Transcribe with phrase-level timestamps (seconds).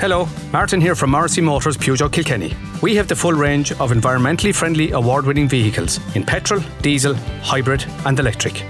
[0.00, 2.54] Hello, Martin here from Morrissey Motors Peugeot Kilkenny.
[2.80, 7.84] We have the full range of environmentally friendly award winning vehicles in petrol, diesel, hybrid,
[8.06, 8.62] and electric.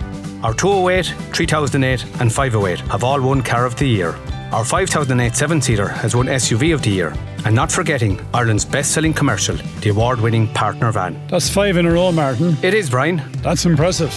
[0.43, 4.16] Our 208, 3008, and 508 have all won Car of the Year.
[4.52, 7.14] Our 5008 seven seater has won SUV of the Year.
[7.45, 11.20] And not forgetting Ireland's best selling commercial, the award winning partner van.
[11.29, 12.56] That's five in a row, Martin.
[12.62, 13.20] It is, Brian.
[13.42, 14.15] That's impressive.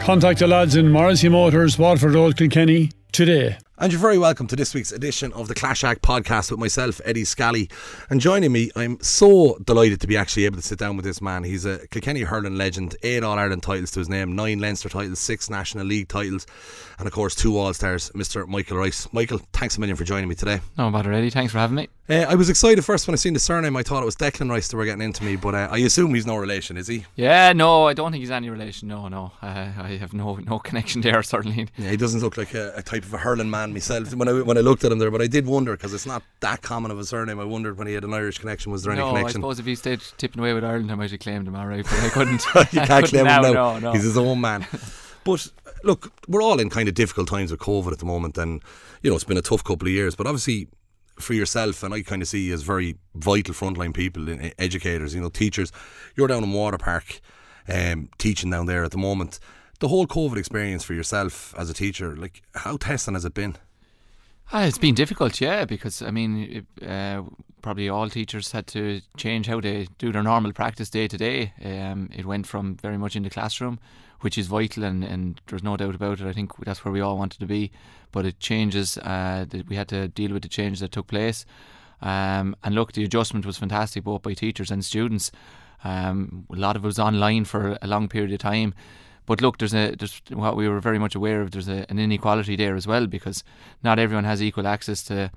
[0.00, 3.58] Contact the lads in Morrissey Motors, Waterford Road, Kilkenny today.
[3.80, 7.00] And you're very welcome to this week's edition of the Clash Act podcast with myself,
[7.04, 7.70] Eddie Scally.
[8.10, 11.22] And joining me, I'm so delighted to be actually able to sit down with this
[11.22, 11.44] man.
[11.44, 15.20] He's a Kilkenny hurling legend, eight All Ireland titles to his name, nine Leinster titles,
[15.20, 16.44] six National League titles,
[16.98, 18.48] and of course, two All Stars, Mr.
[18.48, 19.06] Michael Rice.
[19.12, 20.60] Michael, thanks a million for joining me today.
[20.76, 21.30] No matter, Eddie.
[21.30, 21.88] Thanks for having me.
[22.10, 23.76] Uh, I was excited first when I seen the surname.
[23.76, 26.14] I thought it was Declan Rice that were getting into me, but uh, I assume
[26.14, 27.04] he's no relation, is he?
[27.16, 28.88] Yeah, no, I don't think he's any relation.
[28.88, 31.22] No, no, uh, I have no no connection there.
[31.28, 31.68] Certainly.
[31.76, 34.32] Yeah, he doesn't look like a, a, type of a hurling man myself when I
[34.42, 35.10] when I looked at him there.
[35.10, 37.40] But I did wonder because it's not that common of a surname.
[37.40, 38.72] I wondered when he had an Irish connection.
[38.72, 39.40] Was there no, any connection?
[39.40, 41.56] I suppose if he stayed tipping away with Ireland, I might have claimed him.
[41.56, 42.44] All right, but I couldn't.
[42.72, 43.72] you can't claim now, him now.
[43.72, 43.92] No, no.
[43.92, 44.66] He's his own man.
[45.24, 45.48] but
[45.84, 48.62] look, we're all in kind of difficult times with COVID at the moment, and
[49.02, 50.14] you know it's been a tough couple of years.
[50.14, 50.68] But obviously,
[51.20, 54.26] for yourself, and I kind of see you as very vital frontline people,
[54.58, 55.72] educators, you know, teachers.
[56.16, 57.20] You're down in Waterpark,
[57.68, 59.38] um, teaching down there at the moment.
[59.80, 63.56] The whole COVID experience for yourself as a teacher, like how testing has it been?
[64.52, 67.22] Ah, it's been difficult, yeah, because I mean, uh,
[67.62, 71.52] probably all teachers had to change how they do their normal practice day to day.
[71.62, 73.78] Um, it went from very much in the classroom,
[74.20, 76.26] which is vital, and, and there's no doubt about it.
[76.26, 77.70] I think that's where we all wanted to be,
[78.10, 78.96] but it changes.
[78.98, 81.44] Uh, we had to deal with the change that took place.
[82.00, 85.30] Um, and look, the adjustment was fantastic, both by teachers and students.
[85.84, 88.74] Um, a lot of it was online for a long period of time.
[89.28, 91.50] But look, there's a there's what we were very much aware of.
[91.50, 93.44] There's a, an inequality there as well because
[93.82, 95.30] not everyone has equal access to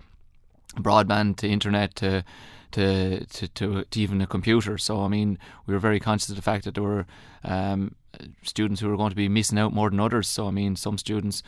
[0.78, 2.24] broadband, to internet, to
[2.72, 4.78] to, to, to, even a computer.
[4.78, 7.06] So I mean, we were very conscious of the fact that there were
[7.44, 7.96] um,
[8.44, 10.30] students who were going to be missing out more than others.
[10.30, 11.44] So I mean, some students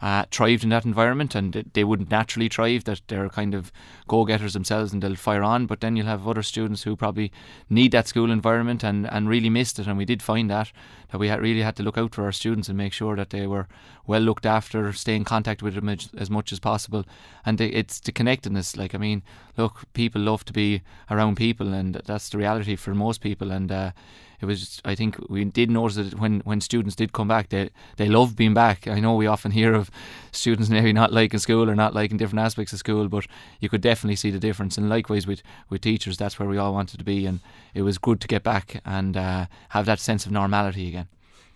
[0.00, 2.84] uh, thrived in that environment, and they wouldn't naturally thrive.
[2.84, 3.72] That they're kind of
[4.06, 5.66] go-getters themselves, and they'll fire on.
[5.66, 7.32] But then you'll have other students who probably
[7.68, 9.86] need that school environment and, and really missed it.
[9.86, 10.72] And we did find that
[11.10, 13.30] that we had really had to look out for our students and make sure that
[13.30, 13.66] they were
[14.06, 17.04] well looked after, stay in contact with them as, much as possible.
[17.46, 18.76] And it's the connectedness.
[18.76, 19.22] Like I mean,
[19.56, 23.50] look, people love to be around people, and that's the reality for most people.
[23.50, 23.92] And uh,
[24.40, 27.70] it was I think we did notice that when when students did come back they
[27.96, 29.90] they love being back I know we often hear of
[30.32, 33.26] students maybe not liking school or not liking different aspects of school but
[33.60, 36.72] you could definitely see the difference and likewise with with teachers that's where we all
[36.72, 37.40] wanted to be and
[37.74, 41.08] it was good to get back and uh, have that sense of normality again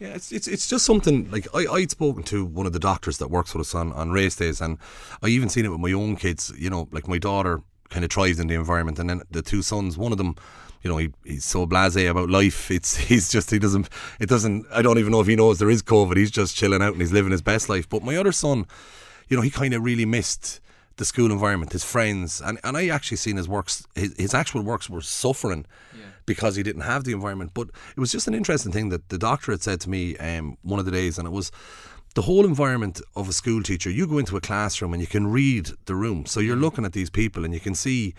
[0.02, 3.18] yeah, it's, it's it's just something like I, I'd spoken to one of the doctors
[3.18, 4.78] that works with us on, on race days, and
[5.22, 6.52] I even seen it with my own kids.
[6.58, 9.62] You know, like my daughter kind of thrives in the environment, and then the two
[9.62, 10.34] sons, one of them
[10.82, 12.70] you know, he, he's so blasé about life.
[12.70, 13.88] It's he's just he doesn't
[14.20, 16.16] it doesn't I don't even know if he knows there is COVID.
[16.16, 17.88] He's just chilling out and he's living his best life.
[17.88, 18.66] But my other son,
[19.28, 20.60] you know, he kind of really missed
[20.96, 24.62] the school environment, his friends, and, and I actually seen his works, his, his actual
[24.62, 25.64] works were suffering
[25.96, 26.04] yeah.
[26.26, 27.52] because he didn't have the environment.
[27.54, 30.58] But it was just an interesting thing that the doctor had said to me um,
[30.62, 31.50] one of the days, and it was
[32.14, 33.90] the whole environment of a school teacher.
[33.90, 36.92] You go into a classroom and you can read the room, so you're looking at
[36.92, 38.14] these people and you can see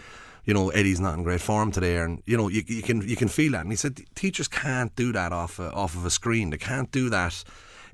[0.46, 3.16] you know Eddie's not in great form today, and you know you, you can you
[3.16, 3.62] can feel that.
[3.62, 6.50] And he said teachers can't do that off a, off of a screen.
[6.50, 7.44] They can't do that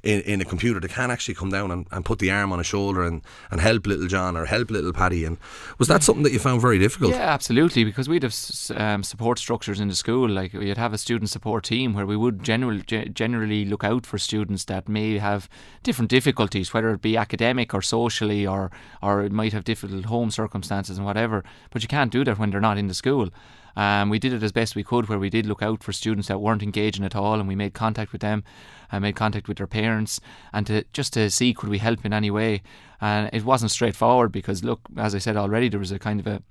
[0.04, 0.80] in, in a computer.
[0.80, 3.22] They can actually come down and, and put the arm on a shoulder and,
[3.52, 5.26] and help little John or help little Paddy.
[5.26, 5.38] And
[5.78, 7.12] was that something that you found very difficult?
[7.12, 7.84] Yeah, absolutely.
[7.84, 8.36] Because we'd have
[8.76, 10.30] um, support structures in the school.
[10.30, 14.18] Like we'd have a student support team where we would generally generally look out for
[14.18, 15.50] students that may have
[15.84, 18.72] different difficulties, whether it be academic or socially, or
[19.02, 21.44] or it might have difficult home circumstances and whatever.
[21.72, 23.30] But you can't do that when they're not in the school.
[23.80, 26.28] Um, we did it as best we could, where we did look out for students
[26.28, 28.44] that weren't engaging at all, and we made contact with them,
[28.92, 30.20] and made contact with their parents,
[30.52, 32.62] and to just to see could we help in any way.
[33.00, 36.28] And it wasn't straightforward because, look, as I said already, there was a kind of
[36.28, 36.42] a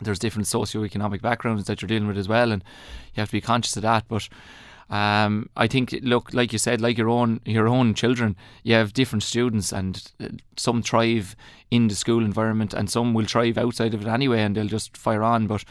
[0.00, 2.64] there's different socio-economic backgrounds that you're dealing with as well, and
[3.14, 4.04] you have to be conscious of that.
[4.08, 4.28] But
[4.88, 8.94] um, I think, look, like you said, like your own your own children, you have
[8.94, 11.36] different students, and uh, some thrive
[11.70, 14.96] in the school environment, and some will thrive outside of it anyway, and they'll just
[14.96, 15.46] fire on.
[15.46, 15.64] But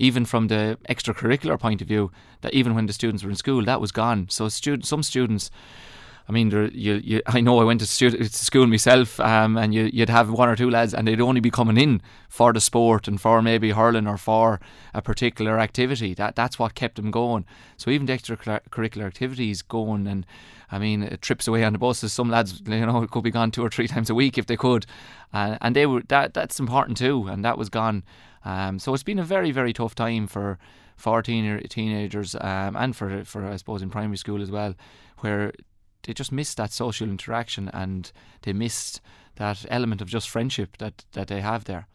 [0.00, 2.10] even from the extracurricular point of view,
[2.40, 4.26] that even when the students were in school, that was gone.
[4.28, 5.50] So student, some students
[6.30, 7.86] I mean, there, you, you, I know I went to,
[8.28, 11.50] school myself, um, and you, would have one or two lads, and they'd only be
[11.50, 14.60] coming in for the sport and for maybe hurling or for
[14.94, 16.14] a particular activity.
[16.14, 17.46] That that's what kept them going.
[17.76, 20.24] So even the extracurricular activities going, and
[20.70, 22.12] I mean, trips away on the buses.
[22.12, 24.56] Some lads, you know, could be gone two or three times a week if they
[24.56, 24.86] could,
[25.34, 28.04] uh, and they were that that's important too, and that was gone.
[28.44, 30.58] Um, so it's been a very very tough time for
[30.96, 34.74] for teen- teenagers um, and for for I suppose in primary school as well,
[35.18, 35.52] where
[36.02, 38.10] they just missed that social interaction and
[38.42, 39.00] they missed
[39.36, 41.86] that element of just friendship that, that they have there.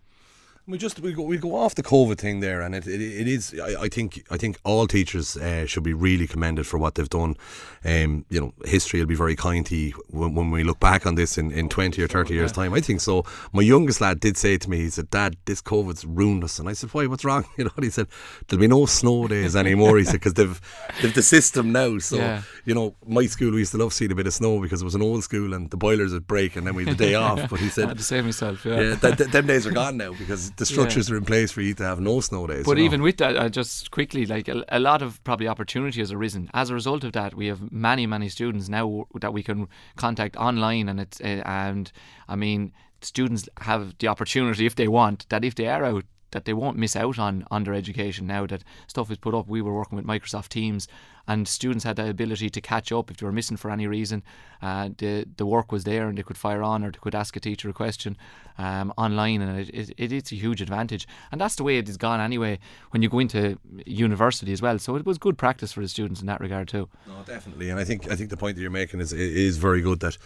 [0.67, 3.27] We just we go we go off the COVID thing there, and it it, it
[3.27, 3.53] is.
[3.59, 7.07] I, I think I think all teachers uh, should be really commended for what they've
[7.07, 7.35] done.
[7.83, 11.05] Um, you know, history will be very kind to you when, when we look back
[11.05, 12.73] on this in, in twenty or thirty years' time.
[12.73, 13.25] I think so.
[13.53, 16.67] My youngest lad did say to me, he said, "Dad, this COVID's ruined us," and
[16.67, 17.05] I said, "Why?
[17.05, 18.07] What's wrong?" You know, he said,
[18.47, 20.59] "There'll be no snow days anymore." He said, "Because they've
[20.99, 22.41] they've the system now." So yeah.
[22.65, 24.85] you know, my school we used to love seeing a bit of snow because it
[24.85, 27.13] was an old school and the boilers would break, and then we had the day
[27.27, 27.51] off.
[27.51, 29.71] But he said, "I had to save myself." Yeah, yeah th- th- them days are
[29.71, 31.15] gone now because the structures yeah.
[31.15, 32.65] are in place for you to have no snow days.
[32.65, 32.85] But you know?
[32.85, 36.49] even with that, uh, just quickly, like a, a, lot of probably opportunity has arisen
[36.53, 37.35] as a result of that.
[37.35, 41.91] We have many, many students now that we can contact online, and it's uh, and
[42.27, 46.45] I mean, students have the opportunity if they want that if they are out that
[46.45, 49.47] they won't miss out on on their education now that stuff is put up.
[49.47, 50.87] We were working with Microsoft Teams,
[51.27, 54.23] and students had the ability to catch up if they were missing for any reason.
[54.61, 57.35] Uh, the the work was there, and they could fire on or they could ask
[57.35, 58.17] a teacher a question
[58.57, 61.07] um, online, and it, it, it, it's a huge advantage.
[61.31, 62.59] And that's the way it is gone anyway
[62.91, 64.79] when you go into university as well.
[64.79, 66.89] So it was good practice for the students in that regard too.
[67.07, 69.81] No, definitely, and I think I think the point that you're making is is very
[69.81, 70.17] good that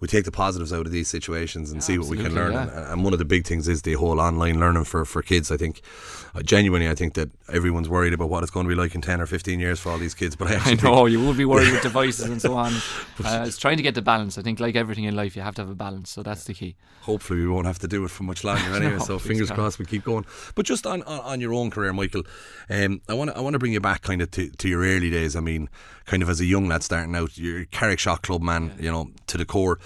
[0.00, 2.52] we take the positives out of these situations and yeah, see what we can learn.
[2.52, 2.62] Yeah.
[2.62, 5.50] And, and, one of the big things is the whole online learning for, for kids.
[5.50, 5.80] I think,
[6.34, 9.00] uh, genuinely, I think that everyone's worried about what it's going to be like in
[9.00, 10.36] 10 or 15 years for all these kids.
[10.36, 12.72] But I, I know, you will be worried with devices and so on.
[13.24, 14.38] Uh, it's trying to get the balance.
[14.38, 16.10] I think, like everything in life, you have to have a balance.
[16.10, 16.76] So that's the key.
[17.02, 18.92] Hopefully, we won't have to do it for much longer anyway.
[18.92, 20.26] no, so fingers crossed we keep going.
[20.54, 22.22] But just on, on, on your own career, Michael,
[22.70, 24.82] um, I want to I want to bring you back kind of to, to your
[24.82, 25.34] early days.
[25.34, 25.68] I mean,
[26.04, 28.84] kind of as a young lad starting out, you're Carrickshock club man, yeah.
[28.84, 29.78] you know, to the core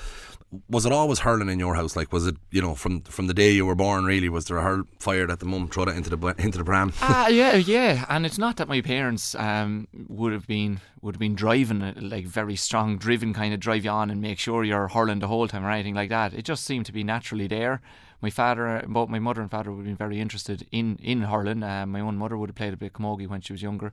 [0.69, 1.97] was it always hurling in your house?
[1.97, 4.05] Like, was it you know from from the day you were born?
[4.05, 6.65] Really, was there a hurl fired at the mum, throw it into the into the
[6.65, 6.93] pram?
[7.01, 8.05] Ah, uh, yeah, yeah.
[8.09, 12.03] And it's not that my parents um, would have been would have been driving it,
[12.03, 15.29] like very strong, driven kind of drive you on and make sure you're hurling the
[15.29, 16.35] whole time or anything like that.
[16.35, 17.81] It just seemed to be naturally there.
[18.21, 21.63] My father, both my mother and father, would have been very interested in in hurling.
[21.63, 23.93] Uh, my own mother would have played a bit of camogie when she was younger.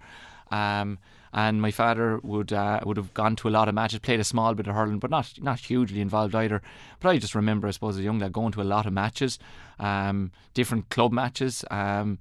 [0.52, 1.00] Um,
[1.34, 4.24] and my father would uh, would have gone to a lot of matches, played a
[4.24, 6.62] small bit of hurling, but not not hugely involved either.
[7.00, 8.94] But I just remember, I suppose, as a young lad going to a lot of
[8.94, 9.40] matches,
[9.80, 12.20] um, different club matches, um,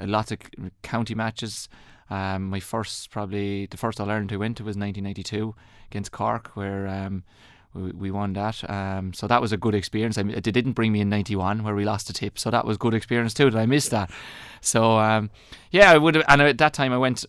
[0.00, 0.38] lots of
[0.82, 1.68] county matches.
[2.10, 5.54] Um, my first, probably the first All Ireland I went to was 1992
[5.90, 7.22] against Cork, where um,
[7.74, 8.68] we, we won that.
[8.68, 10.16] Um, so that was a good experience.
[10.16, 12.76] I, they didn't bring me in '91 where we lost a tip, so that was
[12.76, 13.50] good experience too.
[13.50, 14.10] That I missed that.
[14.60, 15.30] So um,
[15.70, 16.16] yeah, I would.
[16.16, 17.24] And at that time, I went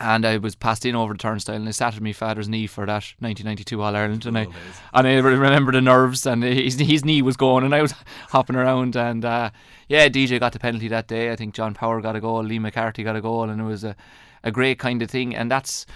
[0.00, 2.66] and I was passed in over the turnstile and I sat at my father's knee
[2.66, 4.46] for that 1992 All Ireland and I
[4.94, 7.92] and I remember the nerves and his, his knee was going and I was
[8.30, 9.50] hopping around and uh,
[9.88, 11.30] yeah DJ got the penalty that day.
[11.30, 13.84] I think John Power got a goal Lee McCarthy got a goal and it was
[13.84, 13.96] a,
[14.42, 15.34] a great kind of thing.
[15.34, 15.86] And that's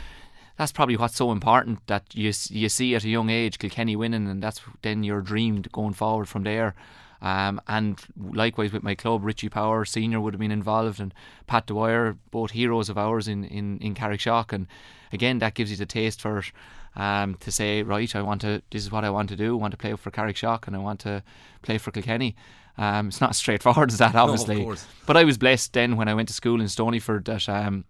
[0.56, 4.28] that's probably what's so important that you you see at a young age Kilkenny winning
[4.28, 6.74] and that's then your dream going forward from there
[7.22, 11.14] um, and likewise with my club, Richie Power Senior would have been involved, and
[11.46, 14.52] Pat Dwyer, both heroes of ours in in in Carrickshock.
[14.52, 14.66] And
[15.12, 16.52] again, that gives you the taste for it.
[16.98, 18.62] Um, to say, right, I want to.
[18.70, 19.58] This is what I want to do.
[19.58, 21.22] I want to play for Carrickshock, and I want to
[21.62, 22.36] play for Kilkenny.
[22.78, 24.64] Um, it's not as straightforward as that, obviously.
[24.64, 24.74] No,
[25.06, 27.84] but I was blessed then when I went to school in Stonyford that um,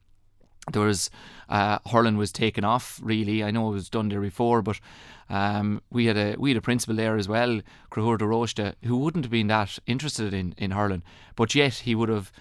[0.73, 1.11] there was
[1.49, 3.01] uh, hurling was taken off.
[3.03, 4.81] Really, I know it was done there before, but
[5.29, 8.97] um, we had a we had a principal there as well, Crahur de Rochta, who
[8.97, 11.03] wouldn't have been that interested in in hurling,
[11.37, 12.33] but yet he would have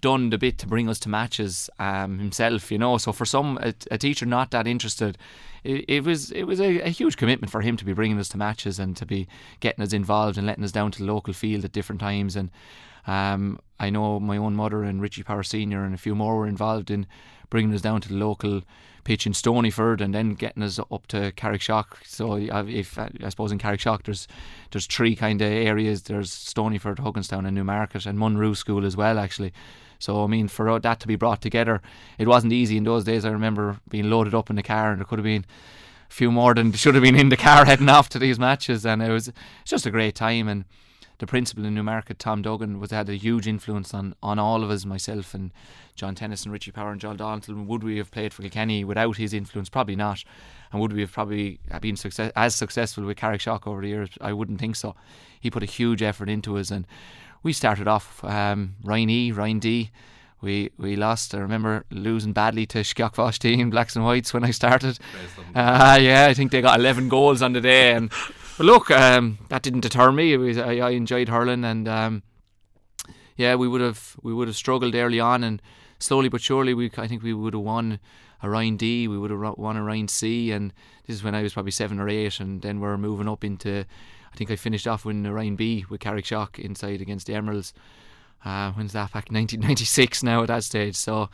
[0.00, 2.98] done the bit to bring us to matches um, himself, you know.
[2.98, 5.18] So for some a, a teacher not that interested,
[5.62, 8.28] it, it was it was a, a, huge commitment for him to be bringing us
[8.30, 9.28] to matches and to be
[9.60, 12.36] getting us involved and letting us down to the local field at different times.
[12.36, 12.50] And
[13.06, 16.46] um, I know my own mother and Richie Power Senior and a few more were
[16.46, 17.06] involved in
[17.50, 18.62] bringing us down to the local
[19.04, 22.04] pitch in Stonyford and then getting us up to Carrickshock.
[22.04, 24.26] So if I suppose in Carrickshock there's
[24.70, 26.02] there's three kind of areas.
[26.02, 29.52] There's Stonyford, Hugginstown, and Newmarket, and Munro School as well actually.
[29.98, 31.80] So I mean, for that to be brought together,
[32.18, 33.24] it wasn't easy in those days.
[33.24, 35.46] I remember being loaded up in the car, and there could have been
[36.10, 38.84] a few more than should have been in the car heading off to these matches,
[38.84, 39.32] and it was
[39.64, 40.48] just a great time.
[40.48, 40.64] And
[41.18, 44.70] the principal in Newmarket, Tom Duggan, was had a huge influence on, on all of
[44.70, 45.52] us, myself and
[45.94, 47.66] John Tennyson, Richie Power, and John Donaldson.
[47.66, 49.68] Would we have played for Kilkenny without his influence?
[49.68, 50.24] Probably not.
[50.72, 54.10] And would we have probably been success, as successful with Carrick Carrickshock over the years?
[54.20, 54.96] I wouldn't think so.
[55.40, 56.86] He put a huge effort into us, and
[57.44, 59.90] we started off um, Roinn E, Roinn D.
[60.40, 61.34] We we lost.
[61.34, 64.98] I remember losing badly to Skeoch team, Blacks and Whites, when I started.
[65.54, 67.92] Uh, yeah, I think they got 11 goals on the day.
[67.92, 68.10] And
[68.56, 70.36] but look, um, that didn't deter me.
[70.36, 72.22] Was, I, I, enjoyed hurling, and um,
[73.36, 75.60] yeah, we would have we would have struggled early on, and
[75.98, 78.00] slowly but surely, we I think we would have won
[78.42, 80.72] a Roinn D, we would have won a Roinn C, and
[81.06, 83.84] this is when I was probably seven or eight, and then we're moving up into.
[84.32, 87.72] I think I finished off winning a Roinn B with Carrickshock inside against the Emeralds.
[88.44, 89.30] Uh, when's that back?
[89.30, 90.96] 1996 now at that stage.
[90.96, 91.30] So,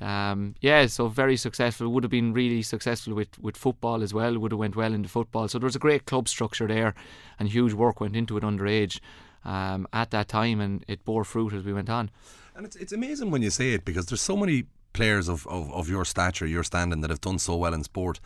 [0.00, 1.88] um, yeah, so very successful.
[1.88, 4.38] Would have been really successful with, with football as well.
[4.38, 5.48] Would have went well into football.
[5.48, 6.94] So there was a great club structure there,
[7.38, 9.00] and huge work went into it underage
[9.44, 12.10] um, at that time, and it bore fruit as we went on.
[12.54, 15.72] And it's it's amazing when you say it because there's so many players of, of,
[15.72, 18.20] of your stature, your standing that have done so well in sport,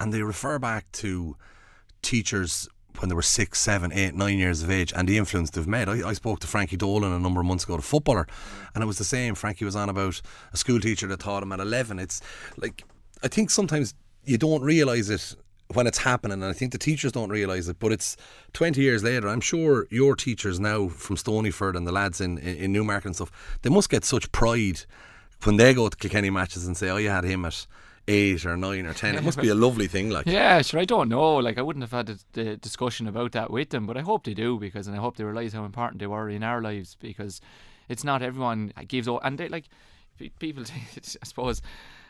[0.00, 1.36] and they refer back to
[2.02, 2.68] teachers
[3.00, 5.88] when they were six, seven, eight, nine years of age and the influence they've made.
[5.88, 8.26] I, I spoke to Frankie Dolan a number of months ago, the footballer,
[8.74, 9.34] and it was the same.
[9.34, 10.20] Frankie was on about
[10.52, 11.98] a school teacher that taught him at 11.
[11.98, 12.20] It's
[12.56, 12.84] like,
[13.22, 15.34] I think sometimes you don't realise it
[15.74, 18.16] when it's happening, and I think the teachers don't realise it, but it's
[18.54, 19.28] 20 years later.
[19.28, 23.14] I'm sure your teachers now from Stonyford and the lads in, in, in Newmarket and
[23.14, 24.80] stuff, they must get such pride
[25.44, 27.66] when they go to Kilkenny matches and say, oh, you had him at
[28.08, 29.14] eight or nine or ten.
[29.14, 30.26] It must be a lovely thing, like.
[30.26, 30.80] Yeah, sure.
[30.80, 31.36] I don't know.
[31.36, 34.34] Like, I wouldn't have had the discussion about that with them, but I hope they
[34.34, 37.40] do because, and I hope they realise how important they were in our lives because
[37.88, 39.06] it's not everyone gives.
[39.06, 39.68] All, And they like
[40.38, 40.64] people.
[40.96, 41.62] I suppose.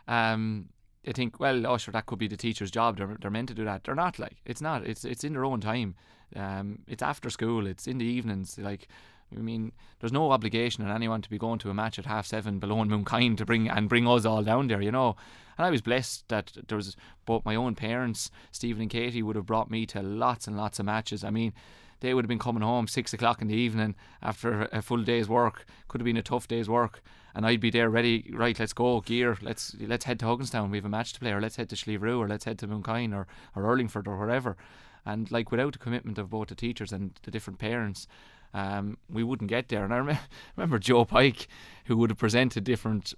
[0.07, 0.71] Um,
[1.05, 2.99] they think, well, oh, sure, that could be the teacher's job.
[2.99, 3.85] They're, they're meant to do that.
[3.85, 4.19] They're not.
[4.19, 4.87] Like, it's not.
[4.87, 5.95] It's it's in their own time.
[6.37, 7.67] Um, it's after school.
[7.67, 8.59] It's in the evenings.
[8.59, 8.89] Like,
[9.37, 12.27] I mean, there's no obligation on anyone to be going to a match at half
[12.27, 15.17] seven below in Mooncoin to bring and bring us all down there, you know.
[15.57, 19.37] And I was blessed that there was both my own parents, Stephen and Katie, would
[19.37, 21.25] have brought me to lots and lots of matches.
[21.25, 21.53] I mean,
[22.01, 25.29] they would have been coming home six o'clock in the evening after a full day's
[25.29, 25.67] work.
[25.89, 27.03] Could have been a tough day's work,
[27.35, 28.31] and I'd be there ready.
[28.33, 29.37] Right, let's go, gear.
[29.43, 30.71] Let's let's head to Hugginstown.
[30.71, 32.69] We have a match to play, or let's head to Slieve or let's head to
[32.69, 34.57] Mooncoin or or Urlingford or wherever.
[35.05, 38.07] And like without the commitment of both the teachers and the different parents,
[38.55, 39.85] um, we wouldn't get there.
[39.85, 40.19] And I rem-
[40.57, 41.49] remember Joe Pike,
[41.87, 43.15] who would have presented different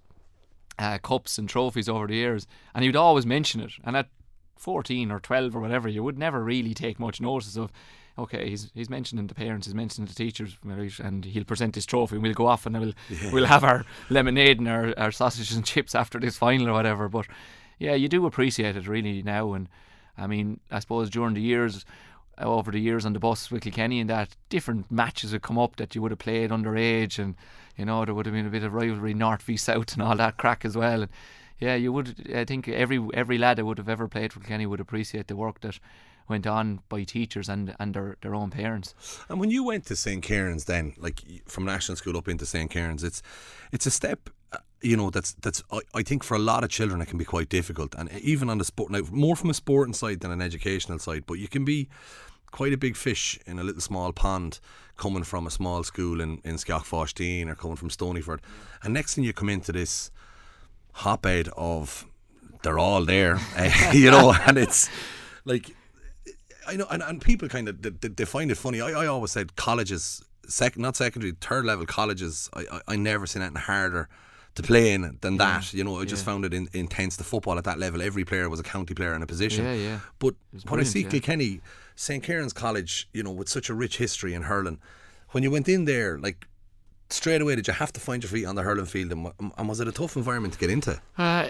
[0.78, 3.72] uh, cups and trophies over the years, and he would always mention it.
[3.84, 4.08] And at
[4.56, 7.70] 14 or 12 or whatever, you would never really take much notice of.
[8.18, 10.58] Okay, he's he's mentioning the parents, he's mentioning the teachers,
[11.02, 12.16] and he'll present his trophy.
[12.16, 13.32] and We'll go off and we'll yeah.
[13.32, 17.08] we'll have our lemonade and our, our sausages and chips after this final or whatever.
[17.08, 17.26] But
[17.78, 19.68] yeah, you do appreciate it really now, and
[20.18, 21.86] I mean, I suppose during the years
[22.40, 25.76] over the years on the bus with Kilkenny and that different matches would come up
[25.76, 27.36] that you would have played underage and
[27.76, 30.16] you know there would have been a bit of rivalry north v south and all
[30.16, 31.10] that crack as well and
[31.58, 34.66] yeah you would I think every every lad that would have ever played for Kilkenny
[34.66, 35.78] would appreciate the work that
[36.30, 38.94] went on by teachers and, and their, their own parents.
[39.28, 40.22] And when you went to St.
[40.22, 42.70] Kieran's then, like from national school up into St.
[42.70, 43.20] Kieran's, it's
[43.72, 46.70] it's a step uh, you know that's that's I, I think for a lot of
[46.70, 49.54] children it can be quite difficult and even on the sport now more from a
[49.54, 51.88] sporting side than an educational side but you can be
[52.50, 54.60] quite a big fish in a little small pond
[54.96, 58.40] coming from a small school in, in Skeoch or coming from Stonyford.
[58.82, 60.10] And next thing you come into this
[60.92, 62.06] hotbed of
[62.62, 64.90] they're all there, uh, you know, and it's
[65.44, 65.74] like,
[66.66, 68.80] I know, and, and people kind of they, they find it funny.
[68.80, 73.26] I, I always said colleges, second, not secondary, third level colleges, I, I, I never
[73.26, 74.08] seen anything harder
[74.56, 75.38] to play in than yeah.
[75.38, 75.72] that.
[75.72, 76.32] You know, I just yeah.
[76.32, 77.16] found it in, intense.
[77.16, 79.64] The football at that level, every player was a county player in a position.
[79.64, 80.00] Yeah, yeah.
[80.18, 80.34] But
[80.68, 81.04] when I see.
[81.04, 81.60] Kilkenny,
[82.00, 84.78] St Kieran's College, you know, with such a rich history in hurling,
[85.32, 86.48] when you went in there, like
[87.10, 89.68] straight away, did you have to find your feet on the hurling field, and, and
[89.68, 90.92] was it a tough environment to get into?
[91.18, 91.48] Uh,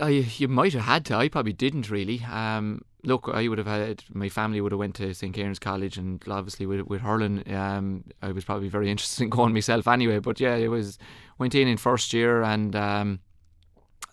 [0.00, 1.16] I, you might have had to.
[1.16, 2.22] I probably didn't really.
[2.30, 5.98] Um, look, I would have had my family would have went to St Kieran's College,
[5.98, 10.20] and obviously with, with hurling, um, I was probably very interested in going myself anyway.
[10.20, 10.96] But yeah, it was
[11.38, 13.18] went in in first year, and um,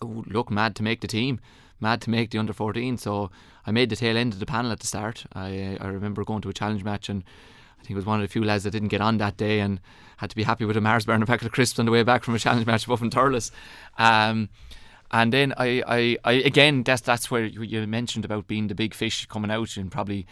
[0.02, 1.38] look, mad to make the team,
[1.78, 2.98] mad to make the under fourteen.
[2.98, 3.30] So
[3.66, 5.24] I made the tail end of the panel at the start.
[5.34, 7.24] I I remember going to a challenge match and.
[7.78, 9.60] I think it was one of the few lads that didn't get on that day
[9.60, 9.80] and
[10.16, 11.92] had to be happy with a Mars bar and a packet of crisps on the
[11.92, 13.52] way back from a challenge match above in Thurles.
[13.96, 14.48] Um,
[15.10, 18.94] and then I, I, I again that's that's where you mentioned about being the big
[18.94, 20.26] fish coming out and probably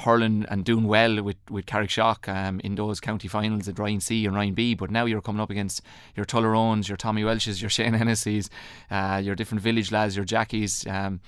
[0.00, 4.24] hurling and doing well with with Carrickshock um, in those county finals at Roinn C
[4.26, 4.74] and Roinn B.
[4.74, 5.82] But now you're coming up against
[6.16, 8.48] your Tullaroans, your Tommy Walshes, your Shane Hennessy's,
[8.90, 11.20] uh, your different village lads, your Jackies, um,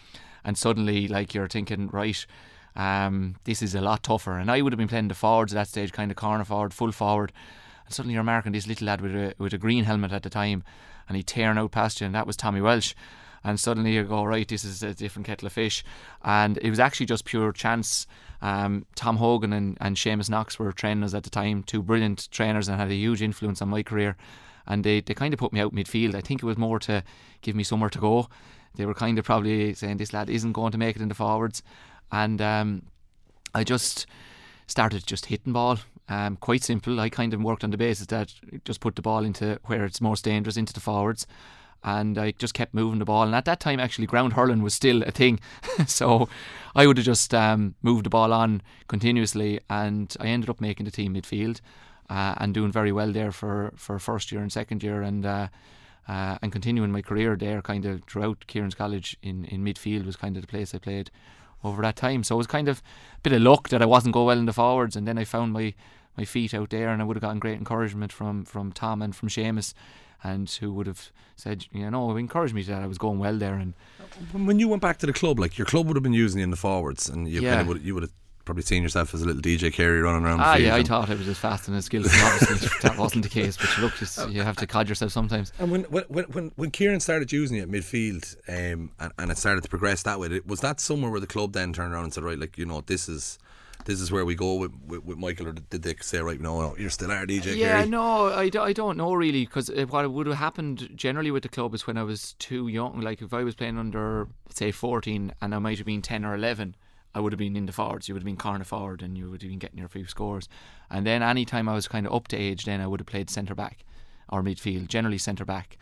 [0.45, 2.27] and suddenly like you're thinking right.
[2.77, 4.39] um, this is a lot tougher.
[4.39, 6.73] And I would have been playing the forwards at that stage, kind of corner forward,
[6.73, 7.33] full forward.
[7.85, 10.31] And suddenly you're marking this little lad with a, with a green helmet at the
[10.31, 10.63] time,
[11.09, 12.95] and he tearing out past you, and that was Tommy Walsh.
[13.45, 15.83] And suddenly you go, right, this is a different kettle of fish.
[16.23, 18.07] And it was actually just pure chance.
[18.41, 22.69] Um, Tom Hogan and, and Seamus Knox were trainers at the time, two brilliant trainers
[22.69, 24.17] and had a huge influence on my career.
[24.65, 26.15] And they, they kind of put me out midfield.
[26.15, 27.03] I think it was more to
[27.41, 28.29] give me somewhere to go.
[28.77, 31.15] They were kind of probably saying this lad isn't going to make it in the
[31.15, 31.63] forwards
[32.13, 32.83] and um,
[33.55, 34.07] I just
[34.67, 35.79] started just hitting ball.
[36.09, 37.01] Um, quite simple.
[37.01, 40.01] I kind of worked on the basis that just put the ball into where it's
[40.01, 41.27] most dangerous, into the forwards.
[41.85, 43.25] And I just kept moving the ball.
[43.25, 45.41] And at that time, actually, ground hurling was still a thing.
[45.87, 46.29] so
[46.77, 49.59] I would have just um, moved the ball on continuously.
[49.69, 51.61] And I ended up making the team midfield
[52.09, 55.03] uh, and doing very well there for, for first year and second year.
[55.03, 55.49] And uh,
[56.09, 60.17] uh, and continuing my career there, kind of throughout Kieran's College in, in midfield was
[60.17, 61.11] kind of the place I played
[61.65, 62.25] over that time.
[62.25, 62.83] So it was kind of
[63.17, 65.25] a bit of luck that I wasn't going well in the forwards, and then I
[65.25, 65.75] found my,
[66.17, 69.15] my feet out there, and I would have gotten great encouragement from from Tom and
[69.15, 69.75] from Seamus,
[70.23, 73.55] and who would have said, you know, encouraged me that I was going well there.
[73.55, 73.75] And
[74.33, 76.45] when you went back to the club, like your club would have been using you
[76.45, 77.51] in the forwards, and you yeah.
[77.51, 78.13] kind of would, you would have
[78.45, 80.41] probably seen yourself as a little DJ Carey running around.
[80.41, 82.11] Ah, yeah, I thought I was as fast and as skillful.
[82.23, 83.57] Obviously, that wasn't the case.
[83.57, 85.53] But look, just, you have to cod yourself sometimes.
[85.59, 89.39] And when when when, when Kieran started using you at midfield, um, and, and it
[89.39, 92.15] started to progress that way, was that somewhere where the club then turned around and
[92.15, 93.39] said, right, like you know, this is
[93.85, 96.61] this is where we go with, with, with, Michael, or did they say, right, no,
[96.61, 97.57] no you're still our DJ?
[97.57, 97.89] Yeah, Carey?
[97.89, 101.49] no, I, do, I don't know really, because what would have happened generally with the
[101.49, 105.33] club is when I was too young, like if I was playing under, say, 14
[105.41, 106.77] and I might have been 10 or 11,
[107.15, 108.09] I would have been in the forwards.
[108.09, 110.49] You would have been corner forward, and you would have been getting your few scores.
[110.91, 113.07] And then any time I was kind of up to age, then I would have
[113.07, 113.85] played centre back
[114.29, 115.77] or midfield, generally centre back.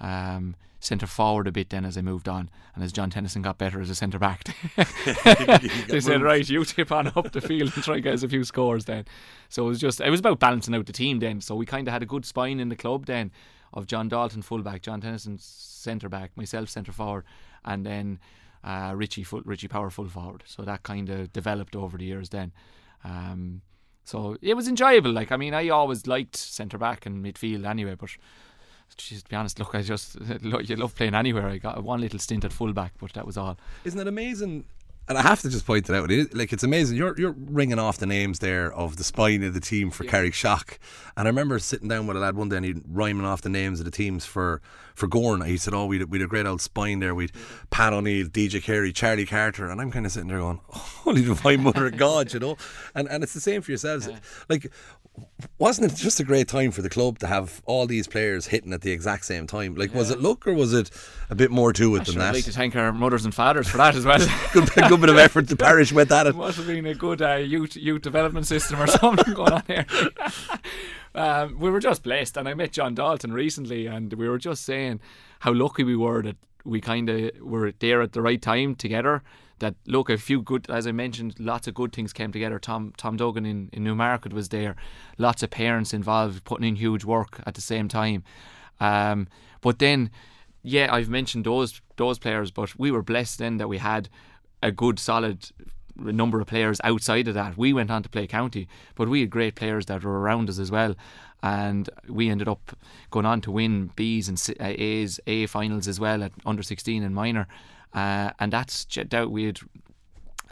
[0.00, 3.58] Um, centre forward a bit then as I moved on, and as John Tennyson got
[3.58, 4.44] better as a centre back,
[5.88, 8.28] they said, "Right, you tip on up the field and try and get us a
[8.28, 9.04] few scores." Then,
[9.48, 11.18] so it was just it was about balancing out the team.
[11.18, 13.32] Then, so we kind of had a good spine in the club then
[13.72, 17.24] of John Dalton fullback, John Tennyson centre back, myself centre forward,
[17.64, 18.18] and then
[18.66, 20.42] uh, Richie full, Richie Power full forward.
[20.46, 22.52] So that kind of developed over the years then.
[23.04, 23.62] Um,
[24.04, 25.12] so it was enjoyable.
[25.12, 28.10] Like I mean, I always liked centre back and midfield anyway, but.
[28.96, 31.48] Geez, to be honest, look, I just you love playing anywhere.
[31.48, 33.58] I got one little stint at fullback, but that was all.
[33.84, 34.64] Isn't it amazing
[35.08, 36.10] and I have to just point it out.
[36.10, 36.96] It, like it's amazing.
[36.96, 40.10] You're you're ringing off the names there of the spine of the team for yeah.
[40.10, 40.78] Carrickshock.
[41.16, 43.48] And I remember sitting down with a lad one day and he rhyming off the
[43.48, 44.60] names of the teams for
[44.94, 45.46] for Gowran.
[45.46, 47.14] He said, "Oh, we would we'd a great old spine there.
[47.14, 47.42] We'd yeah.
[47.70, 51.62] Pat O'Neill, DJ Carey, Charlie Carter." And I'm kind of sitting there going, "Holy divine
[51.62, 52.56] mother of God," you know.
[52.94, 54.08] And and it's the same for yourselves.
[54.48, 54.72] Like
[55.58, 58.72] wasn't it just a great time for the club to have all these players hitting
[58.72, 59.74] at the exact same time?
[59.74, 59.98] Like, yeah.
[59.98, 60.90] was it luck or was it
[61.30, 62.28] a bit more to it I than that?
[62.28, 64.18] I'd like to thank our mothers and fathers for that as well.
[64.52, 66.36] good, good bit of effort the parish went at it.
[66.36, 69.86] Must have been a good uh, youth youth development system or something going on here.
[71.14, 74.64] um, we were just blessed, and I met John Dalton recently, and we were just
[74.64, 75.00] saying
[75.40, 79.22] how lucky we were that we kind of were there at the right time together
[79.58, 82.58] that look a few good as I mentioned lots of good things came together.
[82.58, 84.76] Tom Tom Duggan in, in Newmarket was there.
[85.18, 88.22] Lots of parents involved putting in huge work at the same time.
[88.80, 89.28] Um,
[89.60, 90.10] but then
[90.62, 94.08] yeah I've mentioned those those players but we were blessed then that we had
[94.62, 95.50] a good solid
[95.96, 97.56] number of players outside of that.
[97.56, 100.58] We went on to play county but we had great players that were around us
[100.58, 100.94] as well.
[101.42, 102.76] And we ended up
[103.10, 107.14] going on to win B's and A's A finals as well at under 16 and
[107.14, 107.46] minor
[107.96, 109.58] uh, and that's that we had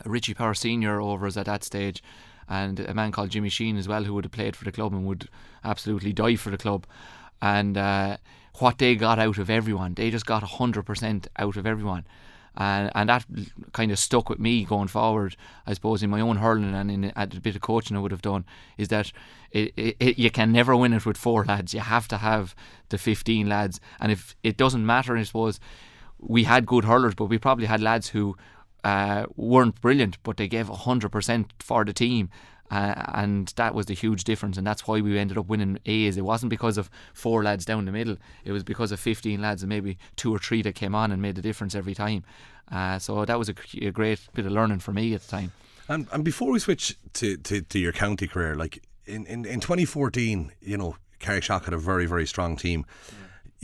[0.05, 2.03] Richie Power Senior over us at that stage,
[2.49, 4.93] and a man called Jimmy Sheen as well, who would have played for the club
[4.93, 5.29] and would
[5.63, 6.87] absolutely die for the club.
[7.41, 8.17] And uh,
[8.59, 12.07] what they got out of everyone, they just got hundred percent out of everyone.
[12.57, 13.25] And, and that
[13.73, 15.37] kind of stuck with me going forward.
[15.67, 18.23] I suppose in my own hurling and in a bit of coaching I would have
[18.23, 18.45] done
[18.79, 19.11] is that
[19.51, 21.75] it, it, you can never win it with four lads.
[21.75, 22.55] You have to have
[22.91, 25.59] the fifteen lads, and if it doesn't matter, I suppose
[26.27, 28.37] we had good hurlers, but we probably had lads who
[28.83, 32.31] uh, weren't brilliant, but they gave 100% for the team.
[32.71, 36.17] Uh, and that was the huge difference, and that's why we ended up winning A's.
[36.17, 39.63] It wasn't because of four lads down the middle; it was because of fifteen lads
[39.63, 42.25] and maybe two or three that came on and made the difference every time.
[42.73, 45.53] Uh, so that was a, a, great bit of learning for me at the time.
[45.89, 49.61] And, and before we switch to, to, to your county career, like in, in, in
[49.61, 52.87] 2014, you know, Carrickshock had a very very strong team.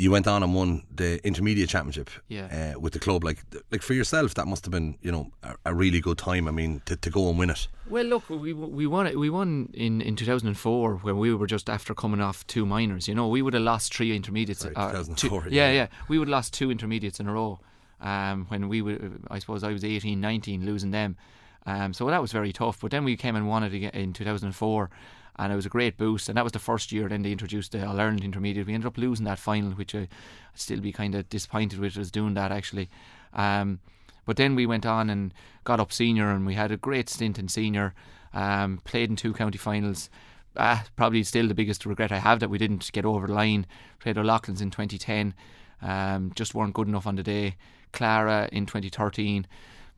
[0.00, 2.72] You went on and won the intermediate championship yeah.
[2.74, 3.22] uh, with the club.
[3.22, 6.48] Like, like for yourself, that must have been you know a, a, really good time.
[6.48, 7.68] I mean, to, to go and win it.
[7.86, 9.18] Well, look, we we won it.
[9.18, 13.08] We won in, in 2004 when we were just after coming off two minors.
[13.08, 14.62] You know, we would have lost three intermediates.
[14.62, 15.42] Sorry, 2004.
[15.42, 17.60] Two, yeah, yeah, we would have lost two intermediates in a row.
[18.00, 18.98] Um, when we were,
[19.30, 21.18] I suppose I was 18, 19, losing them.
[21.66, 22.80] Um, so that was very tough.
[22.80, 24.90] But then we came and won it again in 2004 and
[25.38, 26.28] it was a great boost.
[26.28, 27.08] And that was the first year.
[27.08, 28.66] Then they introduced the All Ireland Intermediate.
[28.66, 30.08] We ended up losing that final, which I
[30.54, 32.88] still be kind of disappointed with us doing that actually.
[33.32, 33.80] Um,
[34.26, 35.32] but then we went on and
[35.64, 37.94] got up senior, and we had a great stint in senior.
[38.32, 40.08] Um, played in two county finals.
[40.56, 43.66] Ah, probably still the biggest regret I have that we didn't get over the line.
[43.98, 45.34] Played O'Loughlin's in 2010.
[45.82, 47.56] Um, just weren't good enough on the day.
[47.92, 49.46] Clara in 2013.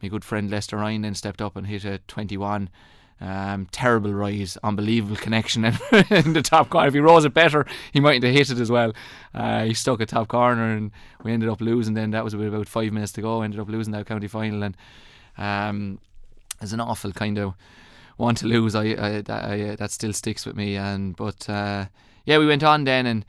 [0.03, 2.69] My good friend Lester Ryan then stepped up and hit a 21.
[3.21, 5.65] Um, terrible rise, unbelievable connection
[6.11, 6.89] in the top corner.
[6.89, 8.93] If he rose it better, he might have hit it as well.
[9.33, 10.91] Uh, he stuck a top corner and
[11.23, 11.95] we ended up losing.
[11.95, 13.43] Then that was about five minutes to go.
[13.43, 14.77] Ended up losing that county final and
[15.39, 16.01] um,
[16.61, 17.55] it's an awful kind of
[18.19, 18.75] want to lose.
[18.75, 20.77] I, I, that, I, that still sticks with me.
[20.77, 21.87] And but uh,
[22.25, 23.25] yeah, we went on then and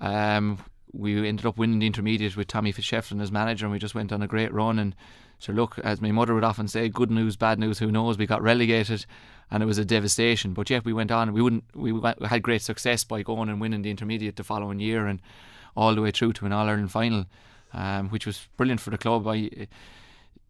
[0.00, 0.58] um,
[0.92, 4.12] we ended up winning the intermediate with Tommy Fitzshefflin as manager, and we just went
[4.12, 4.94] on a great run and
[5.42, 8.16] so look, as my mother would often say, good news, bad news, who knows?
[8.16, 9.06] We got relegated,
[9.50, 10.54] and it was a devastation.
[10.54, 11.64] But yet we went on, we wouldn't.
[11.74, 15.20] We had great success by going and winning the intermediate the following year, and
[15.76, 17.26] all the way through to an All Ireland final,
[17.72, 19.26] um, which was brilliant for the club.
[19.26, 19.66] I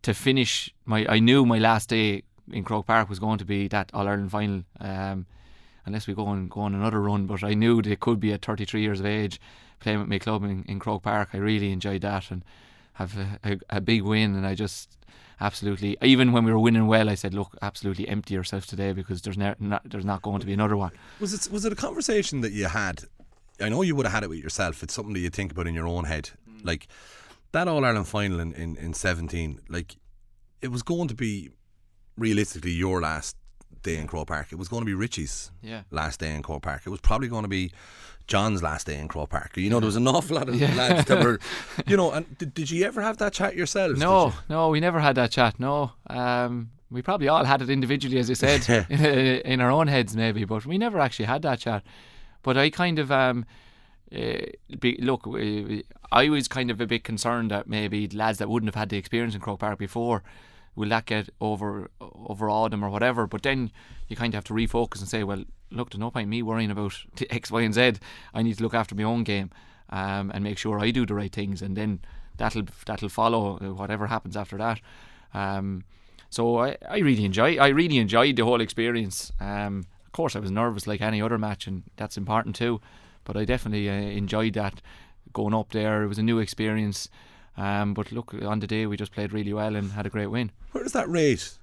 [0.02, 3.68] to finish my, I knew my last day in Croke Park was going to be
[3.68, 4.64] that All Ireland final.
[4.78, 5.24] Um,
[5.87, 8.44] unless we go and go on another run, but I knew they could be at
[8.44, 9.40] 33 years of age
[9.81, 11.31] playing with my club in, in Croke Park.
[11.33, 12.44] I really enjoyed that and
[13.02, 14.96] have a, a, a, big win, and I just
[15.40, 19.22] absolutely even when we were winning well, I said, look, absolutely empty yourself today because
[19.22, 20.92] there's ne- not, there's not going to be another one.
[21.20, 23.04] Was it was it a conversation that you had?
[23.60, 24.82] I know you would have had it with yourself.
[24.82, 26.64] It's something that you think about in your own head, mm.
[26.64, 26.88] like
[27.52, 29.60] that All Ireland final in, in, in 17.
[29.68, 29.96] Like
[30.60, 31.50] it was going to be
[32.16, 33.36] realistically your last
[33.82, 34.48] day in Croke Park.
[34.52, 35.82] It was going to be Richie's yeah.
[35.90, 36.82] last day in Croke Park.
[36.86, 37.72] It was probably going to be
[38.26, 39.56] John's last day in Croke Park.
[39.56, 40.74] You know, there was an awful lot of yeah.
[40.74, 41.38] lads that were,
[41.87, 43.98] you know, and did, did you ever have that chat yourselves?
[43.98, 45.58] No, no, we never had that chat.
[45.58, 45.92] No.
[46.08, 50.44] Um, we probably all had it individually, as you said, in our own heads maybe,
[50.44, 51.82] but we never actually had that chat.
[52.42, 53.46] But I kind of, um,
[54.14, 54.46] uh,
[54.78, 55.26] be, look,
[56.12, 58.98] I was kind of a bit concerned that maybe lads that wouldn't have had the
[58.98, 60.22] experience in Croke Park before
[60.74, 63.26] will that get over overawed them or whatever.
[63.26, 63.70] But then
[64.08, 66.70] you kind of have to refocus and say, well, look, there's no point me worrying
[66.70, 66.94] about
[67.30, 67.94] X, Y, and Z.
[68.35, 69.50] I need to look after my own game
[69.90, 72.00] um, and make sure I do the right things, and then
[72.37, 74.80] that'll that'll follow uh, whatever happens after that.
[75.35, 75.85] Um,
[76.30, 79.32] so I, I really enjoy I really enjoyed the whole experience.
[79.40, 82.80] Um, of course, I was nervous like any other match, and that's important too.
[83.24, 84.80] But I definitely uh, enjoyed that
[85.32, 86.02] going up there.
[86.02, 87.08] It was a new experience.
[87.56, 90.28] Um, but look, on the day we just played really well and had a great
[90.28, 90.50] win.
[90.72, 91.58] Where does that rate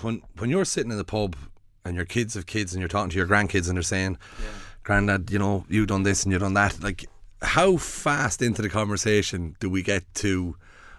[0.00, 1.36] when when you're sitting in the pub
[1.84, 4.48] and your kids have kids and you're talking to your grandkids and they're saying, yeah.
[4.84, 7.06] "Granddad, you know, you've done this and you've done that." Like,
[7.42, 10.56] how fast into the conversation do we get to?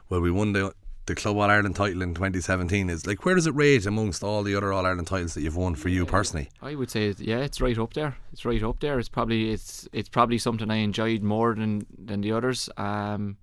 [0.10, 0.73] Well, we won the
[1.06, 4.41] the Club All Ireland title in 2017 is like where does it rate amongst all
[4.43, 6.49] the other All Ireland titles that you've won for you personally?
[6.62, 8.15] I would say yeah, it's right up there.
[8.32, 8.99] It's right up there.
[8.99, 12.69] It's probably it's it's probably something I enjoyed more than than the others.
[12.77, 13.38] Um,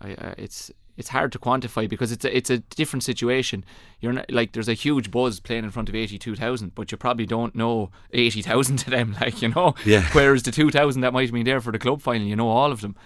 [0.00, 3.64] I, uh, it's it's hard to quantify because it's a, it's a different situation.
[4.00, 6.92] You're not, like there's a huge buzz playing in front of eighty two thousand, but
[6.92, 9.74] you probably don't know eighty thousand to them, like you know.
[9.84, 10.06] Yeah.
[10.12, 12.48] Whereas the two thousand that might have been there for the club final, you know
[12.48, 12.96] all of them,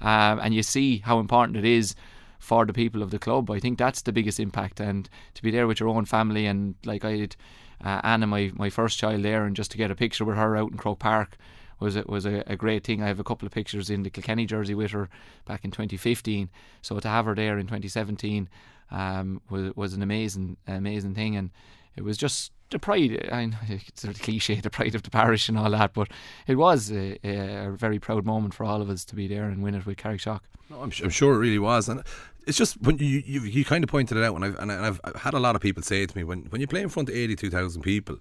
[0.00, 1.94] um, and you see how important it is
[2.38, 3.50] for the people of the club.
[3.50, 6.74] I think that's the biggest impact, and to be there with your own family and
[6.84, 7.36] like I had
[7.84, 10.56] uh, Anna, my my first child there, and just to get a picture with her
[10.56, 11.36] out in Croke Park
[11.80, 13.02] was it was a, a, great thing.
[13.02, 15.08] I have a couple of pictures in the Kilkenny jersey with her
[15.44, 16.48] back in 2015.
[16.82, 18.48] So to have her there in 2017
[18.90, 21.50] um, was was an amazing amazing thing, and
[21.96, 23.28] it was just the pride.
[23.32, 26.08] I know it's sort of cliche, the pride of the parish and all that, but
[26.46, 29.44] it was a, a, a very proud moment for all of us to be there
[29.44, 30.40] and win it with Carrickshock.
[30.70, 32.02] No, I'm, I'm sure it really was, and
[32.46, 35.00] it's just when you you, you kind of pointed it out, and I've and I've
[35.16, 37.14] had a lot of people say to me when when you play in front of
[37.14, 38.18] 82,000 people.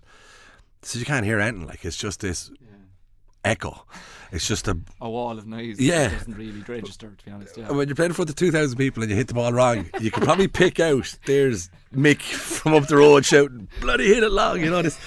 [0.82, 1.66] So you can't hear anything.
[1.66, 2.83] Like it's just this yeah
[3.44, 3.86] echo.
[4.32, 5.80] It's just a a wall of noise.
[5.80, 7.56] Yeah, doesn't really register to be honest.
[7.56, 7.72] Yeah.
[7.72, 9.90] When you're playing in front of two thousand people and you hit the ball wrong,
[10.00, 11.16] you can probably pick out.
[11.26, 15.00] There's Mick from up the road shouting, "Bloody hit it long!" You know this.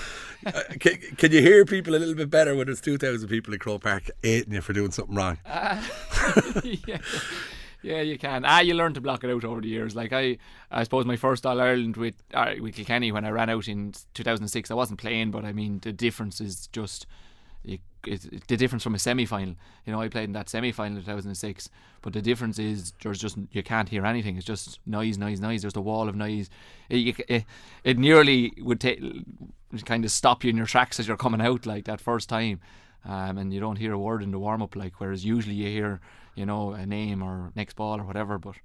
[0.46, 3.58] Uh, can, can, you hear people a little bit better when there's 2,000 people in
[3.58, 5.38] Croke Park hating you for doing something wrong?
[5.44, 5.82] Uh,
[6.62, 6.98] yeah.
[7.82, 8.44] Yeah, you can.
[8.44, 9.94] Ah, you learn to block it out over the years.
[9.94, 10.38] Like I,
[10.70, 13.92] I suppose my first All Ireland with uh, with Kilkenny when I ran out in
[14.14, 17.06] 2006, I wasn't playing, but I mean the difference is just
[18.06, 19.54] the difference from a semi-final.
[19.84, 21.68] You know, I played in that semi-final in 2006,
[22.02, 24.36] but the difference is there's just you can't hear anything.
[24.36, 25.62] It's just noise, noise, noise.
[25.62, 26.48] There's a wall of noise.
[26.88, 27.44] It, it,
[27.84, 29.00] it nearly would take
[29.84, 32.60] kind of stop you in your tracks as you're coming out like that first time,
[33.04, 35.00] um, and you don't hear a word in the warm-up like.
[35.00, 36.00] Whereas usually you hear,
[36.34, 38.56] you know, a name or next ball or whatever, but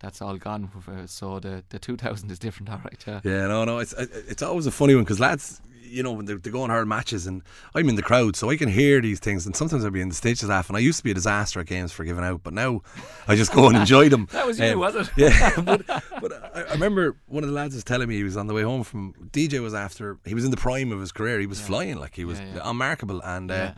[0.00, 0.70] that's all gone.
[1.06, 3.02] So the the 2000 is different, all right.
[3.06, 3.20] Yeah.
[3.24, 6.34] Yeah, no, no, it's it's always a funny one because lads, you know, when they,
[6.34, 7.42] they go on hard matches, and
[7.74, 9.46] I'm in the crowd, so I can hear these things.
[9.46, 10.76] And sometimes I'll be in the stages laughing.
[10.76, 12.82] I used to be a disaster at games for giving out, but now
[13.28, 14.28] I just go and enjoy them.
[14.32, 15.10] that was you, um, was it?
[15.16, 18.36] yeah, but, but I, I, remember one of the lads was telling me he was
[18.36, 21.12] on the way home from DJ was after he was in the prime of his
[21.12, 21.40] career.
[21.40, 21.66] He was yeah.
[21.66, 22.60] flying like he was yeah, yeah.
[22.64, 23.72] unmarkable, and uh,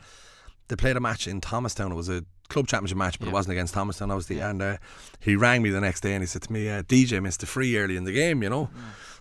[0.68, 1.92] they played a match in Thomastown.
[1.92, 4.40] It was a club championship match, but it wasn't against Thomastown, obviously.
[4.40, 4.76] And uh,
[5.20, 7.46] he rang me the next day and he said to me, uh, "DJ missed a
[7.46, 8.70] free early in the game, you know."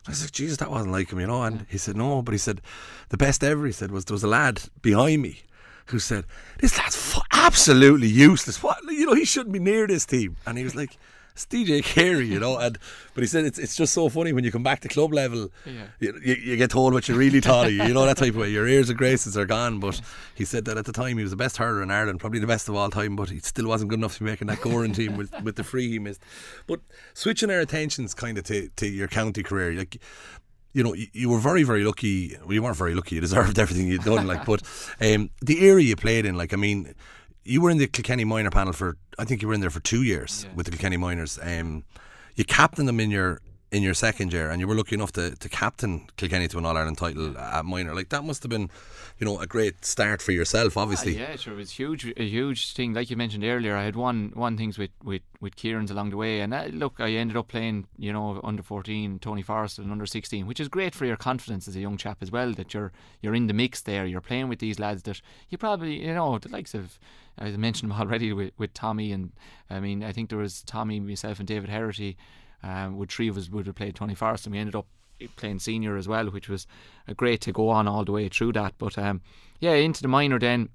[0.07, 1.43] I said, Jesus, that wasn't like him, you know.
[1.43, 2.61] And he said, no, but he said,
[3.09, 5.43] the best ever, he said, was there was a lad behind me
[5.87, 6.25] who said,
[6.59, 8.61] this lad's f- absolutely useless.
[8.61, 10.35] What, you know, he shouldn't be near this team.
[10.45, 10.97] And he was like,
[11.33, 12.57] it's DJ Carey, you know.
[12.57, 12.77] And
[13.13, 15.49] but he said it's it's just so funny when you come back to club level,
[15.65, 15.87] yeah.
[15.99, 18.29] you, you, you, get told what you really thought of you, you know that type
[18.29, 18.49] of way.
[18.49, 19.79] Your ears and graces are gone.
[19.79, 19.99] But
[20.35, 22.47] he said that at the time he was the best hurler in Ireland, probably the
[22.47, 23.15] best of all time.
[23.15, 25.63] But he still wasn't good enough to be making that Gowran team with with the
[25.63, 26.21] free he missed.
[26.67, 26.81] But
[27.13, 29.99] switching our attentions kind of to to your county career, like
[30.73, 32.35] you know, you, you, were very, very lucky.
[32.41, 33.15] Well, you weren't very lucky.
[33.15, 34.25] You deserved everything you'd done.
[34.25, 34.63] Like, but
[35.01, 36.95] um, the area you played in, like, I mean,
[37.45, 39.79] you were in the Kilkenny minor panel for I think you were in there for
[39.79, 40.55] two years yeah.
[40.55, 41.39] with the Kilkenny minors.
[41.41, 41.83] Um,
[42.35, 43.41] you captained them in your
[43.73, 46.65] in your second year, and you were lucky enough to, to captain Kilkenny to an
[46.65, 47.95] All Ireland title at minor.
[47.95, 48.69] Like that must have been,
[49.17, 50.77] you know, a great start for yourself.
[50.77, 52.93] Obviously, uh, yeah, sure, it was huge, a huge thing.
[52.93, 56.17] Like you mentioned earlier, I had one one things with with with Kieran's along the
[56.17, 59.91] way, and uh, look, I ended up playing, you know, under fourteen, Tony Forristal, and
[59.91, 62.53] under sixteen, which is great for your confidence as a young chap as well.
[62.53, 64.05] That you're you're in the mix there.
[64.05, 66.99] You're playing with these lads that you probably, you know, the likes of
[67.39, 69.31] I mentioned them already with, with Tommy, and
[69.67, 72.17] I mean, I think there was Tommy, myself, and David Herity.
[72.63, 74.87] Um, with three of us would have played Tony Forristal, and we ended up
[75.35, 76.65] playing senior as well, which was
[77.15, 78.73] great to go on all the way through that.
[78.77, 79.21] But um,
[79.59, 80.69] yeah, into the minor then.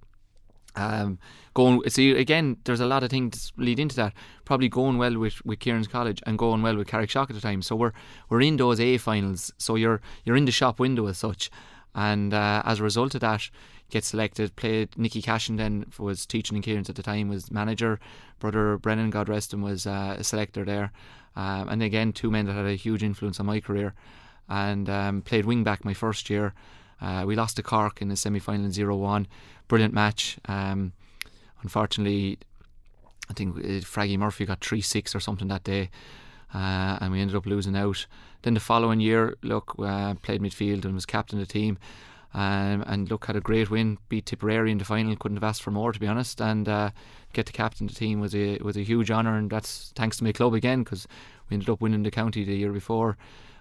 [0.77, 1.19] Um,
[1.55, 4.13] going see again, there's a lot of things lead into that.
[4.45, 7.63] Probably going well with, with Kieran's College and going well with Carrickshock at the time.
[7.63, 7.93] So we're
[8.29, 9.53] we're in those A finals.
[9.59, 11.51] So you're you're in the shop window as such,
[11.95, 13.51] and uh, as a result of that,
[13.91, 14.55] get selected.
[14.57, 17.99] Played Nicky Cashin then was teaching in Kieran's at the time, was manager.
[18.39, 20.93] Brother Brennan, God rest him, was uh, a selector there.
[21.37, 23.95] Um, and again, two men that had a huge influence on my career.
[24.49, 26.55] And um, played wing back my first year.
[27.01, 29.27] Uh, we lost to Cork in the semi final in 0 1.
[29.69, 30.39] Brilliant match.
[30.47, 30.93] Um,
[31.63, 32.39] unfortunately,
[33.31, 35.91] I think Fraggy Murphy got 3 6 or something that day.
[36.53, 38.07] Uh, and we ended up losing out.
[38.43, 41.79] Then the following year, look, uh, played midfield and was captain of the team.
[42.39, 45.17] Um, and look, had a great win, beat Tipperary in the final.
[45.17, 46.41] Couldn't have asked for more, to be honest.
[46.41, 46.91] And uh,
[47.33, 50.25] get to captain the team was a was a huge honour, and that's thanks to
[50.25, 51.09] my club again because
[51.51, 53.17] we ended up winning the county the year before.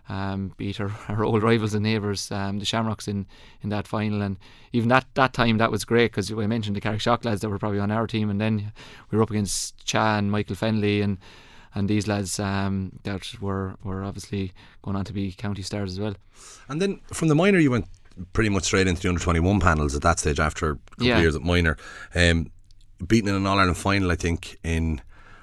[0.09, 3.25] Um, beat our, our old rivals and neighbours, um, the Shamrocks, in,
[3.63, 4.21] in that final.
[4.21, 4.37] And
[4.71, 7.59] even that, that time, that was great because I mentioned the Carrickshock lads that were
[7.59, 8.71] probably on our team, and then
[9.09, 11.17] we were up against Cha and Michael Fennelly and
[11.73, 15.99] and these lads um, that were were obviously going on to be county stars as
[15.99, 16.13] well.
[16.69, 17.87] And then from the minor, you went
[18.33, 21.15] pretty much straight into the under 21 panels at that stage after a couple yeah.
[21.15, 21.77] of years at minor.
[22.15, 22.51] Um,
[23.05, 25.01] beaten in an All Ireland final, I think, in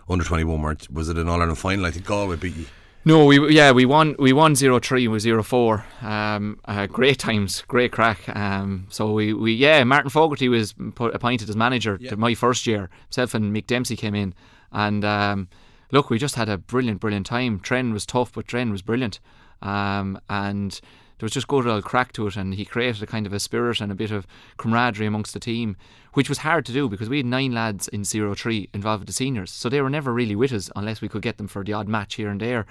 [0.09, 0.79] under 21.
[0.93, 1.87] Was it an All Ireland final?
[1.87, 2.67] I think Galway beat you.
[3.07, 5.85] No, we yeah we won we won zero three with zero four.
[6.01, 8.35] Um, uh, great times, great crack.
[8.35, 12.15] Um, so we, we yeah Martin Fogarty was put, appointed as manager yeah.
[12.15, 12.89] my first year.
[13.09, 14.35] Himself and Mick Dempsey came in,
[14.73, 15.49] and um,
[15.93, 17.61] look, we just had a brilliant, brilliant time.
[17.61, 19.21] Tren was tough, but Tren was brilliant.
[19.61, 20.81] Um, and
[21.19, 23.41] there was just good old crack to it, and he created a kind of a
[23.41, 25.77] spirit and a bit of camaraderie amongst the team,
[26.15, 29.09] which was hard to do because we had nine lads in zero three involved with
[29.09, 31.63] the seniors, so they were never really with us unless we could get them for
[31.65, 32.67] the odd match here and there.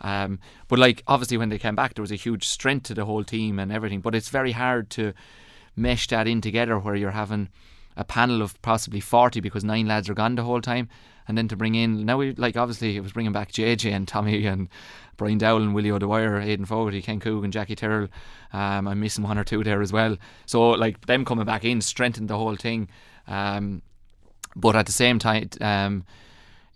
[0.00, 3.04] Um, but like obviously when they came back, there was a huge strength to the
[3.04, 4.00] whole team and everything.
[4.00, 5.12] But it's very hard to
[5.76, 7.48] mesh that in together where you're having
[7.96, 10.88] a panel of possibly 40 because nine lads are gone the whole time
[11.28, 14.08] and then to bring in now we like obviously it was bringing back JJ and
[14.08, 14.68] Tommy and
[15.18, 18.08] Brian Dowell and Willie O'Dwyer, Aidan Fogarty, Ken Coogan, Jackie Tyrrell.
[18.52, 20.16] Um, I'm missing one or two there as well.
[20.46, 22.88] So like them coming back in strengthened the whole thing.
[23.26, 23.82] Um,
[24.54, 26.04] but at the same time, um,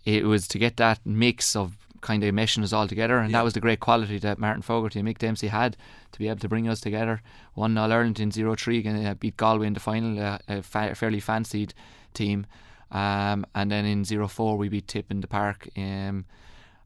[0.05, 3.39] it was to get that mix of kind of meshing us all together, and yeah.
[3.39, 5.77] that was the great quality that Martin Fogarty and Mick Dempsey had
[6.11, 7.21] to be able to bring us together.
[7.53, 10.95] One All Ireland in 0 3, uh, beat Galway in the final, uh, a fa-
[10.95, 11.73] fairly fancied
[12.13, 12.45] team.
[12.93, 16.25] Um, and then in 0 4, we beat Tip in the park um,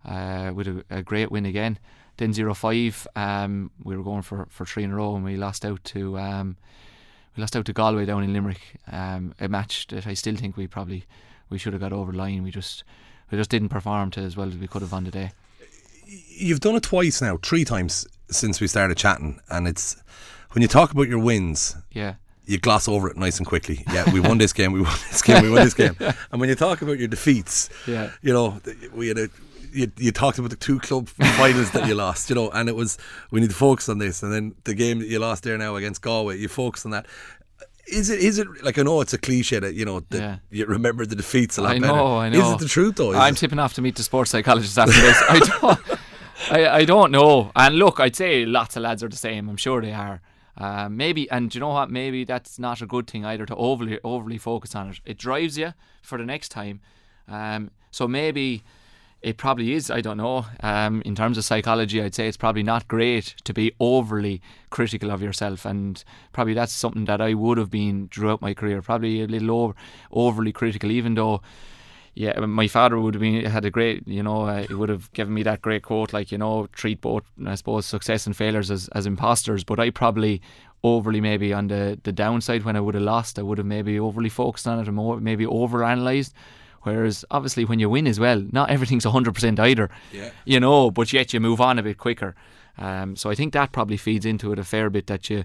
[0.06, 1.78] uh, with a, a, great win again.
[2.16, 5.36] Then 0 5, um, we were going for, for three in a row and we
[5.36, 6.18] lost out to.
[6.18, 6.56] Um,
[7.36, 10.58] we lost out to Galway down in Limerick, um, a match that I still think
[10.58, 11.06] we probably
[11.50, 12.42] we should have got over the line.
[12.42, 12.86] We just
[13.30, 15.32] we just didn't perform to as well as we could have on the day.
[16.08, 20.02] You've done it twice now, three times since we started chatting, and it's
[20.54, 21.76] when you talk about your wins.
[21.92, 22.16] Yeah
[22.48, 23.84] you gloss over it nice and quickly.
[23.94, 25.96] Yeah, we won this game, we won this game, we won this game.
[26.32, 28.60] And when you talk about your defeats, yeah, you know,
[28.94, 29.30] we had a
[29.74, 32.76] you, you talked about the two club finals that you lost, you know, and it
[32.76, 32.98] was
[33.32, 35.76] we need to focus on this, and then the game that you lost there now
[35.76, 37.06] against Galway, you focus on that.
[37.90, 38.20] Is it?
[38.20, 40.38] Is it like I know it's a cliche that you know that Yeah.
[40.50, 41.94] you remember the defeats a lot I better.
[41.94, 42.48] know, I know.
[42.48, 43.12] Is it the truth though?
[43.12, 43.38] Is I'm it?
[43.38, 45.18] tipping off to meet the sports psychologist after this.
[45.30, 45.80] I don't,
[46.52, 47.52] I, I don't know.
[47.56, 49.48] And look, I'd say lots of lads are the same.
[49.50, 50.22] I'm sure they are.
[50.58, 51.92] Uh, maybe, and you know what?
[51.92, 55.00] Maybe that's not a good thing either to overly overly focus on it.
[55.06, 56.82] It drives you for the next time.
[57.28, 58.64] Um, so maybe
[59.22, 59.92] it probably is.
[59.92, 60.46] I don't know.
[60.62, 64.42] Um, in terms of psychology, I'd say it's probably not great to be overly
[64.72, 68.82] critical of yourself, and probably that's something that I would have been throughout my career.
[68.82, 69.76] Probably a little over,
[70.12, 71.42] overly critical, even though.
[72.20, 75.14] Yeah, my father would have been had a great, you know, uh, he would have
[75.14, 78.72] given me that great quote, like you know, treat both, I suppose, success and failures
[78.72, 79.64] as, as imposters.
[79.64, 80.42] But I probably
[80.84, 84.00] overly maybe on the the downside when I would have lost, I would have maybe
[84.00, 86.34] overly focused on it and more, maybe over analysed.
[86.82, 89.92] Whereas obviously when you win as well, not everything's hundred percent either.
[90.12, 90.32] Yeah.
[90.44, 92.34] You know, but yet you move on a bit quicker.
[92.80, 95.44] Um, so I think that probably feeds into it a fair bit that you.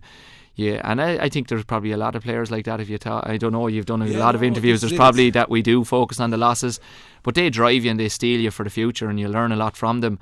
[0.55, 2.79] Yeah, and I, I think there's probably a lot of players like that.
[2.81, 4.83] If you talk, I don't know, you've done a Yeah, lot of interviews.
[4.83, 6.79] There's probably that we do focus on the losses,
[7.23, 9.57] but they drive you and they steal you for the future, and you learn a
[9.57, 10.19] lot from them.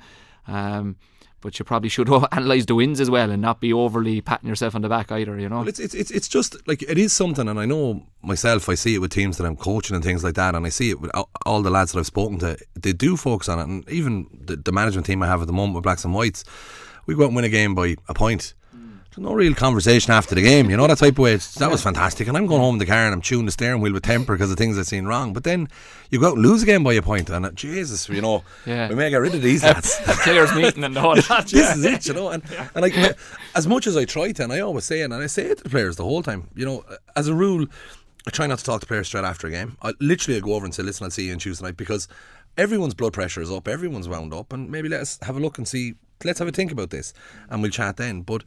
[0.47, 0.95] Um,
[1.41, 4.75] but you probably should analyse the wins as well and not be overly patting yourself
[4.75, 5.37] on the back either.
[5.39, 5.59] You know.
[5.59, 8.69] Well, it's, it's it's just like it is something, and I know myself.
[8.69, 10.91] I see it with teams that I'm coaching and things like that, and I see
[10.91, 12.57] it with all- all the lads that I've spoken to.
[12.79, 15.53] They do focus on it, and even the, the management team I have at the
[15.53, 16.45] moment with Blacks and Whites,
[17.05, 18.53] we go out and win a game by a point.
[19.13, 21.33] There's no real conversation after the game, you know that type of way.
[21.33, 23.51] It's, that was fantastic, and I'm going home in the car and I'm chewing the
[23.51, 25.33] steering wheel with temper because of things I've seen wrong.
[25.33, 25.67] But then
[26.11, 28.87] you go out and lose again by a point, and uh, Jesus, you know, Yeah.
[28.87, 29.99] we may get rid of these lads.
[30.23, 31.47] players meeting and all that.
[31.47, 32.29] this is it, you know.
[32.29, 32.41] And,
[32.73, 32.95] and like,
[33.53, 35.63] as much as I try to, and I always say and I say it to
[35.65, 36.85] the players the whole time, you know,
[37.17, 37.65] as a rule,
[38.25, 39.75] I try not to talk to players straight after a game.
[39.81, 42.07] I literally I go over and say, listen, I'll see you on Tuesday night because
[42.57, 45.67] everyone's blood pressure is up, everyone's wound up, and maybe let's have a look and
[45.67, 47.13] see, let's have a think about this,
[47.49, 48.21] and we'll chat then.
[48.21, 48.45] But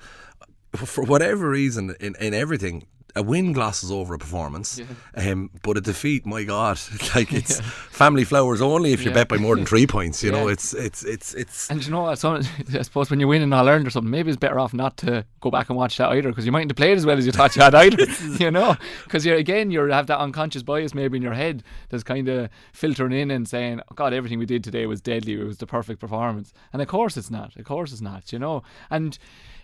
[0.86, 4.80] for whatever reason, in, in everything, a win glosses over a performance,
[5.14, 6.80] um, but a defeat, my God,
[7.14, 9.14] like it's family flowers only if you Yeah.
[9.14, 10.20] bet by more than three points.
[10.24, 12.24] You know, it's it's it's it's And you know what?
[12.24, 14.96] I suppose when you win in All Ireland or something, maybe it's better off not
[14.96, 17.24] to go back and watch that either because you mightn't have played as well as
[17.24, 18.04] you thought you had either.
[18.40, 22.02] you know, because you're again you have that unconscious bias maybe in your head that's
[22.02, 25.34] kind of filtering in and saying, oh, "God, everything we did today was deadly.
[25.34, 27.54] It was the perfect performance." And of course it's not.
[27.54, 28.32] Of course it's not.
[28.32, 29.16] You know, and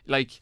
[0.06, 0.40] like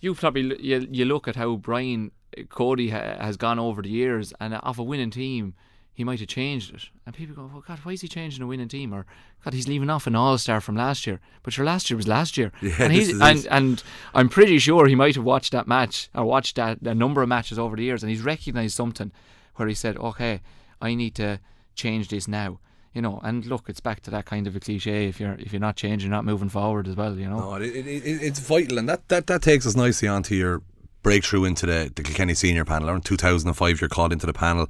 [0.00, 3.90] you probably you, you look at how Brian uh, Cody ha, has gone over the
[3.90, 5.54] years, and off a winning team,
[5.92, 6.88] he might have changed it.
[7.04, 9.06] And people go, "Well, God, why is he changing a winning team?" Or
[9.44, 11.20] God, he's leaving off an All Star from last year.
[11.42, 13.82] But your last year was last year, Yeah, and he's and and
[14.14, 17.28] I'm pretty sure he might have watched that match or watched that a number of
[17.28, 19.12] matches over the years, and he's recognised something
[19.56, 20.40] where he said, "Okay,
[20.80, 21.40] I need to
[21.74, 22.58] change this now."
[22.92, 25.06] You know, and look, it's back to that kind of a cliche.
[25.06, 27.16] If you're if you're not changing, not moving forward as well.
[27.16, 27.38] You know.
[27.38, 30.62] No, it, it, it, it's vital, and that, that, that takes us nicely onto your
[31.02, 32.90] breakthrough into the, the Kilkenny senior panel.
[32.90, 34.66] Around 2005, you're called into the panel.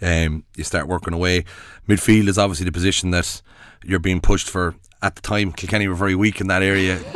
[0.00, 0.24] Yeah.
[0.26, 1.44] Um, you start working away.
[1.88, 3.42] Midfield is obviously the position that
[3.84, 4.74] you're being pushed for.
[5.02, 6.98] At the time, Kilkenny were very weak in that area.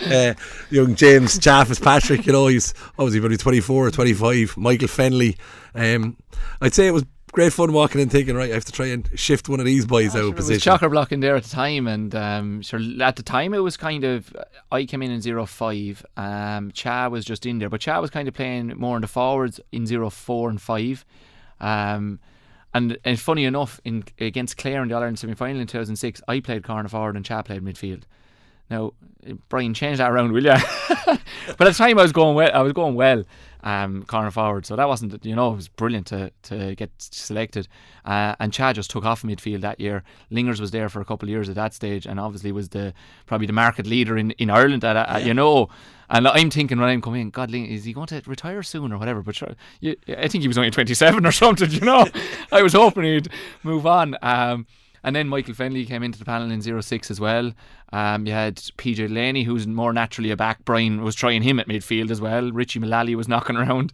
[0.00, 0.34] They uh,
[0.68, 4.56] young James Cha Fitzpatrick, you know, he's obviously probably 24 or 25.
[4.56, 5.38] Michael Fennelly.
[5.74, 6.16] Um,
[6.60, 7.04] I'd say it was
[7.38, 9.86] great fun walking and thinking, right, I have to try and shift one of these
[9.86, 10.72] boys out Sure, of it was position.
[10.72, 13.76] chocker block in there at the time, and um, sure, at the time it was
[13.76, 14.34] kind of
[14.72, 16.04] I came in in zero five.
[16.16, 19.06] Um, Cha was just in there, but Cha was kind of playing more in the
[19.06, 21.04] forwards in zero four and five.
[21.60, 22.18] Um,
[22.74, 25.78] and and funny enough, in against Clare in the All Ireland semi final in two
[25.78, 28.02] thousand six, I played corner forward and Cha played midfield.
[28.70, 28.92] Now,
[29.48, 30.52] Brian, change that around, will you?
[31.06, 32.50] but at the time, I was going well.
[32.52, 33.24] I was going well,
[33.62, 34.66] um, corner forward.
[34.66, 37.68] So that wasn't, you know, it was brilliant to to get selected.
[38.04, 40.02] Uh, and Chad just took off midfield that year.
[40.30, 42.94] Lingers was there for a couple of years at that stage, and obviously was the
[43.26, 44.84] probably the market leader in, in Ireland.
[44.84, 45.68] At, at you know,
[46.10, 48.98] and I'm thinking when I'm coming in, God, is he going to retire soon or
[48.98, 49.22] whatever?
[49.22, 51.70] But sure, you, I think he was only 27 or something.
[51.70, 52.06] You know,
[52.52, 53.28] I was hoping he'd
[53.62, 54.16] move on.
[54.22, 54.66] Um,
[55.04, 57.52] and then Michael Fennelly came into the panel in 06 as well.
[57.92, 60.64] Um, you had PJ Delaney, who's more naturally a back.
[60.64, 62.50] Brian was trying him at midfield as well.
[62.50, 63.92] Richie Mullally was knocking around.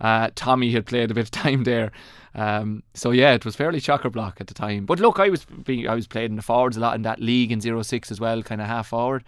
[0.00, 1.92] Uh, Tommy had played a bit of time there.
[2.34, 4.86] Um, so yeah, it was fairly chocker block at the time.
[4.86, 7.52] But look, I was being, I was playing the forwards a lot in that league
[7.52, 9.24] in 06 as well, kind of half forward.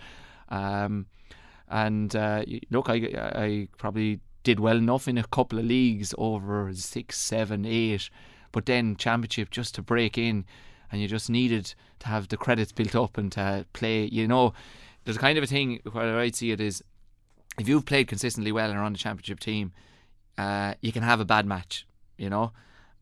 [0.49, 1.07] Um,
[1.69, 2.95] and uh, look, I,
[3.35, 8.11] I probably did well enough in a couple of leagues over six, seven, eight.
[8.53, 10.45] But then championship just to break in,
[10.95, 14.05] and you just needed to have the credits built up and to play.
[14.05, 14.55] You know,
[15.05, 16.85] there's a kind of a thing where I'd see it is
[17.59, 19.73] if you've played consistently well and are on the championship team,
[20.39, 21.85] uh, you can have a bad match,
[22.17, 22.53] you know.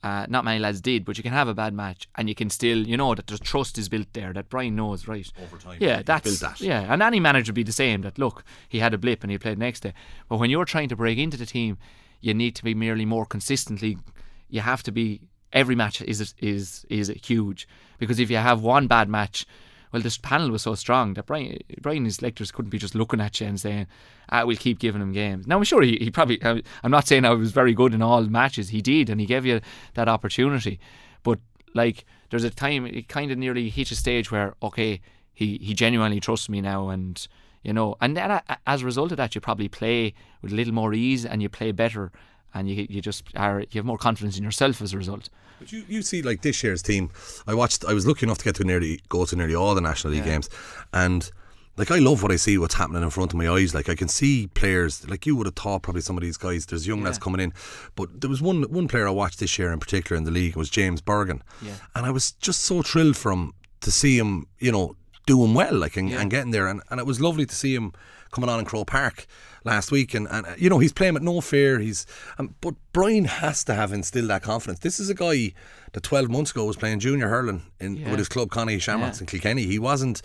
[0.02, 2.48] Uh, not many lads did, but you can have a bad match and you can
[2.48, 4.32] still, you know, that the trust is built there.
[4.32, 5.30] That Brian knows, right?
[5.42, 6.60] Over time, yeah, that's built that.
[6.62, 8.00] yeah, and any manager would be the same.
[8.00, 9.92] That look, he had a blip and he played next day.
[10.30, 11.76] But when you're trying to break into the team,
[12.22, 13.98] you need to be merely more consistently.
[14.48, 15.20] You have to be
[15.52, 19.46] every match is is is huge because if you have one bad match,
[19.92, 23.40] well, this panel was so strong that Brian Brian's selectors couldn't be just looking at
[23.40, 23.86] you and saying,
[24.30, 26.42] "Ah, we'll keep giving him games." Now I'm sure he, he probably.
[26.42, 28.70] I'm not saying I was very good in all matches.
[28.70, 29.60] He did, and he gave you
[29.94, 30.80] that opportunity.
[31.22, 31.38] But
[31.74, 35.00] like, there's a time it kind of nearly hit a stage where okay,
[35.34, 37.26] he he genuinely trusts me now, and
[37.62, 40.74] you know, and then as a result of that, you probably play with a little
[40.74, 42.10] more ease and you play better.
[42.54, 45.28] And you, you just are you have more confidence in yourself as a result.
[45.58, 47.10] But you, you see, like this year's team,
[47.46, 47.84] I watched.
[47.84, 50.24] I was lucky enough to get to nearly go to nearly all the National League
[50.26, 50.32] Yeah.
[50.32, 50.50] games,
[50.92, 51.30] and
[51.78, 53.74] like I love what I see, what's happening in front of my eyes.
[53.74, 55.08] Like I can see players.
[55.08, 56.66] Like you would have thought, probably some of these guys.
[56.66, 57.52] There's young lads coming in,
[57.94, 60.56] but there was one one player I watched this year in particular in the league
[60.56, 61.72] was James Bergin, Yeah.
[61.94, 64.46] and I was just so thrilled for him to see him.
[64.58, 64.96] You know.
[65.24, 66.20] Doing well, like and, Yeah.
[66.20, 67.92] and getting there, and, and it was lovely to see him
[68.32, 69.24] coming on in Croke Park
[69.64, 71.78] last week, and, and you know he's playing with no fear.
[71.78, 72.06] He's,
[72.38, 74.80] um, but Brian has to have instilled that confidence.
[74.80, 75.52] This is a guy
[75.92, 78.10] that 12 months ago was playing junior hurling in Yeah.
[78.10, 79.22] with his club Conahy Shamrocks Yeah.
[79.24, 79.64] in Kilkenny.
[79.66, 80.22] He wasn't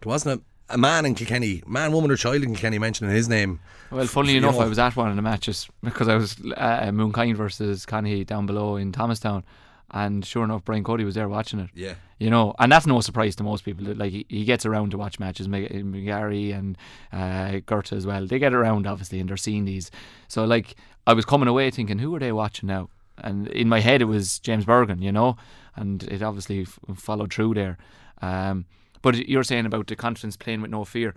[0.00, 3.28] there wasn't a, a man in Kilkenny, man, woman, or child in Kilkenny mentioning his
[3.28, 3.60] name.
[3.90, 4.62] Well, funnily You enough, know.
[4.62, 8.46] I was at one of the matches because I was uh, Mooncoin versus Conahy down
[8.46, 9.44] below in Thomastown,
[9.90, 11.70] and sure enough, Brian Cody was there watching it.
[11.74, 11.94] Yeah.
[12.18, 13.84] You know, and that's no surprise to most people.
[13.94, 15.46] Like he, he gets around to watch matches.
[15.46, 16.76] Gary and
[17.12, 17.60] uh,
[17.92, 18.26] as well.
[18.26, 19.90] They get around obviously, and they're seeing these.
[20.28, 20.74] So like,
[21.06, 22.88] I was coming away thinking, who are they watching now?
[23.18, 25.00] And in my head, it was James Bergin.
[25.00, 25.36] You know,
[25.76, 27.78] and it obviously f- followed through there.
[28.22, 28.64] Um,
[29.02, 31.14] but you're saying about the confidence playing with no fear,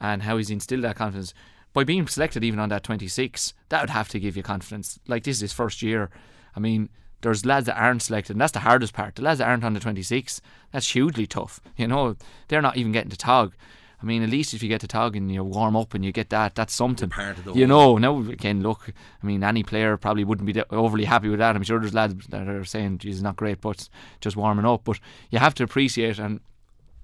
[0.00, 1.34] and how he's instilled that confidence
[1.74, 3.52] by being selected even on that 26.
[3.68, 4.98] That would have to give you confidence.
[5.06, 6.08] Like this is his first year.
[6.54, 6.88] I mean,
[7.22, 9.14] there's lads that aren't selected, and that's the hardest part.
[9.14, 10.40] The lads that aren't on the 26,
[10.72, 11.60] that's hugely tough.
[11.76, 12.16] You know,
[12.48, 13.54] they're not even getting to tog.
[14.02, 16.12] I mean, at least if you get to tog and you warm up and you
[16.12, 17.08] get that, that's something.
[17.08, 18.92] part of the You know, now again, look,
[19.22, 21.56] I mean, any player probably wouldn't be overly happy with that.
[21.56, 23.88] I'm sure there's lads that are saying, "Geez, not great, but
[24.20, 25.00] just warming up." But
[25.30, 26.40] you have to appreciate and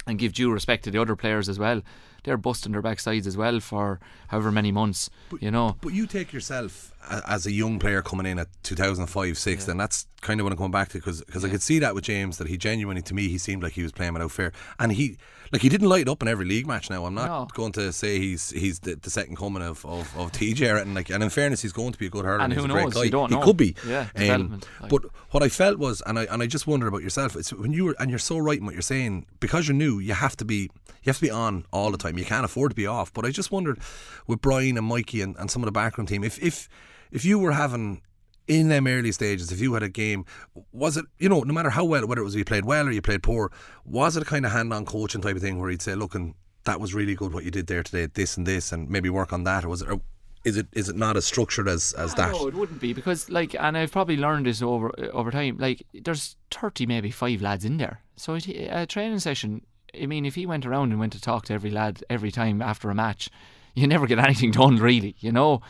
[0.06, 1.80] and give due respect to the other players as well.
[2.25, 3.99] They're busting their backsides as well for
[4.29, 5.11] however many months.
[5.41, 6.93] you know, But you take yourself
[7.27, 10.57] as a young player coming in at 2005 6, and that's kind of what I'm
[10.57, 13.29] coming back to because I could see that with James that he genuinely, to me,
[13.29, 14.53] he seemed like he was playing without fear.
[14.79, 15.16] And he,
[15.53, 17.05] like, he didn't light up in every league match now.
[17.05, 17.46] I'm not No.
[17.53, 20.94] going to say he's he's the, the second coming of, of, of TJ or anything.
[20.94, 22.40] Like, and in fairness, he's going to be a good hurler.
[22.42, 22.94] And he's who a great knows?
[22.94, 23.03] guy.
[23.05, 23.42] You don't he know.
[23.44, 23.76] could be.
[23.86, 27.03] Yeah, Um, like- but what I felt was, and I and I just wonder about
[27.03, 27.36] yourself.
[27.36, 29.98] It's when you were, and you're so right in what you're saying because you're new.
[29.98, 30.70] You have to be,
[31.03, 32.16] you have to be on all the time.
[32.18, 33.12] You can't afford to be off.
[33.12, 33.78] But I just wondered
[34.26, 36.68] with Brian and Mikey and, and some of the backroom team, if if
[37.11, 38.00] if you were having
[38.49, 40.24] in them early stages, if you had a game,
[40.72, 42.90] was it you know no matter how well whether it was you played well or
[42.90, 43.53] you played poor,
[43.84, 46.34] was it a kind of hand-on coaching type of thing where he'd say, look, and
[46.64, 49.32] that was really good what you did there today, this and this, and maybe work
[49.32, 49.88] on that, or was it?
[49.88, 50.01] Or,
[50.45, 52.32] is it is it not as structured as as that?
[52.32, 55.57] No, it wouldn't be because like, and I've probably learned this over over time.
[55.59, 58.01] Like, there's thirty, maybe five lads in there.
[58.16, 59.64] So a training session.
[60.01, 62.61] I mean, if he went around and went to talk to every lad every time
[62.62, 63.28] after a match,
[63.74, 65.14] you never get anything done, really.
[65.20, 65.62] You know.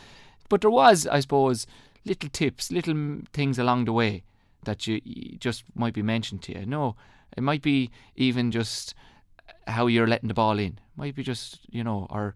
[0.49, 1.67] But there was, I suppose,
[2.05, 4.25] little tips, little things along the way
[4.65, 5.01] that you,
[5.39, 6.67] just might be mentioned to you.
[6.67, 6.97] No,
[7.37, 8.95] it might be even just
[9.67, 10.79] how you're letting the ball in.
[10.97, 12.35] Might be just you know, or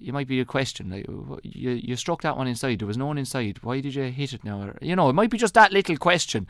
[0.00, 1.06] it might be a question like
[1.42, 2.78] you you struck that one inside.
[2.78, 3.62] There was no one inside.
[3.62, 4.62] Why did you hit it now?
[4.62, 6.46] Or, you know, it might be just that little question,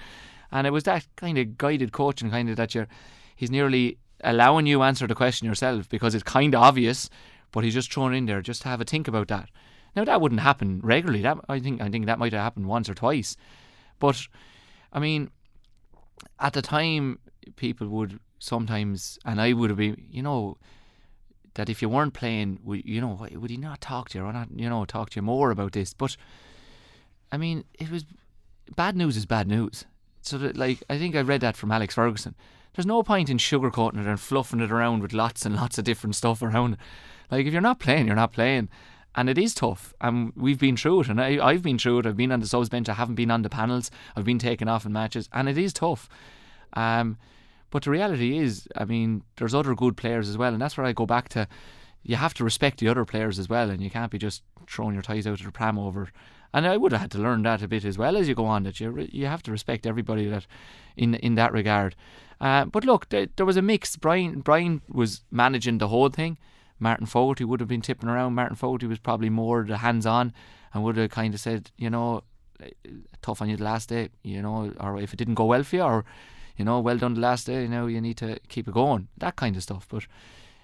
[0.51, 2.89] and it was that kind of guided coaching, kind of that you're.
[3.35, 7.11] He's nearly allowing you answer the question yourself because it's kind of obvious,
[7.53, 9.51] but he's just thrown in there just to have a think about that.
[9.97, 11.23] Now that wouldn't happen regularly.
[11.23, 13.37] That I think I think that might have happened once or twice,
[13.99, 14.29] but
[14.93, 15.31] I mean,
[16.39, 17.19] at the time,
[17.57, 20.59] people would sometimes, and I would have been, you know,
[21.55, 24.49] that if you weren't playing, you know, would he not talk to you or not,
[24.55, 25.95] you know, talk to you more about this?
[25.95, 26.17] But
[27.33, 28.05] I mean, it was
[28.77, 29.87] bad news is bad news.
[30.21, 32.35] So that, like, I think I read that from Alex Ferguson.
[32.75, 35.85] There's no point in sugarcoating it and fluffing it around with lots and lots of
[35.85, 36.77] different stuff around.
[37.31, 38.69] Like, if you're not playing, you're not playing.
[39.17, 39.95] And it is tough.
[40.01, 41.09] And we've been through it.
[41.09, 42.07] And I, I've been through it.
[42.07, 42.89] I've been on the subs bench.
[42.89, 43.91] I haven't been on the panels.
[44.14, 45.29] I've been taken off in matches.
[45.33, 46.09] And it is tough.
[46.75, 47.17] Um,
[47.71, 50.53] but the reality is, I mean, there's other good players as well.
[50.53, 51.49] And that's where I go back to
[52.03, 53.71] you have to respect the other players as well.
[53.71, 56.09] And you can't be just throwing your ties out of the pram over.
[56.53, 58.47] And I would have had to learn that a bit as well as you go
[58.47, 58.62] on.
[58.62, 60.47] That you you have to respect everybody that
[60.97, 61.97] in in that regard.
[62.41, 63.97] Uh, but look, there, there was a mix.
[63.97, 66.39] Brian Brian was managing the whole thing.
[66.79, 68.35] Martin Fogarty would have been tipping around.
[68.35, 70.33] Martin Fogarty was probably more the hands on
[70.72, 72.22] and would have kind of said, you know,
[73.22, 75.77] tough on you the last day, you know, or if it didn't go well for
[75.77, 76.05] you, or
[76.57, 79.09] you know, well done the last day, you know, you need to keep it going,
[79.18, 79.87] that kind of stuff.
[79.89, 80.07] But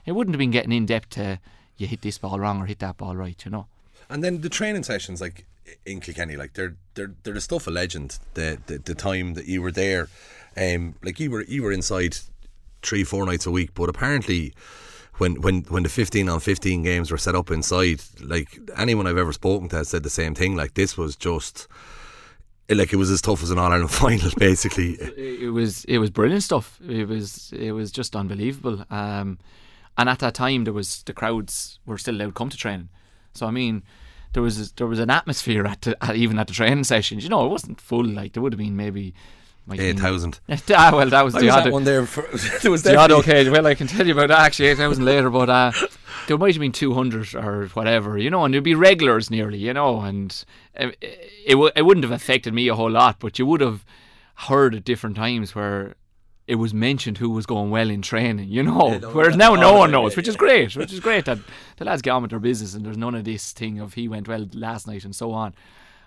[0.06, 1.38] it wouldn't have been getting in depth to
[1.76, 3.66] you hit this ball wrong or hit that ball right, you know.
[4.08, 5.46] And then the training sessions, like
[5.86, 8.18] in Kilkenny, like they're they're they're the stuff of legend.
[8.34, 10.08] The the, the time that you were there,
[10.56, 12.16] um, like you were you were inside
[12.82, 14.54] three four nights a week, but apparently.
[15.18, 19.18] When, when when the 15 on 15 games were set up inside like anyone I've
[19.18, 21.68] ever spoken to has said the same thing like this was just
[22.68, 24.92] like it was as tough as an All Ireland final, basically.
[24.94, 26.78] It was it was brilliant stuff.
[26.86, 28.84] It was it was just unbelievable.
[28.90, 29.38] Um,
[29.98, 32.88] and at that time, there was the crowds were still allowed to come to training.
[33.34, 33.82] So I mean,
[34.32, 37.24] there was there was an atmosphere at, the, at even at the training sessions.
[37.24, 38.04] You know, it wasn't full.
[38.04, 39.14] Like there would have been maybe
[39.70, 40.40] eight thousand.
[40.48, 42.04] ah, well, that was I the was odd one there.
[42.06, 42.22] For,
[42.62, 43.52] there was the odd definitely- occasion.
[43.52, 45.72] Well, I can tell you about that actually eight thousand later, but uh,
[46.26, 49.58] there might have been two hundred or whatever, you know, and there'd be regulars nearly,
[49.58, 50.44] you know, and
[50.74, 53.84] it it, w- it wouldn't have affected me a whole lot, but you would have
[54.34, 55.94] heard at different times where.
[56.48, 58.88] It was mentioned who was going well in training, you know.
[59.00, 61.38] Yeah, Whereas now no one knows, yeah, which is great, which is great that
[61.76, 64.08] the lads get on with their business and there's none of this thing of he
[64.08, 65.54] went well last night and so on.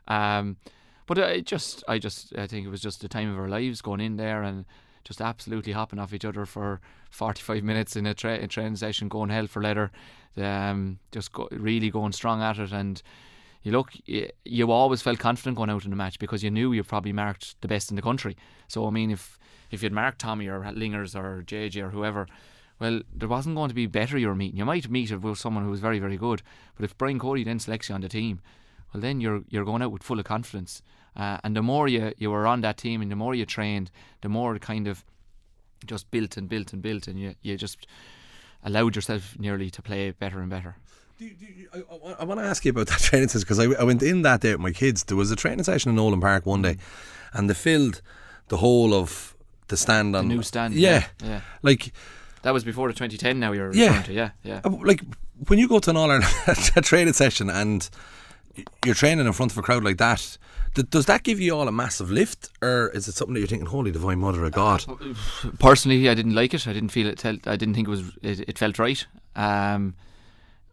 [0.09, 0.57] Um,
[1.05, 3.81] but it just, I just, I think it was just the time of our lives
[3.81, 4.65] going in there and
[5.03, 6.81] just absolutely hopping off each other for
[7.11, 9.91] 45 minutes in a, tra- a training session, going hell for leather,
[10.37, 12.71] um, just go, really going strong at it.
[12.71, 13.01] And
[13.61, 16.73] you look, you, you always felt confident going out in the match because you knew
[16.73, 18.35] you probably marked the best in the country.
[18.67, 19.39] So I mean, if
[19.71, 22.27] if you'd marked Tommy or Lingers or JJ or whoever.
[22.79, 24.57] Well, there wasn't going to be better you were meeting.
[24.57, 26.41] You might meet with someone who was very, very good,
[26.75, 28.41] but if Brian Cody then selects you on the team,
[28.95, 30.81] well, then you're you're going out with full of confidence.
[31.17, 33.89] Uh, and the more you, you were on that team and the more you trained,
[34.21, 35.03] the more it kind of
[35.85, 37.87] just built and built and built, and you, you just
[38.63, 40.75] allowed yourself nearly to play better and better.
[41.17, 41.77] Do, do, I,
[42.09, 44.21] I, I want to ask you about that training session because I, I went in
[44.23, 45.03] that day with my kids.
[45.03, 46.77] There was a training session in Nowlan Park one day,
[47.33, 48.01] and they filled
[48.47, 49.35] the whole of
[49.67, 51.41] the stand on the new stand, Yeah, yeah, yeah.
[51.61, 51.93] like
[52.43, 53.39] That was before the 2010.
[53.39, 54.01] Now you're Yeah.
[54.03, 54.61] to, yeah, yeah.
[54.63, 55.01] uh, like
[55.47, 56.25] when you go to an All Ireland
[56.75, 57.89] a training session and
[58.85, 60.37] you're training in front of a crowd like that.
[60.89, 63.67] Does that give you all a massive lift, or is it something that you're thinking,
[63.67, 64.83] "Holy Divine Mother of God"?
[65.59, 66.67] personally, I didn't like it.
[66.67, 67.25] I didn't feel it.
[67.25, 68.11] I didn't think it was.
[68.21, 69.05] It, it felt right.
[69.35, 69.95] Um,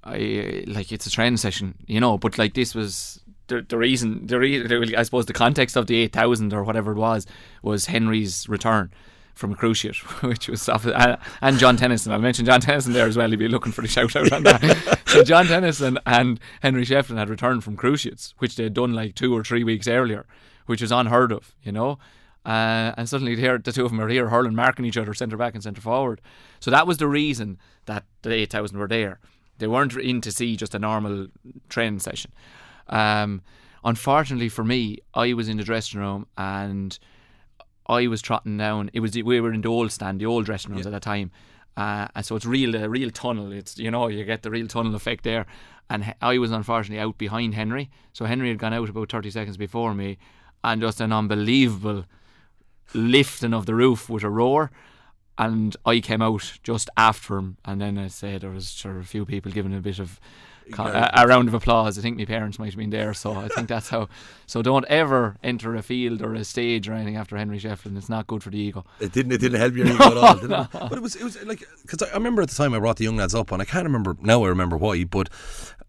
[0.02, 2.18] I like it's a training session, you know.
[2.18, 4.26] But like this was the the reason.
[4.26, 7.26] The re- I suppose the context of the eight thousand or whatever it was
[7.62, 8.90] was Henry's return
[9.34, 9.96] from cruciate,
[10.28, 12.12] which was off, uh, and John Tennyson.
[12.12, 13.30] I'll mention John Tennyson there as well.
[13.30, 15.02] He'd be looking for the shout out on that.
[15.06, 19.34] so John Tennyson and Henry Shefflin had returned from cruciates, which they'd done like two
[19.36, 20.26] or three weeks earlier,
[20.66, 21.98] which was unheard of, you know.
[22.44, 25.36] Uh, and suddenly here the two of them are here hurling, marking each other centre
[25.36, 26.20] back and centre forward.
[26.60, 29.20] So that was the reason that the eight thousand were there.
[29.58, 31.28] They weren't in to see just a normal
[31.68, 32.32] training session.
[32.88, 33.42] Um,
[33.84, 36.98] unfortunately for me, I was in the dressing room and
[37.86, 38.90] I was trotting down.
[38.92, 41.30] It was we were in the old stand, the old dressing rooms at that time,
[41.76, 43.52] uh, and so it's real a real tunnel.
[43.52, 45.46] It's you know you get the real tunnel effect there.
[45.90, 49.56] And I was unfortunately out behind Henry, so Henry had gone out about thirty seconds
[49.56, 50.18] before me,
[50.64, 52.04] and just an unbelievable
[52.94, 54.70] lifting of the roof with a roar.
[55.38, 59.04] And I came out just after him, and then I say there was sure a
[59.04, 60.20] few people giving a bit of
[60.78, 61.98] a, a round of applause.
[61.98, 64.08] I think my parents might have been there, so I think that's how.
[64.46, 67.96] So don't ever enter a field or a stage or anything after Henry Shefflin.
[67.96, 68.84] It's not good for the ego.
[69.00, 69.32] It didn't.
[69.32, 70.34] It didn't help your ego at all.
[70.36, 70.66] Did it?
[70.72, 71.16] But it was.
[71.16, 73.34] It was like because I, I remember at the time I brought the young lads
[73.34, 74.44] up, and I can't remember now.
[74.44, 75.28] I remember why, but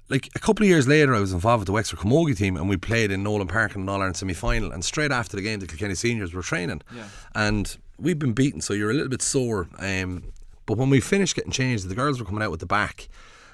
[0.10, 2.70] like a couple of years later, I was involved with the Wexford Camogie team, and
[2.70, 4.72] we played in Nowlan Park in an All Ireland semi final.
[4.72, 7.06] And straight after the game, the Kilkenny seniors were training, Yeah.
[7.36, 9.68] and we'd been beaten, so you're a little bit sore.
[9.80, 10.24] Um,
[10.66, 13.08] but when we finished getting changed, the girls were coming out with the back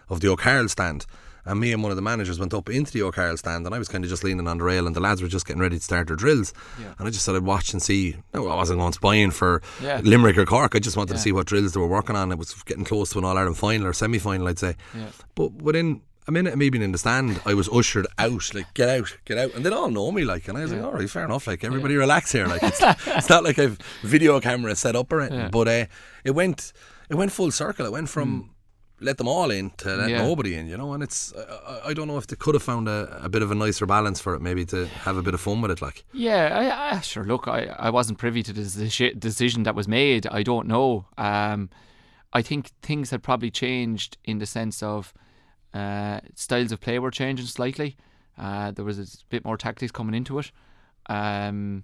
[0.09, 1.05] of the O'Carroll stand.
[1.45, 3.79] And me and one of the managers went up into the O'Carroll stand, and I
[3.79, 5.77] was kind of just leaning on the rail, and the lads were just getting ready
[5.77, 6.53] to start their drills.
[6.79, 6.93] Yeah.
[6.99, 8.17] And I just said I'd watch and see.
[8.33, 10.01] No, I wasn't going spying for Yeah.
[10.03, 10.75] Limerick or Cork.
[10.75, 12.31] I just wanted to see what drills they were working on.
[12.31, 14.75] It was getting close to an All Ireland final or semi final, I'd say.
[14.95, 15.05] Yeah.
[15.33, 18.71] But within a minute of me being in the stand, I was ushered out, like,
[18.75, 19.55] get out, get out.
[19.55, 20.79] And they'd all know me, like, and I was Yeah.
[20.79, 21.47] like, all right, fair enough.
[21.47, 22.45] Like, everybody relax here.
[22.45, 25.39] Like, it's, it's not like I've video camera set up or anything.
[25.39, 25.49] Yeah.
[25.49, 25.85] But uh,
[26.25, 26.73] it went
[27.09, 27.85] it went full circle.
[27.87, 28.51] It went from
[29.01, 30.09] let them all in to let.
[30.09, 30.21] Yeah.
[30.21, 30.93] nobody in, you know.
[30.93, 33.41] And it's, I, I- I don't know if they could have found a, a bit
[33.41, 35.81] of a nicer balance for it, maybe to have a bit of fun with it,
[35.81, 36.03] like.
[36.13, 36.57] Yeah,
[36.91, 37.23] I, I, sure.
[37.23, 40.27] Look, I, I wasn't privy to the deci- decision that was made.
[40.27, 41.05] I don't know.
[41.17, 41.69] Um,
[42.33, 45.13] I think things had probably changed in the sense of
[45.73, 47.95] uh, styles of play were changing slightly.
[48.37, 50.51] Uh, there was a bit more tactics coming into it.
[51.07, 51.83] Um,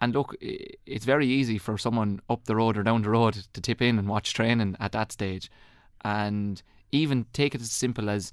[0.00, 3.60] and look, it's very easy for someone up the road or down the road to
[3.60, 5.50] tip in and watch training at that stage,
[6.04, 8.32] and even take it as simple as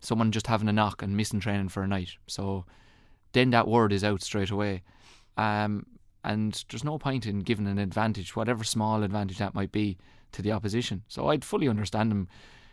[0.00, 2.10] someone just having a knock and missing training for a night.
[2.26, 2.64] So
[3.32, 4.82] then that word is out straight away.
[5.36, 5.86] Um,
[6.24, 9.98] and there's no point in giving an advantage, whatever small advantage that might be,
[10.32, 11.02] to the opposition.
[11.08, 12.28] So I'd fully understand them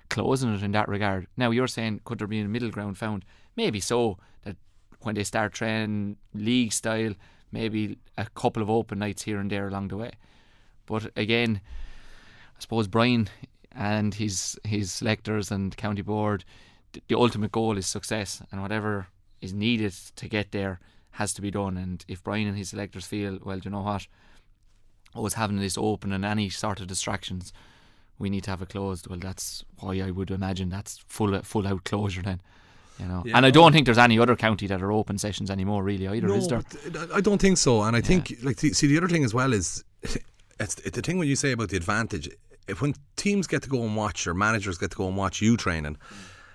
[0.10, 1.28] closing it in that regard.
[1.38, 3.26] Now you're saying could there be a middle ground found?
[3.56, 4.18] Maybe so.
[4.44, 4.58] That
[5.02, 7.14] when they start training league style,
[7.52, 10.12] maybe a couple of open nights here and there along the way.
[10.86, 11.62] But again,
[12.58, 13.30] I suppose Brian
[13.72, 16.44] and his his selectors and county board,
[17.08, 19.08] the ultimate goal is success, and whatever
[19.42, 20.80] is needed to get there
[21.12, 21.78] has to be done.
[21.78, 24.08] And if Brian and his selectors feel, well, do you know what,
[25.14, 27.54] always having this open and any sort of distractions,
[28.18, 29.08] we need to have it closed.
[29.08, 32.42] Well, that's why I would imagine that's full full out closure then.
[33.00, 35.50] You know, Yeah, and I don't think there's any other county that are open sessions
[35.50, 36.08] anymore, really.
[36.08, 36.62] Either no, is there?
[37.14, 37.82] I don't think so.
[37.84, 40.26] And I think, like, see, the other thing as well is, it's,
[40.60, 42.30] it's the thing when you say about the advantage.
[42.70, 45.42] If when teams get to go and watch, or managers get to go and watch
[45.42, 45.98] you training,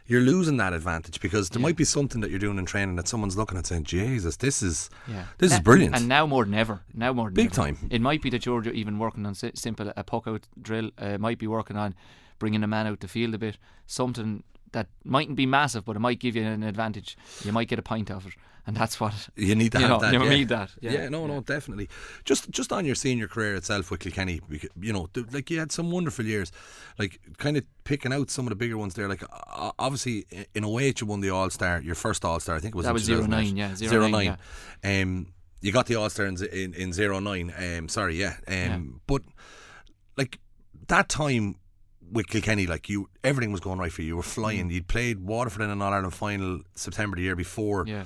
[0.06, 3.08] you're losing that advantage because there might be something that you're doing in training that
[3.08, 6.54] someone's looking at saying, "Jesus, this is Yeah, this is brilliant." And now more than
[6.54, 7.54] ever, now more than Big ever.
[7.54, 7.78] time.
[7.90, 10.90] It might be that you're even working on simple a puck out drill.
[10.98, 11.94] Uh, might be working on
[12.38, 13.56] bringing a man out the field a bit.
[13.86, 14.42] Something
[14.74, 17.16] that mightn't be massive, but it might give you an advantage.
[17.44, 18.34] You might get a pint of it,
[18.66, 20.12] and that's what You need to you have know, that.
[20.12, 20.28] you yeah.
[20.28, 21.08] need that, yeah.
[21.08, 21.88] no, no, definitely.
[22.24, 24.40] Just, just on your senior career itself with Kilkenny,
[24.80, 26.52] you know, like you had some wonderful years.
[26.98, 29.08] Like kind of picking out some of the bigger ones there.
[29.08, 29.22] Like
[29.78, 32.56] obviously in 08 you won the All Star, your first All Star.
[32.56, 33.54] I think it was That was 2008.
[33.54, 34.36] 09, yeah, 09.
[34.82, 35.26] 09, Um,
[35.60, 36.90] you got the All Star in, in in
[37.24, 37.54] 09.
[37.56, 38.34] Um, sorry, yeah.
[38.48, 38.80] Um, Yeah.
[39.06, 39.22] but
[40.16, 40.38] like
[40.88, 41.56] that time
[42.14, 44.08] with Kilkenny, like you, everything was going right for you.
[44.08, 44.70] You were flying.
[44.70, 48.04] You'd played Waterford in an All Ireland final September the year before yeah.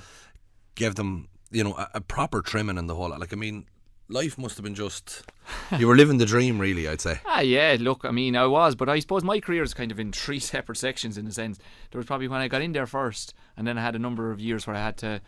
[0.75, 3.09] Gave them, you know, a, a proper trimming in the whole.
[3.09, 3.65] Like, I mean,
[4.07, 5.23] life must have been just.
[5.77, 7.19] you were living the dream, really, I'd say.
[7.25, 7.77] Ah, yeah.
[7.79, 10.39] Look, I mean, I was, but I suppose my career is kind of in three
[10.39, 11.59] separate sections in a sense.
[11.91, 14.31] There was probably when I got in there first, and then I had a number
[14.31, 15.21] of years where I had to,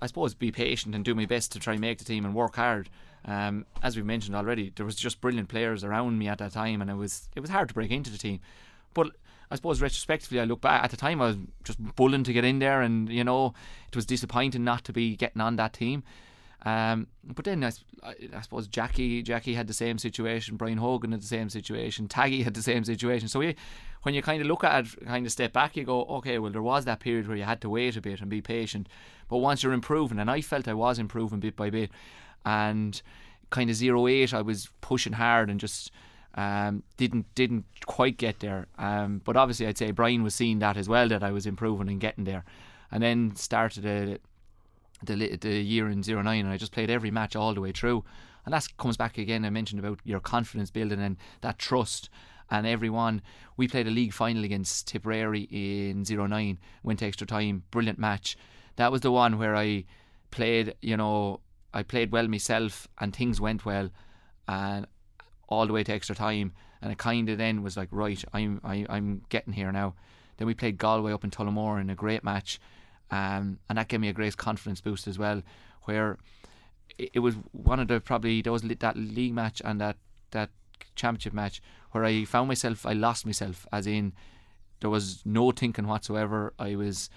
[0.00, 2.34] I suppose, be patient and do my best to try and make the team and
[2.34, 2.88] work hard.
[3.24, 6.80] Um, as we've mentioned already, there was just brilliant players around me at that time,
[6.80, 8.40] and it was it was hard to break into the team.
[8.94, 9.12] But
[9.50, 12.44] I suppose retrospectively, I look back at the time, I was just bulling to get
[12.44, 13.54] in there, and you know,
[13.88, 16.02] it was disappointing not to be getting on that team.
[16.66, 21.26] Um, but then I suppose Jackie Jackie had the same situation, Brian Hogan had the
[21.26, 23.28] same situation, Taggy had the same situation.
[23.28, 23.54] So we,
[24.02, 26.50] when you kind of look at it, kind of step back, you go, okay, well
[26.50, 28.88] there was that period where you had to wait a bit and be patient.
[29.28, 31.90] But once you're improving, and I felt I was improving bit by bit,
[32.44, 33.00] and
[33.50, 35.92] kind of zero eight, I was pushing hard and just
[36.34, 38.66] um, didn't didn't quite get there.
[38.76, 41.88] Um, but obviously, I'd say Brian was seeing that as well that I was improving
[41.88, 42.44] and getting there,
[42.90, 44.18] and then started a
[45.02, 48.04] the the year in 09 and I just played every match all the way through.
[48.44, 52.08] And that comes back again I mentioned about your confidence building and that trust.
[52.50, 53.22] And everyone
[53.56, 58.36] we played a league final against Tipperary in 09 went to extra time brilliant match.
[58.76, 59.84] That was the one where I
[60.30, 61.40] played you know
[61.74, 63.90] I played well myself and things went well
[64.48, 64.86] and
[65.48, 66.52] all the way to extra time.
[66.82, 69.94] And it kind of then was like right I'm I, I'm getting here now.
[70.38, 72.60] Then we played Galway up in Tullamore in a great match
[73.10, 75.42] um, and that gave me a great confidence boost as well
[75.84, 76.18] where
[76.98, 79.96] it, was one of the probably those that league match and that
[80.30, 80.50] that
[80.94, 81.60] championship match
[81.92, 84.12] where I found myself I lost myself as in
[84.80, 86.52] there was no thinking whatsoever.
[86.58, 87.08] I was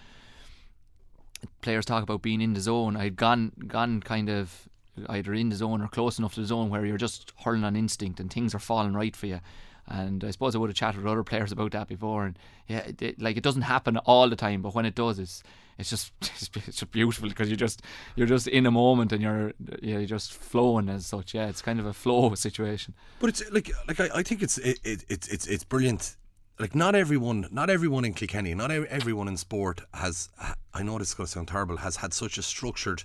[1.61, 2.95] players talk about being in the zone.
[2.97, 4.67] I'd gone gone kind of
[5.07, 7.75] either in the zone or close enough to the zone where you're just hurling on
[7.75, 9.39] instinct and things are falling right for you.
[9.87, 12.25] And I suppose I would have chatted with other players about that before.
[12.25, 12.37] And
[12.67, 15.41] yeah it, it- like it doesn't happen all the time but when it does it's
[15.79, 17.81] it's just it's, just beautiful because you're just
[18.15, 21.61] you're just in a moment and you're yeah, you're just flowing as such yeah it's
[21.61, 25.05] kind of a flow situation But it's like, like I, I think it's it, it,
[25.09, 26.15] it's it's it's brilliant.
[26.59, 30.29] Like not everyone, not everyone in Kilkenny, not everyone in sport has.
[30.73, 31.77] I know this is going to sound terrible.
[31.77, 33.03] Has had such a structured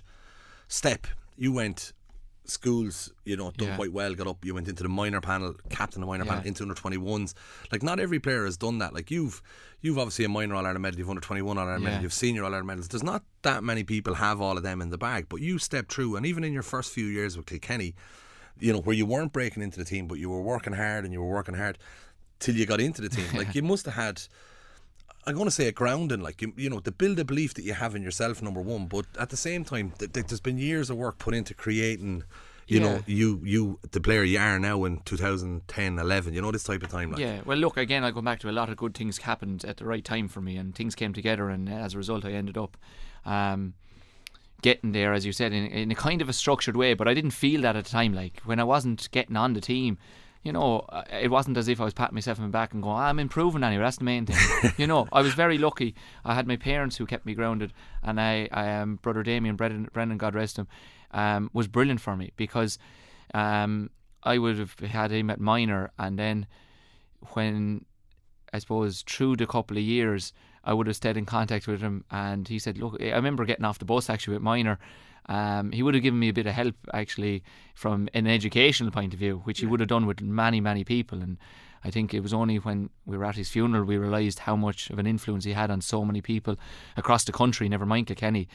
[0.67, 1.07] step.
[1.37, 1.93] You went
[2.49, 3.75] schools, you know, done Yeah.
[3.75, 4.13] quite well.
[4.15, 4.43] Got up.
[4.45, 6.31] You went into the minor panel, captain the minor Yeah.
[6.31, 7.33] panel, into under twenty ones.
[7.71, 8.93] Like not every player has done that.
[8.93, 9.41] Like you've
[9.81, 10.99] you've obviously a minor All Ireland medal.
[10.99, 12.01] You've under twenty one All Ireland medal.
[12.03, 12.87] You've senior All Ireland medals.
[12.87, 15.27] There's not that many people have all of them in the bag.
[15.29, 17.95] But you stepped through, and even in your first few years with Kilkenny,
[18.59, 21.13] you know, where you weren't breaking into the team, but you were working hard and
[21.13, 21.77] you were working hard
[22.39, 23.25] till you got into the team.
[23.33, 24.21] Like you must have had.
[25.27, 27.63] I'm going to say a grounding, like you, you know, to build a belief that
[27.63, 28.85] you have in yourself, number one.
[28.85, 32.23] But at the same time, th- th- there's been years of work put into creating,
[32.67, 36.33] you know, you you the player you are now in 2010, 11.
[36.33, 37.11] You know, this type of time.
[37.11, 38.03] Like, Yeah, well, look again.
[38.03, 40.41] I go back to a lot of good things happened at the right time for
[40.41, 42.77] me, and things came together, and as a result, I ended up
[43.25, 43.73] um,
[44.61, 46.93] getting there, as you said, in, in a kind of a structured way.
[46.93, 48.13] But I didn't feel that at the time.
[48.13, 49.97] Like when I wasn't getting on the team,
[50.45, 52.83] you know, uh, it wasn't as if I was patting myself on the back and
[52.83, 53.83] going, I'm improving anyway.
[53.83, 54.71] That's the main thing.
[54.77, 55.95] you know, I was very lucky.
[56.23, 57.73] I had my parents who kept me grounded,
[58.03, 60.67] and I, I um, brother Damien Brendan, Brendan, God rest him,
[61.09, 62.77] um, was brilliant for me because
[63.33, 63.89] um,
[64.21, 66.45] I would have had him at minor, and then
[67.33, 67.83] when
[68.53, 70.31] I suppose through the couple of years,
[70.63, 73.65] I would have stayed in contact with him, and he said, "Look, I remember getting
[73.65, 74.77] off the bus actually with minor."
[75.27, 79.13] Um, he would have given me a bit of help actually from an educational point
[79.13, 81.21] of view, which he would have done with many, many people.
[81.21, 81.37] And
[81.83, 84.89] I think it was only when we were at his funeral we realised how much
[84.89, 86.57] of an influence he had on so many people
[86.95, 88.47] across the country, never mind Kilkenny.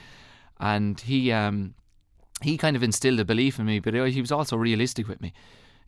[0.60, 1.74] And he um,
[2.42, 5.32] he kind of instilled a belief in me, but he was also realistic with me.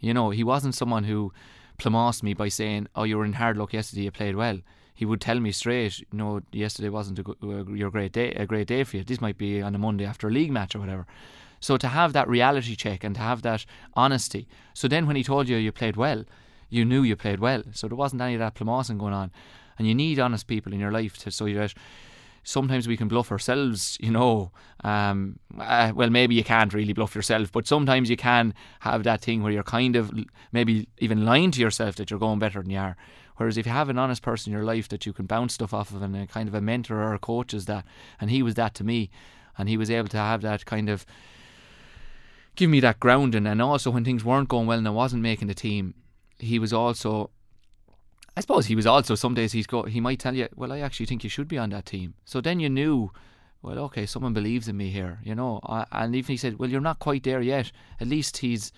[0.01, 1.33] You know, he wasn't someone who
[1.78, 4.03] plamassed me by saying, "Oh, you were in hard luck yesterday.
[4.03, 4.61] You played well."
[5.03, 8.30] He would tell me straight, "No, yesterday wasn't a, uh, your great day.
[8.34, 9.03] A great day for you.
[9.03, 11.09] This might be on a Monday after a league match or whatever."
[11.59, 14.46] So to have that reality check and to have that honesty.
[14.74, 16.24] So then when he told you you played well,
[16.70, 17.64] you knew you played well.
[17.72, 19.32] So there wasn't any of that plamassing going on.
[19.76, 21.74] And you need honest people in your life to so that
[22.44, 24.53] sometimes we can bluff ourselves, you know.
[24.84, 29.20] Um, uh, well, maybe you can't really bluff yourself, but sometimes you can have that
[29.20, 30.12] thing where you're kind of
[30.53, 32.96] maybe even lying to yourself that you're going better than you are.
[33.37, 35.72] Whereas if you have an honest person in your life that you can bounce stuff
[35.74, 37.85] off of and a kind of a mentor or a coach is that,
[38.20, 39.11] and he was that to me,
[39.59, 41.07] and he was able to have that kind of
[42.57, 43.47] give me that grounding.
[43.47, 45.95] And also when things weren't going well and I wasn't making the team,
[46.39, 47.30] he was also
[48.37, 50.80] I suppose he was also some days he's go he might tell you, well, I
[50.80, 52.14] actually think you should be on that team.
[52.24, 53.11] So then you knew,
[53.61, 55.61] well, okay, someone believes in me here, you know.
[55.93, 57.70] and even he said, well, you're not quite there yet.
[58.01, 58.72] At least he's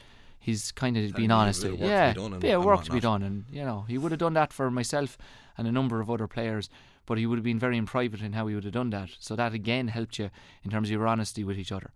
[0.45, 1.65] he's kind of been honest.
[1.65, 4.71] Yeah, yeah, work to be done, and you know he would have done that for
[4.71, 5.17] myself
[5.57, 6.69] and a number of other players.
[7.07, 9.11] But he would have been very in private in how he would have done that.
[9.19, 10.31] So that again helped you
[10.63, 11.91] in terms of your honesty with each other.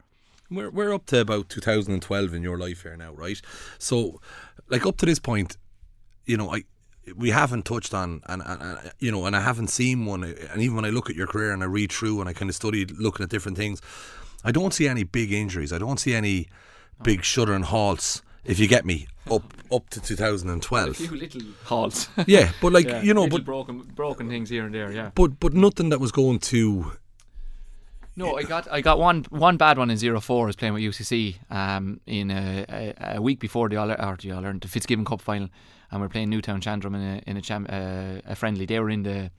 [0.50, 3.40] We're we're up to about 2012 in your life here now, right?
[3.78, 4.20] So,
[4.68, 5.56] like up to this point,
[6.24, 6.64] you know, I
[7.16, 10.24] we haven't touched on, and, and, and, you know, and I haven't seen one.
[10.24, 12.48] And even when I look at your career and I read through and I kind
[12.48, 13.80] of study looking at different things,
[14.44, 15.72] I don't see any big injuries.
[15.72, 16.48] I don't see any
[17.02, 18.22] big shuddering halts.
[18.44, 22.08] If you get me up up to 2012, a few little halts.
[22.26, 24.92] yeah, but like yeah, you know, but broken broken things here and there.
[24.92, 26.92] Yeah, but but nothing that was going to
[28.18, 30.82] no, I got I got one one bad one in 04 I was playing with
[30.82, 34.68] UCC um, in a, a, a, week before the All or the All Ireland the
[34.68, 35.48] Fitzgibbon Cup final,
[35.90, 38.66] and we are playing Newtownshandrum in a in a, cham, uh, a friendly.
[38.66, 39.30] They were in the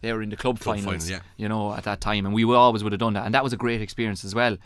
[0.00, 1.20] they were in the club, club finals, final, yeah.
[1.36, 3.52] you know, at that time, and we always would have done that, and that was
[3.52, 4.56] a great experience as well.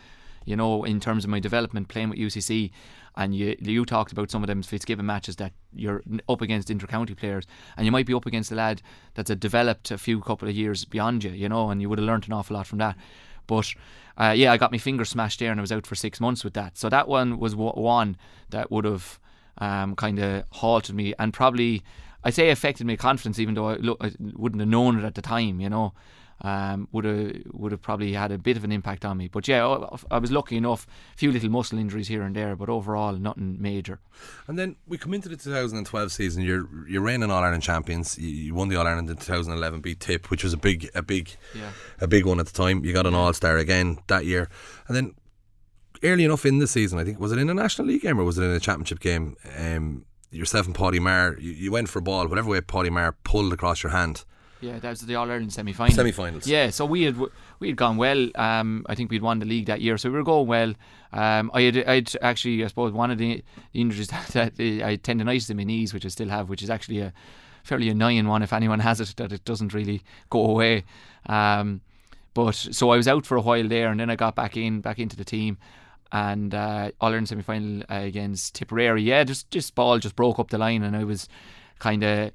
[0.45, 2.71] You know, in terms of my development playing with UCC,
[3.17, 7.15] and you you talked about some of them Fitzgibbon matches that you're up against inter-county
[7.15, 7.45] players,
[7.75, 8.81] and you might be up against a lad
[9.15, 11.97] that's a developed a few couple of years beyond you, you know, and you would
[11.97, 12.95] have learnt an awful lot from that.
[13.47, 13.73] But
[14.17, 16.43] uh, yeah, I got my finger smashed there and I was out for six months
[16.43, 16.77] with that.
[16.77, 18.17] So that one was one
[18.49, 19.19] that would have
[19.57, 21.83] um, kind of halted me and probably,
[22.23, 25.21] I say affected my confidence, even though I, I wouldn't have known it at the
[25.21, 25.93] time, you know
[26.41, 29.27] um, would have would have probably had a bit of an impact on me.
[29.27, 29.65] But yeah,
[30.11, 30.85] I was lucky enough.
[31.13, 33.99] A few little muscle injuries here and there, but overall nothing major.
[34.47, 36.43] And then we come into the 2012 season.
[36.43, 38.17] You're you're reigning All Ireland champions.
[38.17, 41.35] You won the All Ireland in 2011, beat Tip, which was a big a big
[41.55, 41.71] yeah.
[41.99, 42.85] a big one at the time.
[42.85, 44.49] You got an All Star again that year,
[44.87, 45.15] and then
[46.03, 48.23] early enough in the season, I think was it in a National League game or
[48.23, 49.35] was it in a Championship game?
[49.57, 53.15] Um, yourself and Paddy Maher, you, you went for a ball, whatever way Paddy Maher
[53.23, 54.25] pulled across your hand
[54.61, 55.93] yeah, that was the All Ireland semi final.
[55.93, 56.47] Semi finals.
[56.47, 57.17] Yeah, so we had
[57.59, 58.29] we had gone well.
[58.35, 60.73] Um, I think we'd won the league that year, so we were going well.
[61.13, 63.43] Um, I had I'd actually I suppose one of the
[63.73, 64.27] injuries that,
[64.57, 67.13] that I had tendonitis in my knees, which I still have, which is actually a
[67.63, 70.85] fairly annoying one if anyone has it that it doesn't really go away.
[71.27, 71.81] Um,
[72.33, 74.81] but so I was out for a while there, and then I got back in
[74.81, 75.57] back into the team.
[76.09, 80.39] And uh, All Ireland semi final uh, against Tipperary, yeah, just just ball just broke
[80.39, 81.27] up the line, and I was
[81.79, 82.31] kind of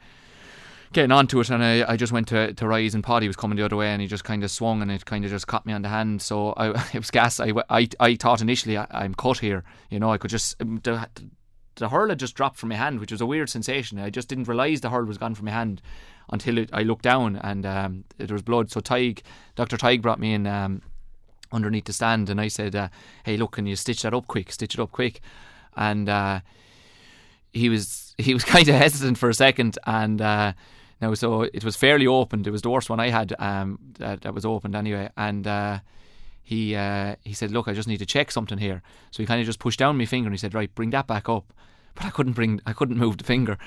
[0.92, 3.56] getting onto it, and I, I just went to, to rise, and Paddy was coming
[3.56, 5.66] the other way, and he just kind of swung, and it kind of just caught
[5.66, 6.22] me on the hand.
[6.22, 7.40] So I, it was gas.
[7.40, 9.64] I, I, I thought initially I, am cut here.
[9.90, 11.08] You know, I could just um, the,
[11.76, 13.98] the hurl had just dropped from my hand, which was a weird sensation.
[13.98, 15.82] I just didn't realise the hurl was gone from my hand
[16.30, 18.70] until it, I looked down and um, there was blood.
[18.70, 19.20] So Tadhg,
[19.56, 19.76] Dr.
[19.76, 20.82] Tadhg brought me in um,
[21.52, 22.88] underneath the stand, and I said, uh,
[23.24, 24.52] "Hey, look, can you stitch that up quick?
[24.52, 25.20] Stitch it up quick."
[25.76, 26.40] And uh,
[27.52, 30.52] he was he was kind of hesitant for a second, and uh,
[31.02, 32.46] now, so it was fairly opened.
[32.46, 35.10] It was the worst one I had um, that, that was opened anyway.
[35.16, 35.80] And uh,
[36.42, 39.40] he uh, he said, "Look, I just need to check something here." So he kind
[39.40, 41.52] of just pushed down my finger and he said, "Right, bring that back up."
[41.94, 43.58] But I couldn't bring, I couldn't move the finger.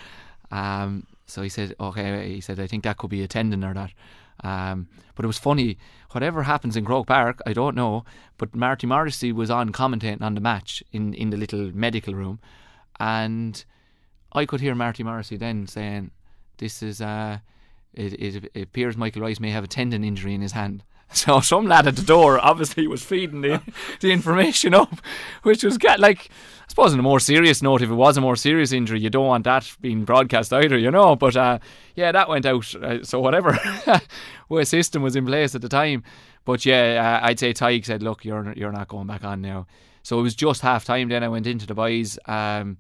[0.50, 3.74] Um, so he said, "Okay." He said, "I think that could be a tendon or
[3.74, 3.92] that."
[4.44, 5.78] Um, but it was funny.
[6.12, 8.06] Whatever happens in Croke Park, I don't know.
[8.38, 12.40] But Marty Morrissey was on commentating on the match in in the little medical room,
[12.98, 13.66] and
[14.32, 16.12] I could hear Marty Morrissey then saying,
[16.58, 17.40] "This is uh,
[17.94, 20.84] it, it, it appears Michael Rice may have a tendon injury in his hand."
[21.14, 23.62] So some lad at the door obviously was feeding the
[24.02, 25.00] the information up,
[25.44, 26.30] which was get like
[26.66, 29.12] I suppose on a more serious note, if it was a more serious injury, you
[29.12, 31.16] don't want that being broadcast either, you know.
[31.16, 31.60] But uh,
[31.96, 32.74] yeah, that went out.
[32.76, 33.58] Uh, so whatever
[34.48, 36.04] what system was in place at the time.
[36.44, 39.68] But yeah, uh, I'd say Tyke said, "Look, you're you're not going back on now."
[40.02, 41.10] So it was just half time.
[41.10, 42.18] Then I went into the boys.
[42.26, 42.78] Um,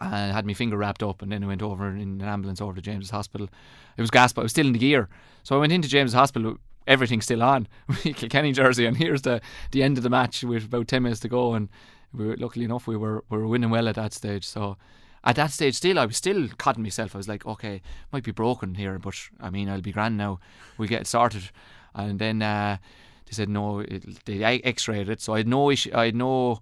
[0.00, 2.74] and had my finger wrapped up, and then I went over in an ambulance over
[2.74, 3.48] to James's Hospital.
[3.96, 5.08] It was gas, but I was still in the gear.
[5.42, 7.68] So I went into James's Hospital, everything's still on,
[8.02, 9.40] Kilkenny jersey, and here's the
[9.70, 11.68] the end of the match with about ten minutes to go, and
[12.12, 14.46] we were, luckily enough we were we were winning well at that stage.
[14.46, 14.76] So
[15.24, 17.14] at that stage, still I was still cutting myself.
[17.14, 17.82] I was like, okay,
[18.12, 20.40] might be broken here, but I mean I'll be grand now.
[20.76, 21.50] We'll get started,
[21.94, 22.78] and then uh,
[23.26, 26.60] they said no, it, they X-rayed it, so I had no issue, I had no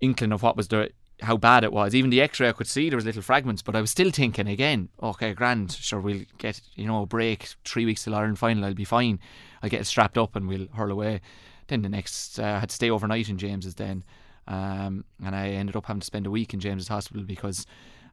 [0.00, 0.90] inkling of what was the
[1.24, 1.94] how bad it was.
[1.94, 4.48] Even the X-ray, I could see there was little fragments, but I was still thinking
[4.48, 4.88] again.
[5.02, 5.72] Okay, grand.
[5.72, 7.48] Sure, we'll get you know a break.
[7.64, 9.18] Three weeks till Ireland final, I'll be fine.
[9.62, 11.20] I'll get it strapped up and we'll hurl away.
[11.68, 14.04] Then the next, uh, I had to stay overnight in James's then,
[14.46, 17.66] um, and I ended up having to spend a week in James's hospital because,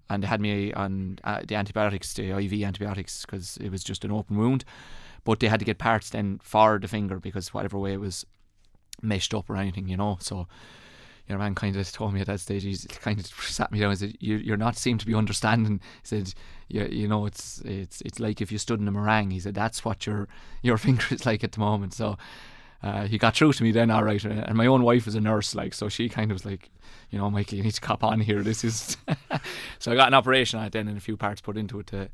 [0.10, 4.06] and they had me on uh, the antibiotics, the IV antibiotics, because it was just
[4.06, 4.64] an open wound.
[5.24, 8.26] But they had to get parts then for the finger because whatever way it was
[9.02, 10.18] meshed up or anything, you know.
[10.22, 10.48] So
[11.32, 13.90] your man kind of told me at that stage, he kind of sat me down
[13.92, 16.34] and said, you, "You're not seem to be understanding." He said,
[16.68, 19.56] "You, you know, it's it's it's like if you stood in a meringue." He said,
[19.56, 20.28] "That's what your
[20.62, 22.18] your finger is like at the moment." So
[22.84, 24.24] uh, he got through to me then, all right.
[24.24, 26.70] And my own wife was a nurse, like, so she kind of was like,
[27.10, 28.44] "You know, Michael, you need to cop on here.
[28.44, 28.98] This is."
[29.80, 31.88] so I got an operation on it then, and a few parts put into it
[31.88, 32.10] to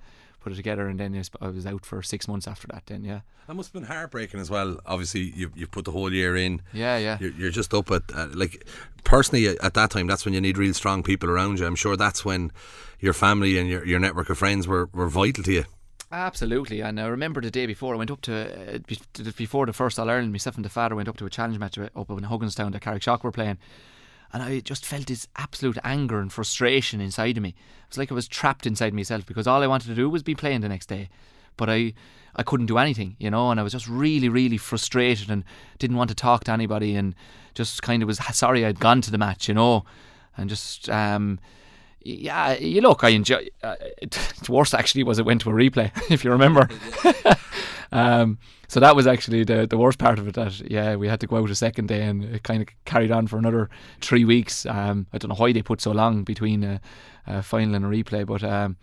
[0.47, 2.85] put it together, and then I was out for six months after that.
[2.85, 4.79] Then, yeah, that must have been heartbreaking as well.
[4.85, 6.61] Obviously, you you put the whole year in.
[6.73, 7.17] Yeah, yeah.
[7.19, 8.65] You're, you're just up at uh, like
[9.03, 10.07] personally at that time.
[10.07, 11.65] That's when you need real strong people around you.
[11.65, 12.51] I'm sure that's when
[13.01, 15.65] your family and your your network of friends were were vital to you.
[16.09, 19.99] Absolutely, and I remember the day before I went up to uh, before the first
[19.99, 20.31] All Ireland.
[20.31, 23.23] Myself and the father went up to a challenge match up in Hugginstown that Carrickshock
[23.23, 23.57] were playing,
[24.34, 27.49] and I just felt this absolute anger and frustration inside of me.
[27.49, 30.23] It was like I was trapped inside myself because all I wanted to do was
[30.23, 31.09] be playing the next day,
[31.55, 31.93] but I
[32.36, 35.43] I couldn't do anything, you know, and I was just really really frustrated and
[35.80, 37.15] didn't want to talk to anybody and
[37.53, 39.86] just kind of was sorry I'd gone to the match, you know,
[40.36, 41.39] and just um
[42.07, 43.47] yeah, you look, I enjoy.
[43.61, 46.69] Uh, it, it's worse actually was it went to a replay, if you remember.
[47.91, 50.35] um, so that was actually the the worst part of it.
[50.35, 53.11] That yeah, we had to go out a second day, and it kind of carried
[53.11, 53.69] on for another
[54.01, 54.65] three weeks.
[54.65, 56.81] Um, I don't know why they put so long between a,
[57.25, 58.77] a final and a replay, but um,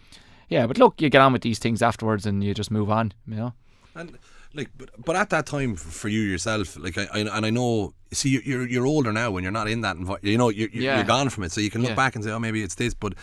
[0.49, 0.67] yeah.
[0.67, 3.13] But look, you get on with these things afterwards, and you just move on.
[3.27, 3.53] You know.
[3.95, 4.19] And
[4.55, 7.93] like, but, but at that time for you yourself, like, I, I and I know,
[8.13, 10.97] see, you're you're older now, when you're not in that, you know, you're, you're, yeah.
[10.97, 11.97] you're gone from it, so you can look yeah.
[11.97, 13.15] back and say, oh, maybe it's this, but,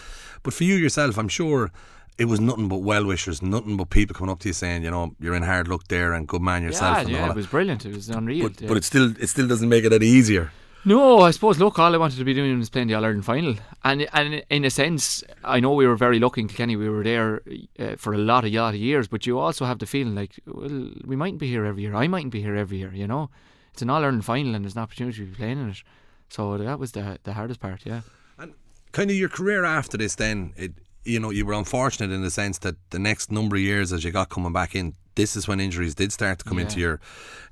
[0.44, 1.72] but for you yourself, I'm sure
[2.18, 4.92] it was nothing but well wishers, nothing but people coming up to you saying, you
[4.92, 7.08] know, you're in hard luck there and good man yourself.
[7.08, 7.86] Yeah, yeah, it was brilliant.
[7.86, 8.50] It was unreal.
[8.50, 8.68] But, yeah.
[8.68, 10.52] but it still it still doesn't make it any easier.
[10.84, 11.60] No, I suppose.
[11.60, 14.44] Look, all I wanted to be doing was playing the All Ireland final, and and
[14.50, 16.76] in a sense, I know we were very lucky in Kilkenny.
[16.76, 17.42] We were there
[17.78, 20.40] uh, for a lot of lot of years, but you also have the feeling like,
[20.48, 21.94] well, we mightn't be here every year.
[21.94, 22.92] I mightn't be here every year.
[22.94, 23.30] You know,
[23.72, 25.84] it's an All Ireland final, and there's an opportunity to be playing in it.
[26.30, 27.86] So that was the the hardest part.
[27.86, 28.02] Yeah.
[28.40, 28.54] And
[28.92, 32.32] kind of your career after this, then it you know, you were unfortunate in the
[32.32, 35.48] sense that the next number of years as you got coming back in, this is
[35.48, 36.66] when injuries did start to come yeah.
[36.66, 37.00] into your.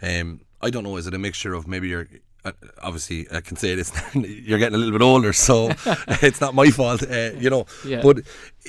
[0.02, 2.08] Um, I don't know, is it a mixture of maybe your.
[2.46, 3.92] Uh, obviously, I can say this.
[4.14, 5.72] you're getting a little bit older, so
[6.22, 7.66] it's not my fault, uh, you know.
[7.86, 8.02] Yeah.
[8.02, 8.20] But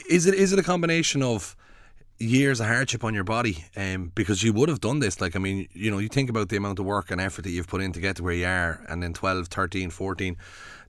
[0.09, 1.57] is it is it a combination of
[2.21, 5.39] years of hardship on your body um, because you would have done this like I
[5.39, 7.81] mean you know you think about the amount of work and effort that you've put
[7.81, 10.37] in to get to where you are and then 12 13 14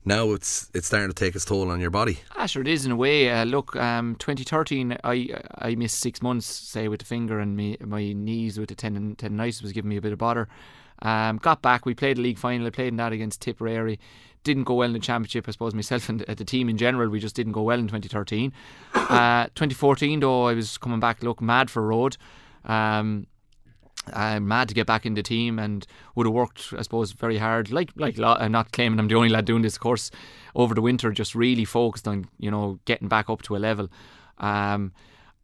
[0.04, 2.18] now it's it's starting to take its toll on your body.
[2.36, 3.30] Ah, sure, it is in a way.
[3.30, 5.28] Uh, look, um, 2013, I
[5.58, 9.16] I missed six months, say, with the finger and me, my knees with the tendon,
[9.16, 10.48] tendonitis was giving me a bit of bother.
[11.02, 12.66] Um, got back, we played the league final.
[12.66, 13.98] I played in that against Tipperary.
[14.44, 15.74] Didn't go well in the championship, I suppose.
[15.74, 18.52] Myself and the team in general, we just didn't go well in 2013.
[18.94, 22.16] Uh, 2014, though, I was coming back, look, mad for road.
[22.64, 23.26] Um,
[24.12, 27.38] I'm mad to get back in the team and would have worked, I suppose, very
[27.38, 27.70] hard.
[27.70, 30.10] Like, like I'm not claiming I'm the only lad doing this, course.
[30.54, 33.88] Over the winter, just really focused on you know getting back up to a level.
[34.38, 34.92] Um,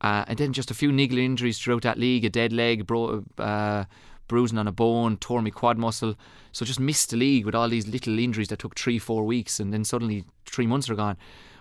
[0.00, 3.24] uh, and then just a few niggly injuries throughout that league: a dead leg, bro,
[3.38, 3.84] uh,
[4.26, 6.14] bruising on a bone, tore my quad muscle.
[6.52, 9.60] So just missed the league with all these little injuries that took three, four weeks,
[9.60, 11.16] and then suddenly three months are gone.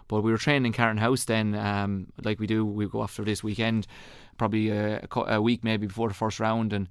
[0.08, 2.66] But we were training in Carton House then, um, like we do.
[2.66, 3.88] We go after this weekend,
[4.38, 6.88] probably a, a, week maybe before the first round, and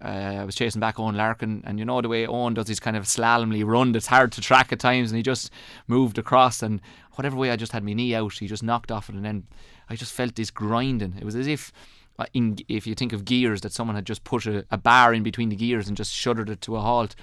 [0.00, 2.78] uh, I was chasing back Eoin Larkin, and you know the way Eoin does his
[2.78, 5.50] kind of slalomly run that's hard to track at times, and he just
[5.88, 6.80] moved across, and
[7.14, 9.46] whatever way I just had my knee out, he just knocked off it, and then
[9.88, 11.16] I just felt this grinding.
[11.18, 11.72] It was as if.
[12.16, 15.12] Uh, in, if you think of gears, that someone had just put a, a bar
[15.12, 17.16] in between the gears and just shuddered it to a halt,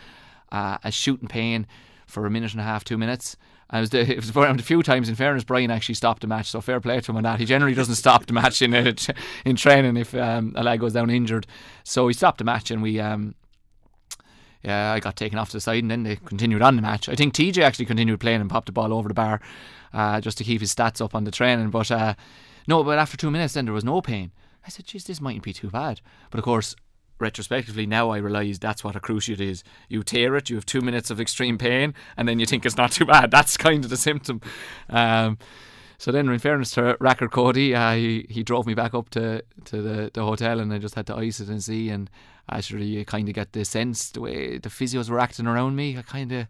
[0.52, 1.66] uh, a shooting pain
[2.08, 3.38] for a minute and a half, two minutes,
[3.72, 5.10] I was it was around a few times.
[5.10, 7.40] In fairness, Brian actually stopped the match, so fair play to him on that.
[7.40, 8.94] He generally doesn't stop the match in uh,
[9.46, 11.48] in training if um, a lad goes down injured.
[11.84, 13.00] So he stopped the match, and we.
[13.00, 13.36] Um,
[14.64, 17.10] yeah, I got taken off to the side, and then they continued on the match.
[17.10, 19.42] I think TJ actually continued playing and popped the ball over the bar,
[19.92, 21.72] uh, just to keep his stats up on the training.
[21.72, 22.14] But uh,
[22.68, 24.32] no, but after two minutes, then there was no pain.
[24.64, 26.76] I said, "Geez, this mightn't be too bad." But of course,
[27.22, 29.64] retrospectively now I realise that's what a cruciate is.
[29.88, 32.78] You tear it, you have two minutes of extreme pain, and then you think it's
[32.78, 33.32] not too bad.
[33.32, 34.42] That's kind of the symptom.
[34.90, 35.38] Um,
[35.98, 39.44] so then, in fairness to Racker Cody, uh, he he drove me back up to
[39.66, 41.90] to the, the hotel, and I just had to ice it and see.
[41.90, 42.10] And
[42.50, 45.96] actually, you kind of get the sense the way the physios were acting around me.
[45.96, 46.48] I kind of.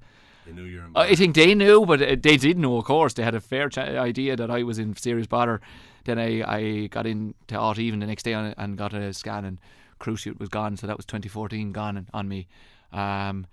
[0.96, 2.78] I think they knew, but uh, they did know.
[2.78, 5.60] Of course, they had a fair ch- idea that I was in serious bother.
[6.06, 9.60] Then I, I got into Art even the next day and got a scan, and
[10.02, 12.48] cruciate was gone, so that was 2014 gone on me.
[12.92, 13.48] Um,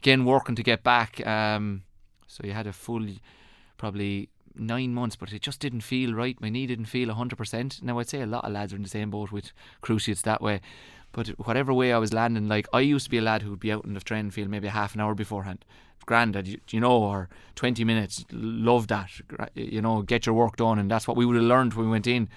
[0.00, 1.26] again, working to get back.
[1.26, 1.82] Um,
[2.26, 3.06] so you had a full,
[3.76, 6.40] probably nine months, but it just didn't feel right.
[6.40, 7.82] My knee didn't feel 100%.
[7.82, 10.40] Now, I'd say a lot of lads are in the same boat with cruciates that
[10.40, 10.60] way.
[11.12, 13.60] But whatever way I was landing, like I used to be a lad who would
[13.60, 15.64] be out in the training field maybe half an hour beforehand.
[16.06, 18.24] Grandad, you, you know, or 20 minutes.
[18.30, 19.10] Love that.
[19.54, 20.78] You know, get your work done.
[20.78, 22.28] And that's what we would have learned when we went in.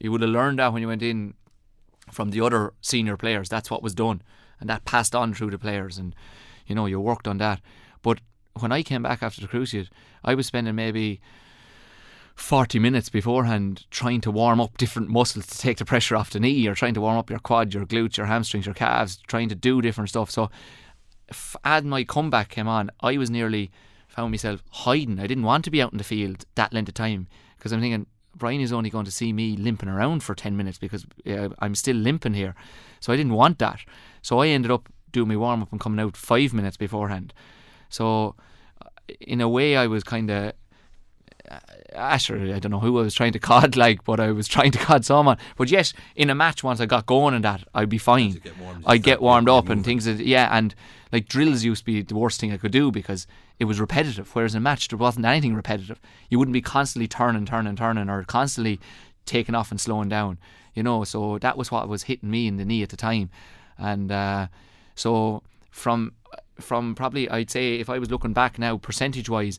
[0.00, 1.34] You would have learned that when you went in
[2.10, 3.48] from the other senior players.
[3.48, 4.22] That's what was done,
[4.60, 6.14] and that passed on through the players, and
[6.66, 7.60] you know you worked on that.
[8.02, 8.20] But
[8.58, 9.88] when I came back after the cruciate,
[10.24, 11.20] I was spending maybe
[12.36, 16.40] 40 minutes beforehand trying to warm up different muscles to take the pressure off the
[16.40, 19.48] knee or trying to warm up your quad, your glutes, your hamstrings, your calves, trying
[19.48, 20.30] to do different stuff.
[20.30, 20.50] So
[21.64, 23.70] as my comeback came on, I was nearly
[24.08, 25.18] found myself hiding.
[25.18, 27.26] I didn't want to be out in the field that length of time
[27.56, 30.78] because I'm thinking Brian is only going to see me limping around for 10 minutes
[30.78, 32.54] because uh, I'm still limping here.
[33.00, 33.80] So I didn't want that.
[34.22, 37.32] So I ended up doing my warm up and coming out five minutes beforehand.
[37.88, 38.34] So
[38.82, 38.88] uh,
[39.20, 40.52] in a way, I was kind of.
[41.50, 41.58] Uh,
[41.94, 44.72] Asher, I don't know who I was trying to cod like, but I was trying
[44.72, 45.38] to cod someone.
[45.56, 48.32] But yes, in a match, once I got going and that, I'd be fine.
[48.84, 50.04] I'd get warmed up and things.
[50.04, 50.74] That, yeah, and
[51.12, 53.26] like drills used to be the worst thing I could do because
[53.58, 54.34] it was repetitive.
[54.34, 56.00] Whereas in a match, there wasn't anything repetitive.
[56.28, 58.80] You wouldn't be constantly turning, turning, turning, or constantly
[59.24, 60.38] taking off and slowing down.
[60.74, 63.30] You know, so that was what was hitting me in the knee at the time,
[63.78, 64.48] and uh,
[64.94, 66.12] so from
[66.60, 69.58] from probably I'd say if I was looking back now, percentage wise.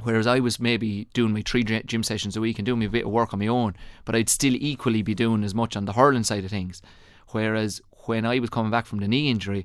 [0.00, 3.04] Whereas I was maybe doing my three gym sessions a week and doing a bit
[3.04, 5.92] of work on my own, but I'd still equally be doing as much on the
[5.92, 6.82] hurling side of things.
[7.28, 9.64] Whereas when I was coming back from the knee injury,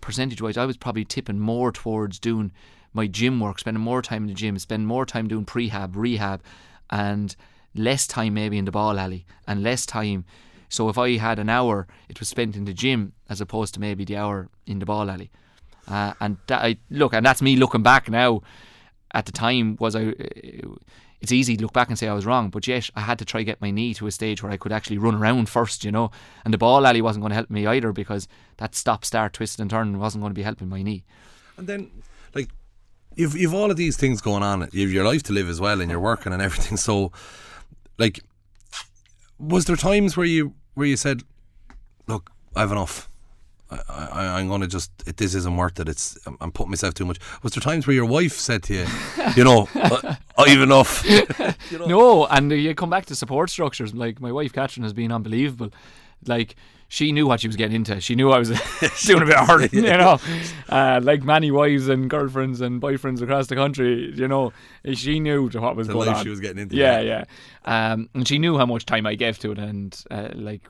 [0.00, 2.52] percentage wise, I was probably tipping more towards doing
[2.92, 6.42] my gym work, spending more time in the gym, spending more time doing prehab, rehab,
[6.90, 7.36] and
[7.74, 10.24] less time maybe in the ball alley and less time.
[10.68, 13.80] So if I had an hour, it was spent in the gym as opposed to
[13.80, 15.30] maybe the hour in the ball alley.
[15.86, 18.42] Uh, and that, I look, and that's me looking back now.
[19.12, 20.14] At the time, was I?
[21.20, 23.24] It's easy to look back and say I was wrong, but yet I had to
[23.24, 25.90] try get my knee to a stage where I could actually run around first, you
[25.90, 26.10] know.
[26.44, 29.58] And the ball alley wasn't going to help me either because that stop, start, twist,
[29.58, 31.04] and turn wasn't going to be helping my knee.
[31.56, 31.90] And then,
[32.34, 32.50] like,
[33.14, 34.68] you've you've all of these things going on.
[34.72, 36.76] You've your life to live as well, and you're working and everything.
[36.76, 37.12] So,
[37.98, 38.20] like,
[39.38, 41.22] was there times where you where you said,
[42.06, 43.08] "Look, I've enough."
[43.70, 45.88] I, am going to just, it, this isn't worth it.
[45.88, 47.18] It's, I'm, I'm, putting myself too much.
[47.42, 48.86] Was there times where your wife said to you,
[49.36, 49.68] you know,
[50.38, 51.04] I've enough?
[51.70, 51.86] you know?
[51.86, 53.94] No, and you come back to support structures.
[53.94, 55.70] Like my wife, Catherine, has been unbelievable.
[56.26, 56.54] Like,
[56.88, 58.00] she knew what she was getting into.
[58.00, 58.48] She knew I was
[59.04, 60.18] doing a bit of hurting, you know.
[60.68, 64.52] Uh, like many wives and girlfriends and boyfriends across the country, you know,
[64.94, 66.24] she knew what was the going life on.
[66.24, 66.76] she was getting into.
[66.76, 67.24] Yeah, yeah.
[67.64, 70.62] Um, and she knew how much time I gave to it, and uh, like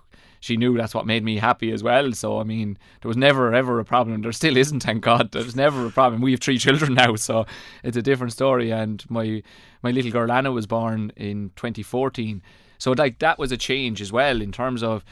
[0.47, 2.12] she knew that's what made me happy as well.
[2.12, 4.22] So I mean, there was never ever a problem.
[4.22, 5.32] There still isn't, thank God.
[5.32, 6.22] There's never a problem.
[6.22, 7.47] We have three children now, so
[7.82, 8.70] it's a different story.
[8.70, 9.42] And my
[9.82, 12.42] my little girl Anna was born in 2014,
[12.78, 15.05] so like that was a change as well in terms of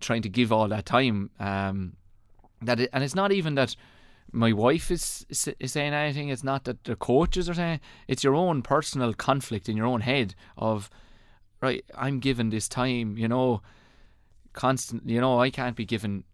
[0.00, 1.30] trying to give all that time.
[1.38, 1.94] Um,
[2.62, 3.76] that it, and it's not even that
[4.32, 5.24] my wife is,
[5.60, 6.30] is saying anything.
[6.30, 7.80] It's not that the coaches are saying.
[8.08, 10.90] It's your own personal conflict in your own head of
[11.62, 11.84] right.
[11.94, 13.62] I'm given this time, you know
[14.56, 15.08] constant.
[15.08, 16.24] You know, I can't be given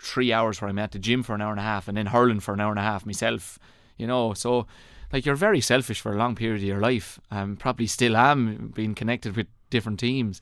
[0.00, 2.06] three hours where I'm at the gym for an hour and a half and then
[2.06, 3.58] hurling for an hour and a half myself.
[3.98, 4.66] You know, so
[5.12, 7.20] like you're very selfish for a long period of your life.
[7.30, 10.40] Um, probably still am being connected with different teams.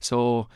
[0.00, 0.48] So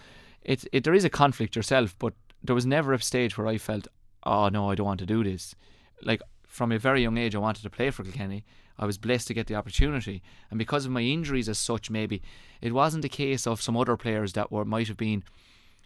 [0.42, 3.58] it, it there is a conflict yourself, but there was never a stage where I
[3.58, 3.88] felt,
[4.24, 5.54] oh no, I don't want to do this.
[6.02, 8.44] Like from a very young age, I wanted to play for Kilkenny.
[8.78, 12.20] I was blessed to get the opportunity, and because of my injuries as such, maybe
[12.60, 15.24] it wasn't a case of some other players that were might have been.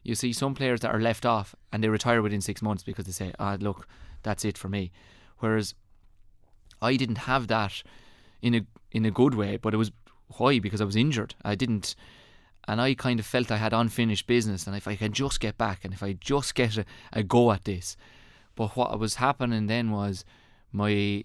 [0.02, 3.06] You see, some players that are left off and they retire within six months because
[3.06, 3.86] they say, "Ah, look,
[4.22, 4.92] that's it for me."
[5.38, 5.74] Whereas
[6.80, 7.82] I didn't have that
[8.42, 9.92] in a in a good way, but it was
[10.36, 11.34] why because I was injured.
[11.44, 11.94] I didn't,
[12.66, 15.58] and I kind of felt I had unfinished business, and if I can just get
[15.58, 17.96] back, and if I just get a, a go at this,
[18.54, 20.24] but what was happening then was
[20.72, 21.24] my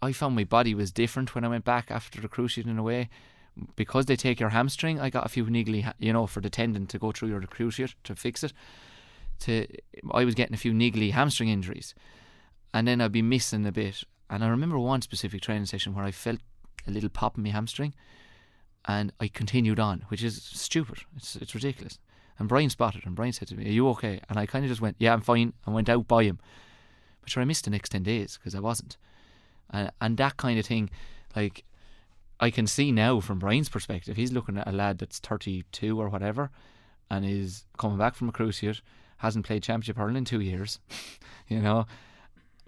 [0.00, 2.82] I found my body was different when I went back after the cruciate in a
[2.82, 3.08] way.
[3.76, 6.86] Because they take your hamstring, I got a few niggly, you know, for the tendon
[6.88, 8.52] to go through your cruciate to fix it.
[9.40, 9.66] To
[10.12, 11.94] I was getting a few niggly hamstring injuries,
[12.74, 14.02] and then I'd be missing a bit.
[14.30, 16.40] And I remember one specific training session where I felt
[16.86, 17.94] a little pop in my hamstring,
[18.86, 20.98] and I continued on, which is stupid.
[21.16, 21.98] It's it's ridiculous.
[22.38, 24.68] And Brian spotted, and Brian said to me, "Are you okay?" And I kind of
[24.70, 26.38] just went, "Yeah, I'm fine," and went out by him.
[27.20, 28.96] But sure, I missed the next ten days because I wasn't
[29.70, 30.90] and, and that kind of thing
[31.36, 31.64] like
[32.40, 36.08] I can see now from Brian's perspective he's looking at a lad that's 32 or
[36.08, 36.50] whatever
[37.10, 38.80] and is coming back from a cruciate
[39.18, 40.78] hasn't played championship hurling in two years
[41.48, 41.86] you know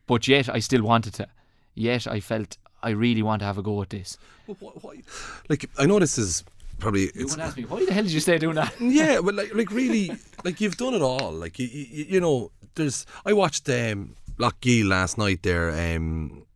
[0.07, 1.29] but yet I still wanted to
[1.75, 5.03] yet I felt I really want to have a go at this But wh- why-
[5.49, 6.43] like I know this is
[6.79, 9.35] probably you to ask me why the hell did you stay doing that yeah, but
[9.35, 10.11] like like really
[10.45, 11.31] like you've done it all.
[11.31, 15.69] Like you you, you know, there's I watched um Lockgee last night there.
[15.71, 16.47] Um,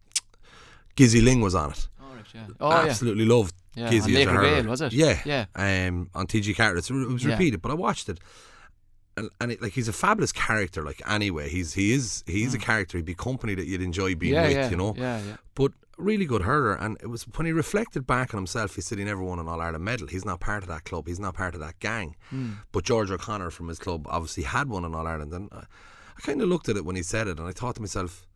[0.97, 1.87] Gizzy Lyng was on it.
[2.35, 2.55] Right, yeah.
[2.61, 4.41] oh yeah Absolutely loved Yeah, Gizzy on as a Laker.
[4.41, 4.93] Vale, was it?
[4.93, 5.47] Yeah, Yeah.
[5.55, 7.32] Um, on TG Carter, it was Yeah.
[7.32, 8.18] repeated, but I watched it.
[9.16, 10.82] And, and it, like he's a fabulous character.
[10.82, 12.99] Like anyway, he's he is he's a character.
[12.99, 14.37] He'd be company that you'd enjoy being Mm.
[14.37, 14.57] yeah with.
[14.57, 16.74] yeah You know, yeah yeah but really good hurler.
[16.74, 19.47] And it was when he reflected back on himself, he said he never won an
[19.47, 20.09] All Ireland medal.
[20.09, 21.07] He's not part of that club.
[21.07, 22.16] He's not part of that gang.
[22.30, 22.55] Hmm.
[22.72, 25.32] But George O'Connor from his club obviously had won an All Ireland.
[25.32, 25.59] And I,
[26.16, 28.26] I kind of looked at it when he said it, and I thought to myself,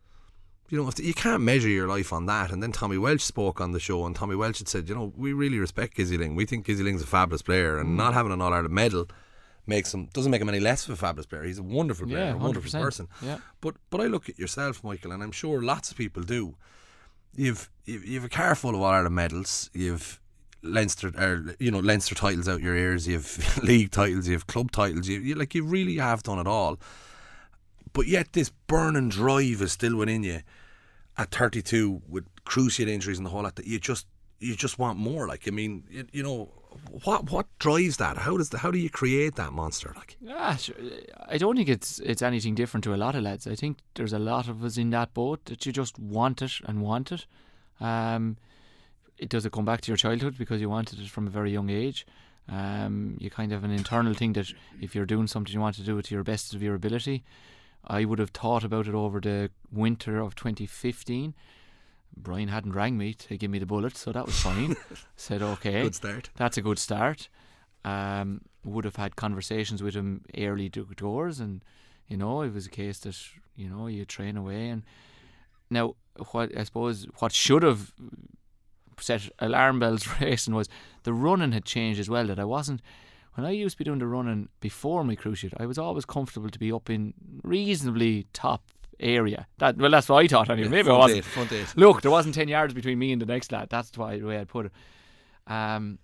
[0.69, 2.51] you know, if you can't measure your life on that.
[2.51, 5.11] And then Tommy Walsh spoke on the show, and Tommy Walsh had said, you know,
[5.15, 6.35] we really respect Gizzy Lyng.
[6.35, 7.95] We think Gizzy Lyng's a fabulous player, and mm.
[7.95, 9.07] not having an All Ireland medal
[9.65, 11.43] makes him doesn't make him any less of a fabulous player.
[11.43, 13.07] He's a wonderful player, Yeah, a wonderful person.
[13.21, 13.37] Yeah.
[13.61, 16.55] But but I look at yourself, Michael, and I'm sure lots of people do.
[17.35, 19.69] You've you've, you've a car full of All Ireland medals.
[19.73, 20.19] You've
[20.61, 23.07] Leinster, or you know Leinster titles out your ears.
[23.07, 24.27] You've league titles.
[24.27, 25.07] You've club titles.
[25.07, 26.77] You, you like you really have done it all.
[27.93, 30.41] But yet this burning drive is still within you.
[31.19, 34.07] At 32, with cruciate injuries and the whole lot, that you just
[34.39, 35.27] you just want more.
[35.27, 36.49] Like I mean, you, you know,
[37.03, 38.17] what what drives that?
[38.17, 39.91] How does the, how do you create that monster?
[39.97, 40.75] Like Ah, sure.
[41.27, 43.47] I don't think it's it's anything different to a lot of lads.
[43.47, 46.53] I think there's a lot of us in that boat that you just want it
[46.65, 47.25] and want it.
[47.81, 48.37] Um,
[49.17, 51.51] it does it come back to your childhood because you wanted it from a very
[51.51, 52.07] young age.
[52.47, 54.47] Um, you kind of have an internal thing that
[54.81, 57.23] if you're doing something, you want to do it to your best of your ability.
[57.89, 61.33] I would have thought about it over the winter of 2015.
[62.15, 64.75] Brian hadn't rang me to give me the bullet, so that was fine.
[65.15, 66.29] Said okay, good start.
[66.35, 67.29] that's a good start.
[67.85, 71.63] Um, would have had conversations with him early do- doors, and
[72.07, 73.17] you know, it was a case that
[73.55, 74.69] you know you train away.
[74.69, 74.83] And
[75.69, 75.95] now,
[76.31, 77.93] what I suppose what should have
[78.99, 80.67] set alarm bells racing was
[81.03, 82.27] the running had changed as well.
[82.27, 82.81] That I wasn't
[83.39, 85.53] when I used to be doing the running before my cruciate.
[85.57, 87.13] I was always comfortable to be up in
[87.43, 88.63] reasonably top
[88.99, 89.47] area.
[89.59, 90.67] That well, that's what I thought anyway.
[90.67, 91.25] Maybe I front wasn't.
[91.25, 91.73] front eight.
[91.77, 93.69] Look, there wasn't ten yards between me and the next lad.
[93.69, 94.71] That's why the way I'd put it.
[95.47, 95.99] Um,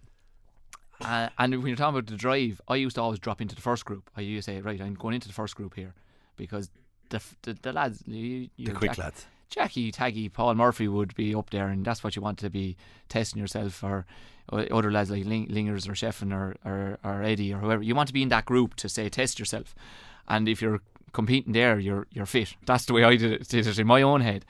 [1.01, 3.61] uh, and when you're talking about the drive, I used to always drop into the
[3.61, 4.09] first group.
[4.15, 5.93] I used to say, right, I'm going into the first group here
[6.37, 6.69] because
[7.09, 9.25] the the, the lads, you, you The quick lads.
[9.49, 12.75] Jackie, Taggy, Paul Murphy would be up there, and that's what you want to be
[13.09, 14.05] testing yourself or,
[14.51, 17.81] other lads like Ling- Lingers or Shefflin or, or, or Eddie or whoever.
[17.81, 19.73] You want to be in that group to say test yourself,
[20.27, 20.81] and if you're
[21.13, 22.55] competing there, you're you're fit.
[22.65, 24.45] That's the way I did it, did it in my own head,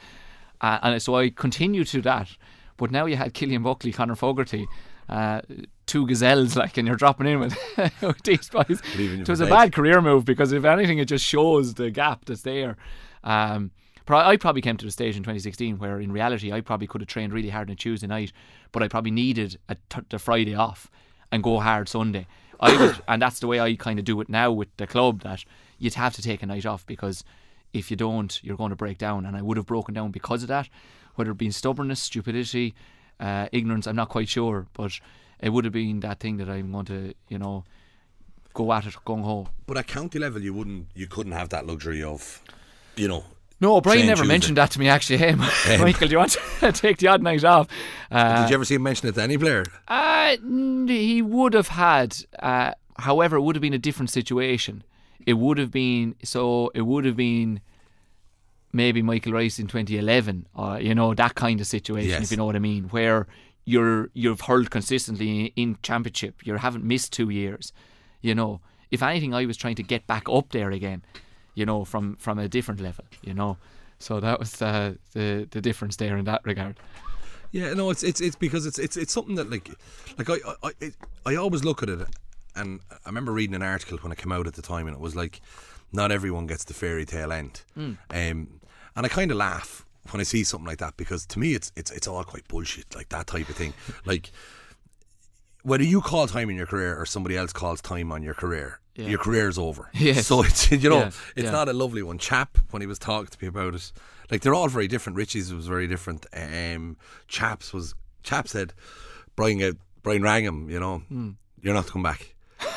[0.59, 2.29] uh, and so I continued to that.
[2.75, 4.67] But now you had Cillian Buckley, Conor Fogarty,
[5.07, 5.41] uh,
[5.85, 7.57] two gazelles, like, and you're dropping in with,
[8.01, 8.81] with these boys.
[8.97, 12.25] You It was a bad career move because if anything, it just shows the gap
[12.25, 12.75] that's there.
[13.23, 13.71] Um,
[14.07, 17.07] I probably came to the stage in 2016 where, in reality, I probably could have
[17.07, 18.31] trained really hard on a Tuesday night,
[18.71, 20.91] but I probably needed a t- the Friday off
[21.31, 22.27] and go hard Sunday.
[22.59, 25.21] I would, and that's the way I kind of do it now with the club.
[25.21, 25.43] That
[25.79, 27.23] you'd have to take a night off because
[27.73, 29.25] if you don't, you're going to break down.
[29.25, 30.69] And I would have broken down because of that,
[31.15, 32.75] whether it be stubbornness, stupidity,
[33.19, 33.87] uh, ignorance.
[33.87, 34.99] I'm not quite sure, but
[35.39, 37.63] it would have been that thing that I'm going to, you know,
[38.53, 39.47] go at it gung ho.
[39.67, 42.41] But at county level, you wouldn't, you couldn't have that luxury of,
[42.95, 43.25] you know.
[43.61, 44.33] No, Brian never Tuesday.
[44.33, 45.17] mentioned that to me actually.
[45.17, 45.33] Hey,
[45.79, 47.67] Michael, do you want to take the odd night off?
[48.11, 49.63] Uh, Did you ever see him mention it to any player?
[49.87, 50.35] Uh,
[50.87, 52.17] he would have had.
[52.37, 54.83] Uh, however, it would have been a different situation.
[55.25, 57.61] it would have been so it would have been
[58.73, 62.23] maybe Michael Rice in 2011 or you know that kind of situation Yes.
[62.23, 63.25] if you know what I mean where
[63.63, 67.71] you're you've hurled consistently in championship you haven't missed two years
[68.21, 68.59] you know
[68.91, 71.03] if anything I was trying to get back up there again
[71.55, 73.57] you know from from a different level you know.
[73.97, 76.77] So that was uh, the the difference there in that regard.
[77.51, 79.71] Yeah, no, it's it's it's because it's it's it's something that like
[80.17, 80.91] like I I I,
[81.25, 82.07] I always look at it,
[82.55, 84.99] and I remember reading an article when it came out at the time, and it
[84.99, 85.39] was like,
[85.93, 87.97] not everyone gets the fairy tale end, um,
[88.95, 91.71] and I kind of laugh when I see something like that because to me it's
[91.77, 93.73] it's it's all quite bullshit, like that type of thing,
[94.05, 94.31] like.
[95.65, 98.79] Whether you call time in your career or somebody else calls time on your career,
[98.95, 99.07] Yeah.
[99.09, 99.89] your career's over.
[99.93, 100.27] Yes.
[100.27, 101.51] So it's you know Yeah, it's yeah.
[101.51, 102.17] not a lovely one.
[102.19, 103.91] Cha when he was talking to me about it,
[104.31, 105.17] like they're all very different.
[105.17, 106.25] Richie's was very different.
[106.33, 106.97] Um,
[107.27, 108.73] Cha's was Cha said,
[109.35, 110.69] Brian get Brian rang him.
[110.69, 111.31] You know, Hmm.
[111.61, 112.35] you're not to come back.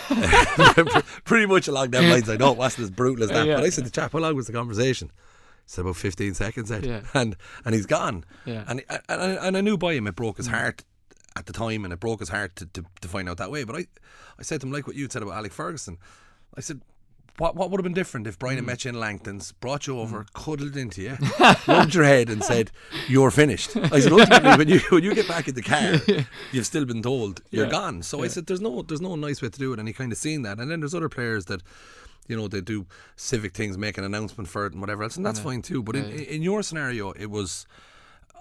[1.25, 2.29] Pretty much along them lines.
[2.29, 3.57] I know it wasn't as brutal as that, Yeah.
[3.57, 5.09] but I said to Cha, how long was the conversation?
[5.09, 6.71] He said about 15 seconds.
[6.73, 6.87] Ed.
[6.87, 7.01] Yeah.
[7.15, 8.25] and and he's gone.
[8.47, 8.65] Yeah.
[8.67, 10.85] and and, and and I knew by him it broke his heart
[11.39, 13.65] at the time, and it broke his heart to, to, to find out that way.
[13.65, 13.87] But I,
[14.39, 15.99] I said to him like what you said about Alex Ferguson.
[16.57, 16.83] I said.
[17.39, 18.63] What, what would have been different if Brian mm.
[18.63, 20.33] had met you in Langton's, brought you over, mm.
[20.33, 21.17] cuddled into you,
[21.69, 22.73] rubbed your head, and said,
[23.07, 26.01] "You're finished." I said, ultimately, when you when you get back in the car,
[26.53, 27.71] you've still been told you're Yeah.
[27.71, 28.03] gone.
[28.03, 30.11] So I said, "There's no there's no nice way to do it," and he kind
[30.11, 30.59] of seen that.
[30.59, 31.63] And then there's other players that,
[32.27, 35.25] you know, they do civic things, make an announcement for it, and whatever else, and
[35.25, 35.81] that's fine too.
[35.81, 37.69] But in, in your scenario, it was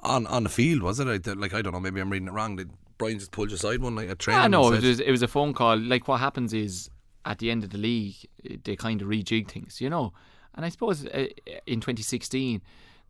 [0.03, 1.07] on on the field, was it?
[1.07, 2.55] I, like I don't know, maybe I'm reading it wrong.
[2.55, 4.41] Did Brian just pulled you aside one night at training?
[4.41, 5.77] Ah, and no, it was, it was a phone call.
[5.77, 6.89] Like what happens is
[7.25, 8.15] at the end of the league,
[8.63, 10.13] they kind of rejig things, you know.
[10.55, 11.27] And I suppose uh,
[11.65, 12.61] in 2016,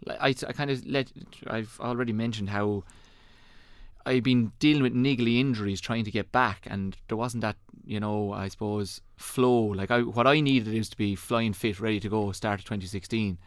[0.10, 1.12] I, I kind of let
[1.48, 2.84] I've already mentioned how
[4.06, 8.00] I've been dealing with niggly injuries trying to get back, and there wasn't that, you
[8.00, 9.62] know, I suppose flow.
[9.62, 12.66] Like I, what I needed is to be flying fit, ready to go, start of
[12.66, 13.38] 2016,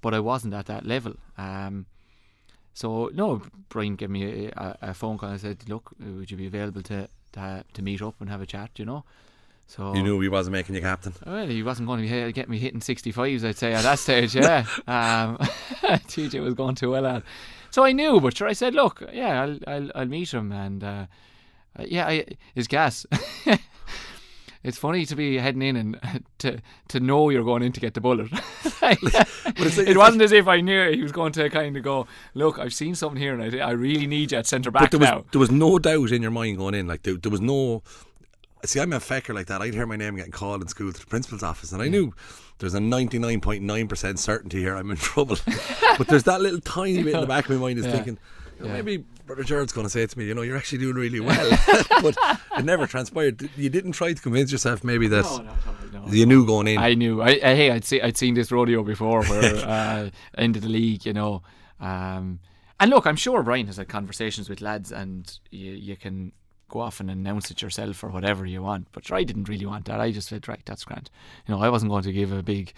[0.00, 1.14] but I wasn't at that level.
[1.38, 1.86] Um,
[2.74, 6.46] so no, Brian gave me a, a, phone call and said, "Look, would you be
[6.46, 9.04] available to, to to meet up and have a chat?" You know.
[9.70, 11.14] So you knew he wasn't making you captain.
[11.24, 14.34] well, he wasn't going to be, get me hitting 65s, I'd say, at that stage,
[14.34, 14.64] yeah.
[14.88, 15.36] um,
[16.08, 17.22] TJ was going too well at.
[17.70, 20.50] So I knew, but sure, I said, look, yeah, I'll, I'll, I'll meet him.
[20.50, 21.06] And uh,
[21.78, 23.06] uh, yeah, I, his gas.
[24.62, 27.94] It's funny to be heading in and to to know you're going in to get
[27.94, 28.30] the bullet.
[28.82, 32.58] like- it wasn't as if I knew he was going to kind of go, look,
[32.58, 35.08] I've seen something here and I, I really need you at centre back there was
[35.08, 35.24] now.
[35.32, 36.86] there was no doubt in your mind going in.
[36.86, 37.82] Like there, there was no.
[38.64, 39.62] See, I'm a fecker like that.
[39.62, 42.12] I'd hear my name getting called in school to the principal's office, and I knew
[42.58, 45.38] there's a 99.9% certainty here I'm in trouble.
[45.96, 47.92] but there's that little tiny bit in the back of my mind is Yeah.
[47.92, 48.18] thinking,
[48.58, 48.82] you know, Yeah.
[48.82, 51.48] maybe Brother Jared's going to say to me, you know, you're actually doing really well.
[52.02, 52.16] but
[52.58, 53.48] it never transpired.
[53.56, 55.52] You didn't try to convince yourself maybe that No, no,
[55.92, 56.12] no, no.
[56.12, 56.78] you knew going in.
[56.78, 57.22] I knew.
[57.22, 61.06] I, I hey, I'd see, I'd seen this rodeo before, where uh, into the league,
[61.06, 61.42] you know.
[61.78, 62.40] Um,
[62.80, 66.32] and look, I'm sure Brian has had conversations with lads, and you, you can
[66.68, 68.88] go off and announce it yourself or whatever you want.
[68.90, 70.00] But I didn't really want that.
[70.00, 71.08] I just said, right, that's grand.
[71.46, 72.72] You know, I wasn't going to give a big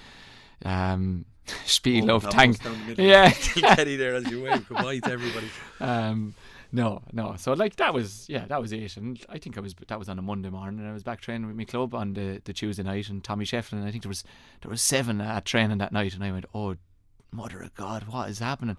[0.66, 1.24] um,
[1.66, 2.59] spiel of thank.
[2.97, 3.31] Yeah.
[3.55, 5.48] Kenny there as you wave goodbye to everybody.
[5.81, 6.35] um,
[6.70, 7.35] no, no.
[7.36, 8.97] So like that was yeah, that was it.
[8.97, 11.20] And I think I was that was on a Monday morning, and I was back
[11.20, 13.09] training with my club on the, the Tuesday night.
[13.09, 14.24] And Tommy Shefflin, and I think there was
[14.62, 16.77] there was seven at training that night, and I went, oh,
[17.31, 18.77] mother of God, what is happening?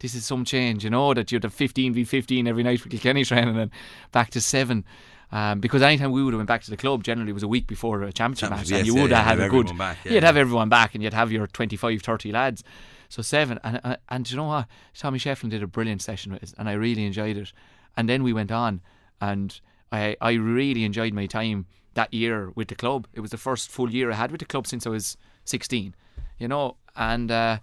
[0.00, 2.92] This is some change, you know, that you'd have 15 v 15 every night with
[2.92, 3.70] Kilkenny training and
[4.12, 4.84] back to seven.
[5.30, 7.48] Um, because anytime we would have went back to the club, generally it was a
[7.48, 9.66] week before a championship match, and you yeah, would yeah, have had a good.
[9.66, 12.64] everyone back, yeah, you'd have everyone back, and you'd have your 25, 30 lads.
[13.10, 14.66] So seven, and and, and you know what?
[14.94, 17.52] Tommy Shefflin did a brilliant session with us, and I really enjoyed it.
[17.96, 18.80] And then we went on,
[19.20, 19.58] and
[19.92, 23.06] I I really enjoyed my time that year with the club.
[23.12, 25.94] It was the first full year I had with the club since I was sixteen,
[26.38, 27.58] you know, and uh,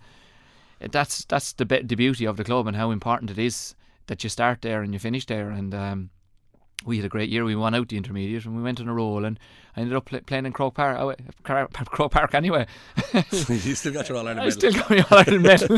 [0.79, 3.75] that's that's the be- the beauty of the club and how important it is
[4.07, 5.49] that you start there and you finish there.
[5.49, 6.09] And um,
[6.85, 7.45] we had a great year.
[7.45, 9.23] We won out the intermediate and we went on a roll.
[9.25, 9.39] And
[9.75, 12.65] I ended up pl- playing in Croke Park, oh, Cro- Croke Park anyway.
[13.31, 14.59] you still got your All Ireland I medal.
[14.59, 15.77] still got my All Ireland medal.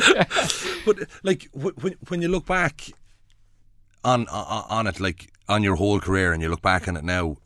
[0.85, 2.89] But like when when you look back
[4.03, 7.03] on on on it, like on your whole career, and you look back on it
[7.03, 7.37] now,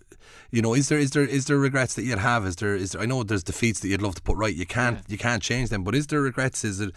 [0.51, 2.45] you know, is there is there is there regrets that you'd have?
[2.45, 3.01] Is there is there?
[3.01, 4.55] I know there's defeats that you'd love to put right.
[4.55, 5.83] You can't you can't change them.
[5.83, 6.63] But is there regrets?
[6.63, 6.93] Is it,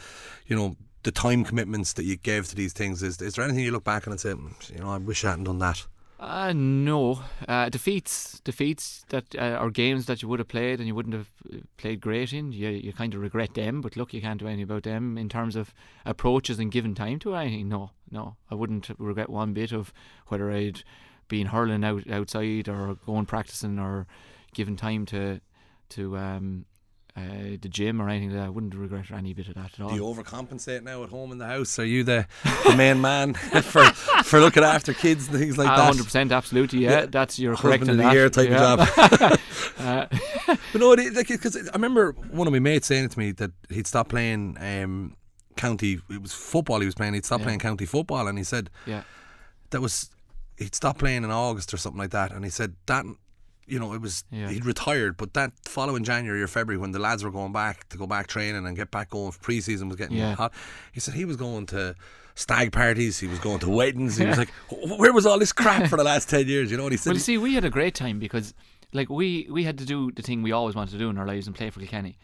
[0.47, 3.03] you know, the time commitments that you gave to these things?
[3.03, 5.25] Is is there anything you look back on and say, "Mm, you know, I wish
[5.25, 5.87] I hadn't done that?
[6.19, 7.23] Uh, no.
[7.49, 11.15] Uh, defeats, defeats that uh, are games that you would have played and you wouldn't
[11.15, 12.53] have uh, played great in.
[12.53, 15.29] You you kind of regret them, but look, you can't do anything about them in
[15.29, 15.75] terms of
[16.05, 17.69] approaches and giving time to anything.
[17.69, 19.93] No, no, I wouldn't regret one bit of
[20.29, 20.85] whether I'd
[21.29, 24.07] been hurling out outside or going practicing or
[24.53, 25.41] giving time to
[25.91, 26.65] to um
[27.17, 28.45] uh, the gym or anything that.
[28.47, 29.91] I wouldn't regret any bit of that at all.
[29.91, 31.79] Do you overcompensate now at home in the house?
[31.79, 32.27] Are you the,
[32.67, 33.85] the main man for
[34.25, 35.85] for looking after kids and things like Ah, that?
[35.85, 36.81] hundred percent, absolutely.
[36.81, 37.07] Yeah, Yeah.
[37.07, 38.73] that's you're correct in the year type yeah.
[38.75, 39.39] of job.
[39.79, 40.07] Uh,
[40.73, 43.53] But no, it, like because I remember one of my mates saying to me that
[43.71, 45.17] he'd stopped playing um,
[45.57, 46.01] county.
[46.11, 47.15] It was football he was playing.
[47.15, 47.47] He'd stopped Yeah.
[47.47, 49.05] playing county football, and he said yeah,
[49.71, 50.11] that was
[50.59, 52.33] he'd stopped playing in August or something like that.
[52.33, 53.05] And he said that
[53.67, 54.49] you know it was Yeah.
[54.51, 57.97] he'd retired, but that following January or February when the lads were going back to
[57.99, 60.35] go back training and get back going, pre-season was getting Yeah.
[60.35, 60.53] hot.
[60.93, 61.95] He said he was going to.
[62.37, 64.17] Stag parties, he was going to weddings.
[64.17, 64.51] He was like,
[64.99, 67.11] "Where was all this crap for the last ten years?" You know, and he said,
[67.11, 68.55] Well, you see, we had a great time because,
[68.93, 71.29] like, we we had to do the thing we always wanted to do in our
[71.29, 72.19] lives and play for Kilkenny,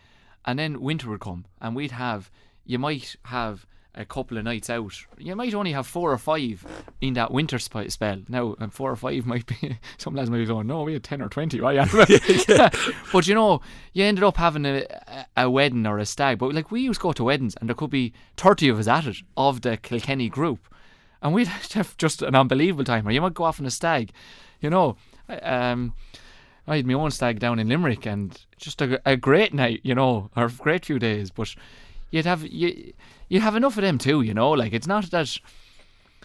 [0.45, 2.29] and then winter would come, and we'd have,
[2.65, 4.95] you might have a couple of nights out.
[5.19, 6.65] You might only have four or five
[7.01, 8.23] in that winter sp- spell.
[8.29, 11.05] Now, and four or five might be some lads might be going, no, we had
[11.05, 11.75] ten or twenty, right?
[12.49, 12.71] yeah
[13.13, 13.61] but you know,
[13.93, 14.85] you ended up having a,
[15.37, 16.39] a a wedding or a stag.
[16.39, 18.89] But like we used to go to weddings, and there could be thirty of us
[18.89, 20.67] at it of the Kilkenny group
[21.23, 23.07] and we'd have just an unbelievable time.
[23.07, 24.13] Or you might go off on a stag,
[24.61, 24.97] you know.
[25.43, 25.95] Um,
[26.67, 29.95] I had my own stag down in Limerick, and just a, a great night, you
[29.95, 31.31] know, or a great few days.
[31.31, 31.55] But
[32.11, 32.93] you'd have you
[33.29, 34.51] you have enough of them too, you know.
[34.51, 35.37] Like it's not that.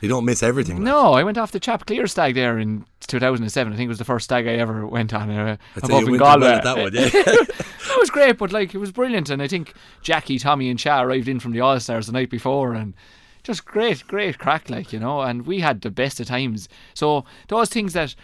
[0.01, 0.85] "You don't miss everything." like.
[0.85, 3.71] No, I went off the Chap Clear stag there in 2007.
[3.71, 6.39] I think it was the first stag I ever went on uh, in went well
[6.39, 6.61] Galway.
[6.63, 7.09] that one, yeah.
[7.13, 11.01] it was great, but like it was brilliant, and I think Jackie, Tommy, and Cha
[11.01, 12.93] arrived in from the All Stars the night before, and
[13.43, 16.67] just great, great crack, like you know, and we had the best of times.
[16.95, 18.15] So those things that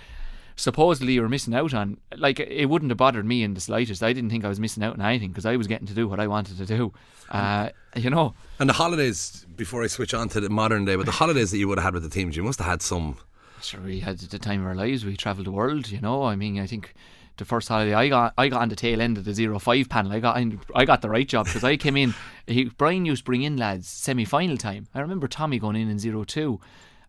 [0.62, 4.04] supposedly you were missing out on, like it wouldn't have bothered me in the slightest.
[4.04, 6.08] I didn't think I was missing out on anything because I was getting to do
[6.08, 6.94] what I wanted to do.
[7.30, 11.08] Uh, you know, And the holidays, before I switch on to the modern day, but
[11.08, 13.18] the holidays that you would have had with the teams, you must have had some.
[13.62, 15.04] sure we had the time of our lives.
[15.04, 16.24] We travelled the world, you know.
[16.24, 16.94] I mean, I think
[17.38, 19.90] the first holiday I got, I got on the tail end of the zero five
[19.90, 20.12] panel.
[20.12, 22.14] I got, in, I got the right job because I came in.
[22.48, 24.88] He, Brian used to bring in lads semi final time.
[24.94, 26.60] I remember Tommy going in in zero two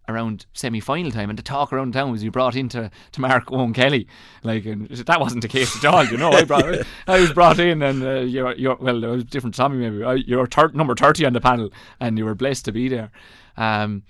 [0.08, 3.46] around semi final time, and the talk around town was you brought into to Mark
[3.46, 4.06] Eoin Kelly.
[4.42, 6.30] Like, and that wasn't the case at all, you know.
[6.30, 6.64] I brought,
[7.06, 9.54] I was brought in, and uh, you're, you're well, it was different.
[9.54, 11.70] Tommy maybe I, you're thir- number thirty on the panel,
[12.00, 13.10] and you were blessed to be there.
[13.56, 14.02] Um,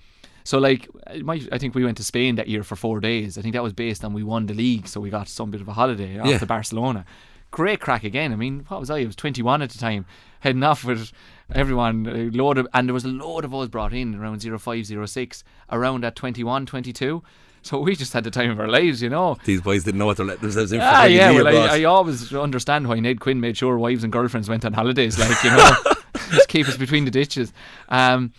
[0.45, 0.89] so like,
[1.23, 3.39] might, I think we went to Spain that year for four days.
[3.39, 5.61] I think that was based on we won the league, so we got some bit
[5.61, 6.39] of a holiday off Yeah.
[6.39, 7.05] to Barcelona.
[7.53, 8.33] Great crack again.
[8.33, 9.01] I mean, what was I?
[9.01, 10.07] I was 21 at the time,
[10.41, 11.13] heading off with
[11.55, 12.07] everyone.
[12.07, 15.45] A load of, and there was a load of us brought in around 05, 06,
[15.71, 17.23] around at 21, 22.
[17.63, 19.39] So we just had the time of our lives, you know.
[19.45, 20.87] These boys didn't know what they're letting themselves in for.
[20.87, 21.31] Ah, yeah.
[21.31, 24.73] Well, I, I always understand why Ned Quinn made sure wives and girlfriends went on
[24.73, 25.71] holidays, like you know,
[26.31, 27.53] just keep us between the ditches.
[27.89, 28.33] Um,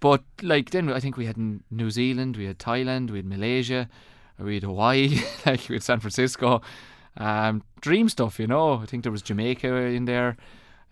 [0.00, 1.36] but like then I think we had
[1.70, 3.86] New Zealand, we had Thailand, we had Malaysia,
[4.38, 6.62] we had Hawaii, like we had San Francisco.
[7.18, 8.78] Um, dream stuff, you know.
[8.78, 10.38] I think there was Jamaica in there.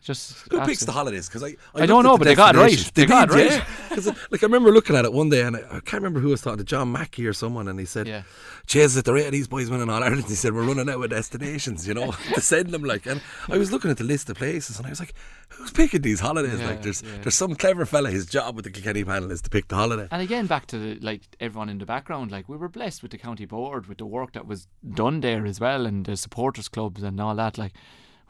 [0.00, 1.28] Just Who picks the holidays?
[1.28, 2.70] Because I, I don't know, looked but they got it right.
[2.70, 2.92] destinations.
[2.92, 3.64] They got it right.
[3.96, 4.12] yeah.
[4.12, 6.28] uh, like I remember looking at it one day, and I, I can't remember who
[6.28, 8.22] was talking to John Mackey or someone, and he said, Yeah.
[8.66, 11.02] "Cheers at the rate of these boys winning all Ireland." He said, "We're running out
[11.02, 14.30] of destinations, you know, to send them." Like, and I was looking at the list
[14.30, 15.14] of places, and I was like,
[15.48, 17.18] "Who's picking these holidays?" Yeah, like, there's yeah.
[17.22, 18.10] there's some clever fella.
[18.10, 20.06] His job with the Kilkenny panel is to pick the holiday.
[20.12, 23.10] And again, back to the, like everyone in the background, like we were blessed with
[23.10, 26.68] the county board, with the work that was done there as well, and the supporters
[26.68, 27.58] clubs and all that.
[27.58, 27.72] Like,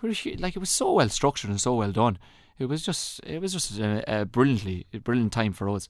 [0.02, 2.18] like it was so well structured and so well done.
[2.58, 5.88] It was just, it was just a, a brilliantly, a brilliant time for us.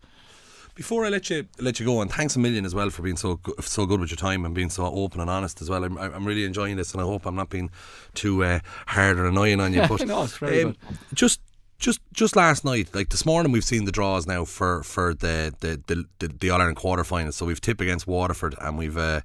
[0.74, 3.16] Before I let you let you go, and thanks a million as well for being
[3.16, 5.82] so go- so good with your time and being so open and honest as well.
[5.82, 7.70] I'm, I'm really enjoying this, and I hope I'm not being
[8.14, 9.82] too uh, hard or annoying on you.
[9.88, 10.76] But No, it's very um,
[11.14, 11.40] just
[11.80, 15.52] just just last night, like this morning, we've seen the draws now for for the
[15.58, 17.34] the the, the, the All Ireland quarter finals.
[17.34, 19.22] So we've Tip against Waterford, and we've uh,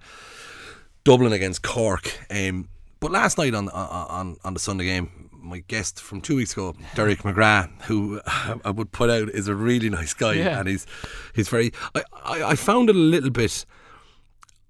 [1.03, 2.17] Dublin against Cork.
[2.31, 2.67] Um,
[3.03, 6.73] but last night on on on the Sunday game, my guest from two weeks ago,
[6.95, 10.59] Derek McGrath, who uh, I would put out is a really nice guy, Yeah.
[10.59, 10.87] and he's
[11.35, 11.71] he's very.
[11.93, 13.65] I, I, I found it a little bit.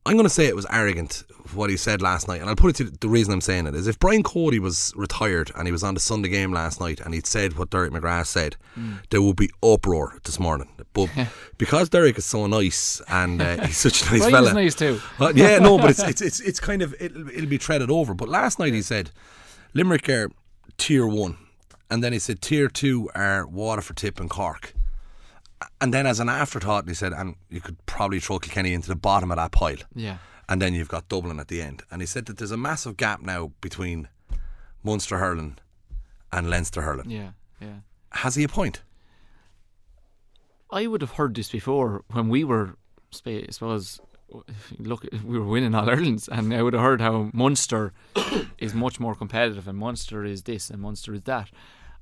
[0.06, 1.24] I'm going to say it was arrogant
[1.54, 3.76] what he said last night, and I'll put it to the reason I'm saying it
[3.76, 7.00] is if Brian Cody was retired and he was on the Sunday game last night
[7.00, 8.58] and he'd said what Derek McGrath said,
[9.12, 10.70] there would be uproar this morning.
[10.94, 11.10] But
[11.58, 15.00] because Derek is so nice and uh, he's such a nice Brian's fella, nice too.
[15.20, 18.14] uh, yeah, no, but it's it's it's, it's kind of it'll, it'll be treaded over.
[18.14, 19.12] But last night he said
[19.74, 20.30] Limerick are
[20.78, 21.38] tier one,
[21.90, 24.74] and then he said tier two are Waterford, Tip, and Cork.
[25.82, 28.96] And then as an afterthought, he said, and you could probably throw Kilkenny into the
[28.96, 29.78] bottom of that pile.
[29.96, 30.18] Yeah.
[30.50, 31.84] And then you've got Dublin at the end.
[31.92, 34.10] And he said that there's a massive gap now between
[34.84, 35.58] Munster hurling
[36.32, 37.10] and Leinster hurling.
[37.10, 37.32] Yeah.
[37.62, 37.80] Yeah.
[38.12, 38.82] Has he a point?
[40.70, 42.76] I would have heard this before when we were,
[43.26, 44.00] I suppose,
[44.80, 47.94] look, we were winning all Irelands, and I would have heard how Munster
[48.58, 51.50] is much more competitive, and Munster is this, and Munster is that.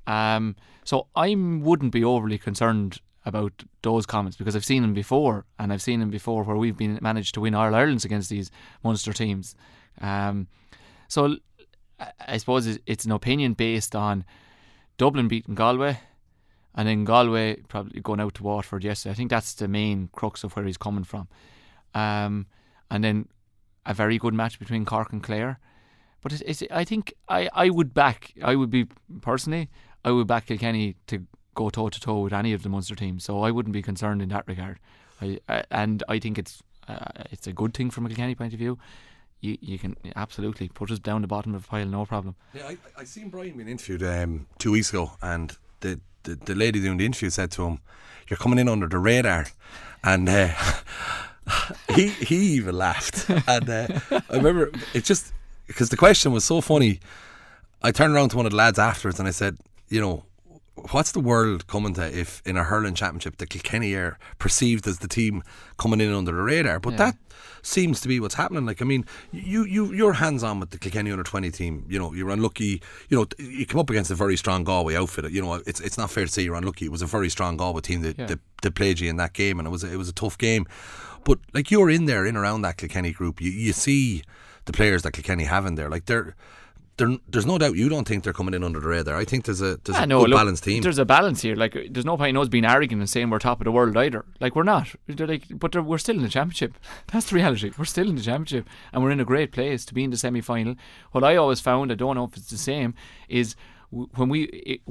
[0.08, 5.46] Um, so I wouldn't be overly concerned about those comments because I've seen them before,
[5.60, 8.50] and I've seen them before where we've been managed to win all Irelands against these
[8.84, 9.56] Munster teams.
[10.00, 10.48] Um,
[11.08, 11.38] so
[12.28, 14.26] I suppose it's an opinion based on
[14.98, 16.00] Dublin beating Galway,
[16.74, 19.12] and then Galway probably going out to Waterford yesterday.
[19.12, 21.28] I think that's the main crux of where he's coming from.
[21.94, 22.48] Um,
[22.90, 23.28] and then
[23.86, 25.60] a very good match between Cork and Clare.
[26.22, 28.88] But it's, it's, I think I, I would back, I would be
[29.22, 29.70] personally,
[30.06, 31.26] I would back Kilkenny to
[31.56, 33.24] go toe to toe with any of the Munster teams.
[33.24, 34.80] So I wouldn't be concerned in that regard.
[35.22, 38.54] I, I, and I think it's uh, it's a good thing from a Kilkenny point
[38.54, 38.80] of view.
[39.40, 42.36] You, you can absolutely put us down the bottom of the pile, no problem.
[42.54, 46.54] Yeah, I, I seen Brian being interviewed um, two weeks ago, and the, the, the
[46.54, 47.80] lady doing the interview said to him,
[48.28, 49.48] "You're coming in under the radar,"
[50.04, 50.54] and uh,
[51.96, 55.34] he he even laughed, and uh, I remember it just
[55.68, 57.00] because the question was so funny.
[57.84, 59.58] I turned around to one of the lads afterwards and I said,
[59.90, 60.24] you know,
[60.92, 65.00] what's the world coming to if in a hurling championship the Kilkenny are perceived as
[65.00, 65.44] the team
[65.78, 66.80] coming in under the radar?
[66.80, 66.98] But yeah.
[66.98, 67.18] that
[67.62, 68.66] seems to be what's happening.
[68.66, 71.86] Like I mean, you you you're hands on with the Kilkenny under twenty team.
[71.90, 72.82] You know, you're unlucky.
[73.10, 75.30] You know, you come up against a very strong Galway outfit.
[75.32, 76.86] You know, it's it's not fair to say you're unlucky.
[76.86, 78.26] It was a very strong Galway team that, yeah.
[78.28, 80.66] that, that played you in that game, and it was it was a tough game.
[81.24, 84.24] But like you're in there, in around that Kilkenny group, you, you see
[84.66, 85.90] the players that Kilkenny have in there.
[85.90, 86.36] Like they're
[87.28, 89.16] there's no doubt you don't think they're coming in under the radar.
[89.16, 90.82] I think there's a there's yeah, a no, good look, balanced team.
[90.82, 91.56] There's a balance here.
[91.56, 93.96] Like there's no point in us being arrogant and saying we're top of the world
[93.98, 94.26] either.
[94.40, 94.90] Like we're not.
[95.08, 96.74] They're like, but they're, we're still in the championship.
[97.12, 97.72] That's the reality.
[97.78, 100.18] We're still in the championship, and we're in a great place to be in the
[100.18, 100.76] semi final.
[101.12, 102.94] What I always found, I don't know if it's the same,
[103.30, 103.56] is
[103.90, 104.82] when we it,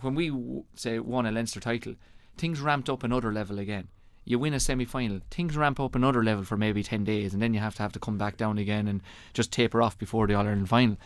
[0.00, 0.32] when we
[0.74, 1.94] say won a Leinster title,
[2.36, 3.88] things ramped up another level again
[4.24, 7.42] you win a semi final, things ramp up another level for maybe 10 days, and
[7.42, 9.02] then you have to have to come back down again and
[9.34, 10.96] just taper off before the All Ireland final.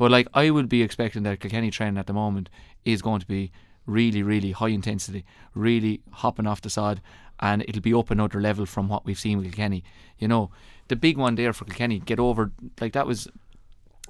[0.00, 2.48] But like, I would be expecting that Kilkenny training at the moment
[2.86, 3.52] is going to be
[3.84, 7.02] really, really high intensity, really hopping off the sod,
[7.38, 9.84] and it'll be up another level from what we've seen with Kilkenny.
[10.18, 10.50] You know,
[10.88, 12.50] the big one there for Kilkenny, get over,
[12.80, 13.28] like, that was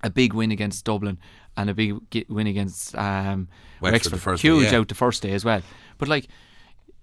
[0.05, 1.19] a big win against Dublin
[1.57, 1.99] and a big
[2.29, 3.49] win against um,
[3.81, 4.13] Wexford.
[4.13, 4.39] Wexford.
[4.39, 4.79] Huge day, yeah.
[4.79, 5.61] out the first day as well.
[5.99, 6.29] But like,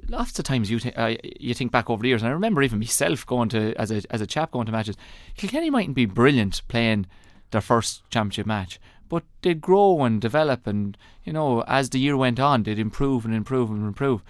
[0.08, 2.64] lots of times you think uh, you think back over the years, and I remember
[2.64, 4.96] even myself going to as a as a chap going to matches.
[5.36, 7.06] Kilkenny mightn't be brilliant playing
[7.52, 8.80] their first championship match,
[9.10, 13.26] but they'd grow and develop, and you know as the year went on, they'd improve
[13.26, 14.24] and improve and improve.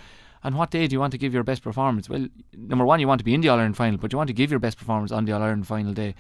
[0.43, 2.09] And what day do you want to give your best performance?
[2.09, 4.27] Well, number one, you want to be in the All Ireland final, but you want
[4.27, 6.15] to give your best performance on the All Ireland final day,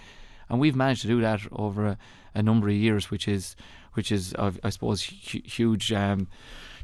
[0.49, 1.97] and we've managed to do that over a,
[2.33, 3.55] a number of years, which is
[3.93, 5.91] which is I suppose huge.
[5.91, 6.27] Um,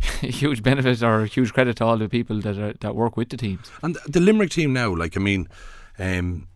[0.22, 3.38] huge benefit or huge credit to all the people that are, that work with the
[3.38, 3.72] teams.
[3.82, 5.48] And the Limerick team now, like I mean,
[5.98, 6.48] um,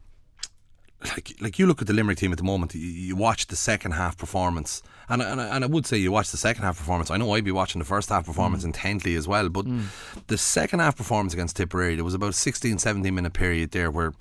[1.04, 3.56] like like you look at the Limerick team at the moment, you, you watch the
[3.56, 7.12] second half performance, and and and I would say you watch the second half performance.
[7.12, 8.68] I know I'd be watching the first half performance mm.
[8.68, 9.86] intently as well, but mm.
[10.28, 13.92] the second half performance against Tipperary, there was about a 16, 17 minute period there
[13.92, 14.14] where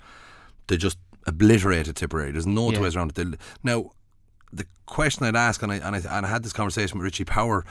[0.67, 2.31] they just obliterated Tipperary.
[2.31, 2.77] There's no yeah.
[2.77, 3.39] two ways around it.
[3.63, 3.91] Now,
[4.53, 7.25] the question I'd ask, and I, and I and I had this conversation with Richie
[7.25, 7.65] Power,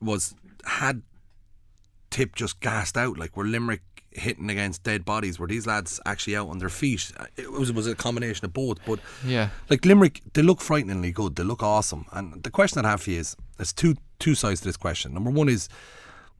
[0.00, 0.34] was
[0.64, 1.02] had
[2.10, 3.18] Tip just gassed out?
[3.18, 3.82] Like, were Limerick
[4.16, 5.38] hitting against dead bodies?
[5.38, 7.12] Were these lads actually out on their feet?
[7.36, 8.78] It was, was a combination of both.
[8.86, 11.36] But yeah, like Limerick, they look frighteningly good.
[11.36, 12.06] They look awesome.
[12.12, 15.14] And the question I have for you is: there's two two sides to this question.
[15.14, 15.68] Number one is,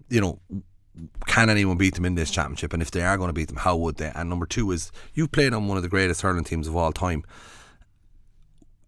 [0.08, 0.40] you know,
[1.26, 2.72] can anyone beat them in this championship?
[2.72, 4.12] And if they are going to beat them, how would they?
[4.14, 6.92] And number two is, you played on one of the greatest hurling teams of all
[6.92, 7.24] time.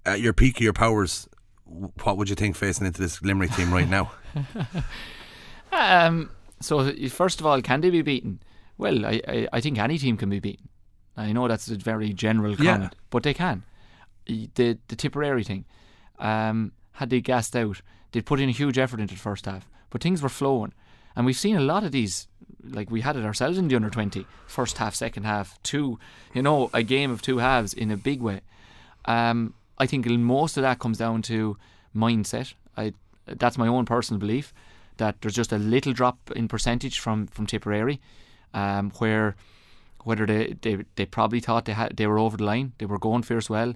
[0.07, 1.29] At your peak of your powers,
[1.65, 4.13] what would you think facing into this Limerick team right now?
[5.71, 8.41] Um, so first of all, can they be beaten?
[8.79, 10.69] Well, I, I, I think any team can be beaten.
[11.17, 13.01] I know that's a very general comment, yeah.
[13.11, 13.65] but they can.
[14.27, 15.65] The the Tipperary thing,
[16.19, 17.83] um, had they gassed out,
[18.13, 20.73] they'd put in a huge effort into the first half, but things were flowing,
[21.17, 22.29] and we've seen a lot of these.
[22.63, 25.99] Like we had it ourselves in the under twenty, first half, second half, two,
[26.35, 28.41] you know, a game of two halves in a big way.
[29.07, 31.57] Um, I think most of that comes down to
[31.95, 32.55] mindset.
[32.77, 32.93] I
[33.27, 34.53] that's my own personal belief
[34.99, 38.01] that there's just a little drop in percentage from from Tipperary,
[38.55, 39.37] um, where
[40.05, 42.99] whether they, they, they probably thought they had they were over the line, they were
[42.99, 43.75] going fierce well.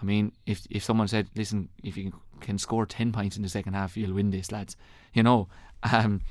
[0.00, 3.48] I mean, if if someone said, "Listen, if you can score ten points in the
[3.48, 4.76] second half, you'll win this, lads,"
[5.12, 5.48] you know.
[5.82, 6.22] Um,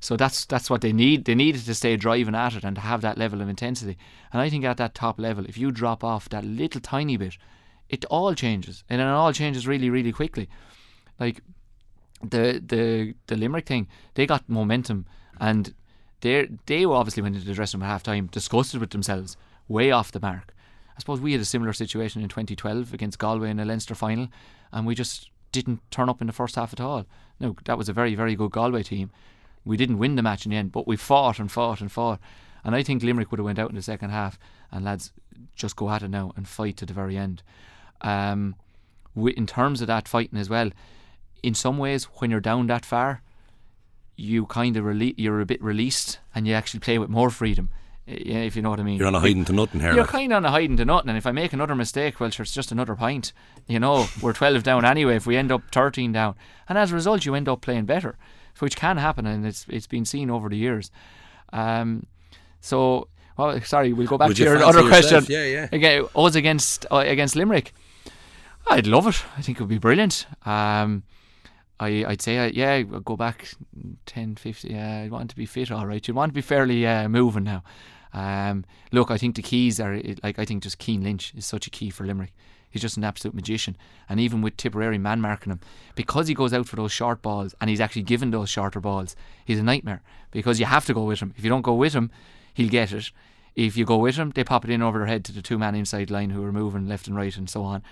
[0.00, 1.24] so that's that's what they need.
[1.24, 3.96] They needed to stay driving at it and to have that level of intensity.
[4.32, 7.38] And I think at that top level, if you drop off that little tiny bit,
[7.88, 10.48] it all changes, and it all changes really, really quickly.
[11.20, 11.40] Like
[12.20, 15.06] the the the Limerick thing, they got momentum
[15.40, 15.74] and
[16.22, 19.36] they they obviously went into the dressing room at half time disgusted with themselves,
[19.68, 20.54] way off the mark.
[20.96, 24.28] I suppose we had a similar situation in 2012 against Galway in a Leinster final,
[24.72, 27.06] and we just didn't turn up in the first half at all.
[27.40, 29.10] No, that was a very, very good Galway team.
[29.64, 32.20] We didn't win the match in the end, but we fought and fought and fought.
[32.64, 34.38] And I think Limerick would have went out in the second half,
[34.70, 35.12] and lads
[35.54, 37.42] just go at it now and fight to the very end.
[38.00, 38.56] Um,
[39.16, 40.70] in terms of that fighting as well,
[41.42, 43.22] in some ways, when you're down that far,
[44.16, 47.68] you kind of rele- you're a bit released, and you actually play with more freedom.
[48.06, 48.98] Yeah, if you know what I mean.
[48.98, 49.94] You're on a hiding to nothing here.
[49.94, 52.30] You're kind of on a hiding to nothing, and if I make another mistake, well,
[52.30, 53.32] sure, it's just another pint.
[53.68, 55.16] You know, we're 12 down anyway.
[55.16, 56.34] If we end up 13 down,
[56.68, 58.16] and as a result, you end up playing better,
[58.58, 60.90] which can happen, and it's it's been seen over the years.
[61.52, 62.06] Um,
[62.60, 65.24] so, well, sorry, we'll go back Would to you your other question.
[65.24, 65.28] yourself?
[65.30, 65.68] Yeah, yeah.
[65.70, 67.72] Again, us against uh, against Limerick.
[68.68, 69.22] I'd love it.
[69.36, 70.26] I think it would be brilliant.
[70.44, 71.02] Um,
[71.82, 73.48] I, I'd say, uh, yeah, I'd go back
[74.06, 74.68] 10, 50.
[74.68, 76.06] Yeah, I want to be fit, all right.
[76.06, 77.62] You want to be fairly uh, moving now.
[78.14, 81.66] Um, look, I think the keys are like I think just Cian Lynch is such
[81.66, 82.32] a key for Limerick.
[82.70, 83.76] He's just an absolute magician,
[84.08, 85.60] and even with Tipperary man marking him,
[85.94, 89.14] because he goes out for those short balls and he's actually given those shorter balls,
[89.44, 91.34] he's a nightmare because you have to go with him.
[91.36, 92.10] If you don't go with him,
[92.54, 93.10] he'll get it.
[93.54, 95.58] If you go with him, they pop it in over their head to the two
[95.58, 97.82] man inside line who are moving left and right and so on.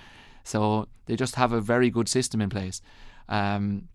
[0.44, 2.80] So they just have a very good system in place.
[3.30, 3.88] Um,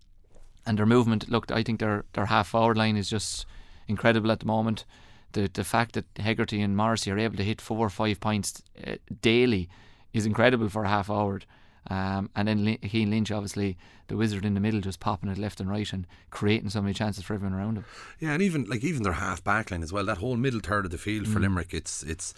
[0.66, 3.46] and their movement, look, I think their their half forward line is just
[3.86, 4.84] incredible at the moment.
[5.32, 8.62] The the fact that Hegarty and Morrissey are able to hit four or five points
[8.86, 9.68] uh, daily
[10.12, 11.44] is incredible for a half forward.
[11.88, 13.76] Um, and then Lin- Cian Lynch, obviously,
[14.08, 16.92] the wizard in the middle, just popping it left and right and creating so many
[16.94, 17.84] chances for everyone around him.
[18.18, 20.04] Yeah, and even like even their half back line as well.
[20.06, 21.32] That whole middle third of the field Mm.
[21.32, 22.34] for Limerick, it's it's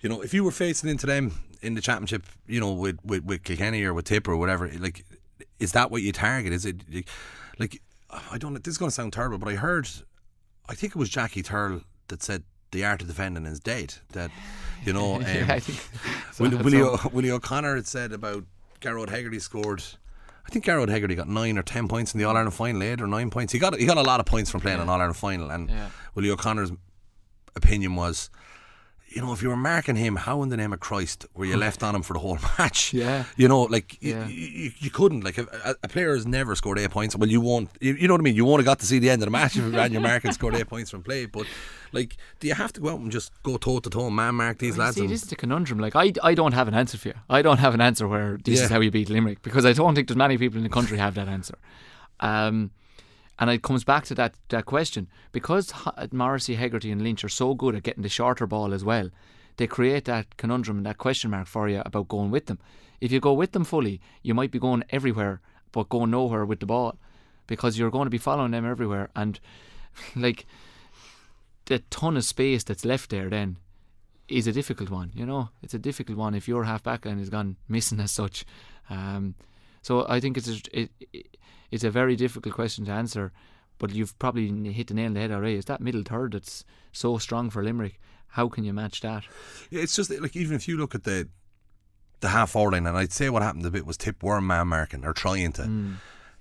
[0.00, 3.24] you know if you were facing into them in the championship, you know with with,
[3.24, 5.04] with Kilkenny or with Tipper or whatever, like
[5.62, 6.52] is that what you target?
[6.52, 6.82] Is it
[7.58, 7.80] like
[8.30, 8.58] I don't know?
[8.58, 9.88] This is going to sound terrible, but I heard,
[10.68, 13.94] I think it was Jackie Tyrrell that said the art of defending is dead.
[14.12, 14.30] That
[14.84, 18.44] you know, um, yeah, so- Willie, Willie, o, Willie O'Connor had said about
[18.80, 19.82] Gearóid Hegarty scored.
[20.44, 23.00] I think Gearóid Hegarty got nine or ten points in the All Ireland final, eight
[23.00, 23.52] or nine points.
[23.52, 25.70] He got he got a lot of points from playing an All Ireland final, and
[25.70, 25.88] Yeah.
[26.14, 26.72] Willie O'Connor's
[27.54, 28.28] opinion was,
[29.14, 31.56] you know, if you were marking him, how in the name of Christ were you
[31.56, 32.92] left on him for the whole match?
[32.94, 33.24] Yeah.
[33.36, 34.20] you know, like Yeah.
[34.24, 35.22] y- you, you couldn't.
[35.24, 37.14] Like a, a player has never scored eight points.
[37.16, 37.70] Well, you won't.
[37.80, 38.34] You, you know what I mean?
[38.34, 40.00] You won't have got to see the end of the match if you ran your
[40.02, 41.26] mark and scored eight points from play.
[41.26, 41.46] But
[41.92, 44.34] like, do you have to go out and just go toe to toe and man
[44.36, 44.96] mark these Well, lads?
[44.96, 45.78] See, and- this is the conundrum.
[45.78, 47.14] Like, I, I don't have an answer for you.
[47.28, 48.64] I don't have an answer where this Yeah.
[48.66, 50.96] is how you beat Limerick because I don't think there's many people in the country
[50.98, 51.56] have that answer.
[52.20, 52.70] Um,
[53.38, 55.72] and it comes back to that that question because
[56.12, 59.10] Morrissey, Hegarty, and Lynch are so good at getting the shorter ball as well.
[59.56, 62.58] They create that conundrum and that question mark for you about going with them.
[63.00, 65.40] If you go with them fully, you might be going everywhere
[65.72, 66.98] but going nowhere with the ball
[67.46, 69.08] because you're going to be following them everywhere.
[69.16, 69.40] And
[70.16, 70.46] like
[71.64, 73.56] the ton of space that's left there then
[74.28, 75.10] is a difficult one.
[75.14, 78.12] You know, it's a difficult one if your half back line has gone missing as
[78.12, 78.44] such.
[78.88, 79.34] Um,
[79.82, 81.26] so I think it's a, it, it,
[81.72, 83.32] it's a very difficult question to answer.
[83.78, 85.56] But you've probably hit the nail on the head already.
[85.56, 87.98] It's that middle third that's so strong for Limerick.
[88.28, 89.24] How can you match that?
[89.70, 91.28] Yeah, it's just like even if you look at the
[92.20, 94.68] the half forward line, and I'd say what happened a bit was Tip were man
[94.68, 95.64] marking or trying to.
[95.64, 95.92] Hmm.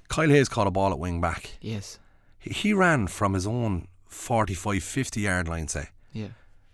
[0.10, 1.52] Kyle Hayes caught a ball at wing back.
[1.62, 1.98] Yes.
[2.38, 6.28] He, he ran from his own 45, 50 yard line, say, Yeah.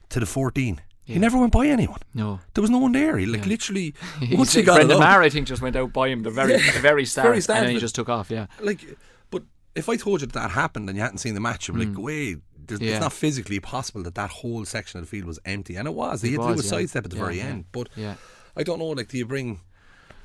[0.09, 0.81] to the 14.
[1.13, 1.99] He never went by anyone.
[2.13, 2.39] No.
[2.53, 3.17] There was no one there.
[3.17, 3.47] He like Yeah.
[3.49, 3.93] literally
[4.33, 6.71] once he got Brendan Maher, I think, just went out by him the very, Yeah.
[6.73, 8.29] the very start, Very and then he just took off.
[8.29, 8.47] Yeah.
[8.61, 8.97] like.
[9.31, 9.43] But
[9.75, 11.85] if I told you that, that happened and you hadn't seen the match, you'd be
[11.85, 12.37] like, wait.
[12.37, 12.81] Mm.
[12.81, 12.91] Yeah.
[12.95, 15.93] It's not physically possible that that whole section of the field was empty, and it
[15.93, 16.21] was.
[16.21, 16.69] He It had to do a yeah.
[16.69, 17.43] sidestep at the Yeah, very yeah.
[17.45, 17.65] end.
[17.71, 18.15] But Yeah.
[18.57, 18.87] I don't know.
[18.89, 19.61] Like, do you bring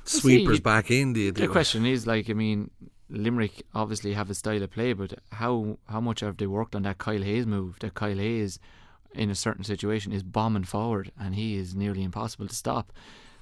[0.03, 1.13] see, sweepers you- back in?
[1.13, 2.69] Do you do The question is, like, I mean,
[3.09, 6.81] Limerick obviously have a style of play, but how how much have they worked on
[6.83, 7.77] that Kyle Hayes move?
[7.79, 8.59] That Kyle Hayes,
[9.13, 12.91] in a certain situation, is bombing forward, and he is nearly impossible to stop.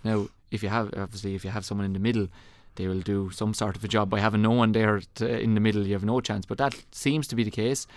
[0.04, 2.28] Now, if you have obviously if you have someone in the middle,
[2.76, 5.56] they will do some sort of a job by having no one there to, in
[5.56, 5.86] the middle.
[5.86, 7.88] You have no chance, but that seems to be the case.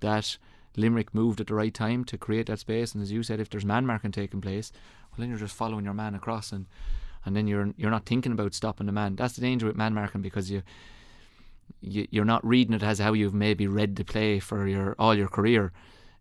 [0.00, 0.36] That
[0.76, 3.48] Limerick moved at the right time to create that space, and as you said, if
[3.48, 4.72] there's man marking taking place,
[5.10, 6.66] well, then you're just following your man across and
[7.24, 9.16] and then you're you're not thinking about stopping the man.
[9.16, 10.62] That's the danger with man marking because you,
[11.80, 15.14] you you're not reading it as how you've maybe read the play for your all
[15.14, 15.72] your career.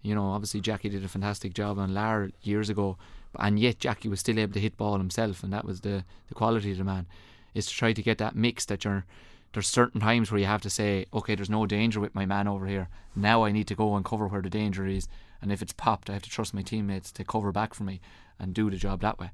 [0.03, 2.97] You know, obviously Jackie did a fantastic job on Lar years ago,
[3.39, 6.35] and yet Jackie was still able to hit ball himself, and that was the the
[6.35, 7.07] quality of the man.
[7.55, 9.05] Is to try to get that mix that you're.
[9.53, 12.47] There's certain times where you have to say, okay, there's no danger with my man
[12.47, 12.89] over here.
[13.15, 15.07] Now I need to go and cover where the danger is,
[15.43, 18.01] and if it's popped, I have to trust my teammates to cover back for me
[18.39, 19.30] and do the job that way.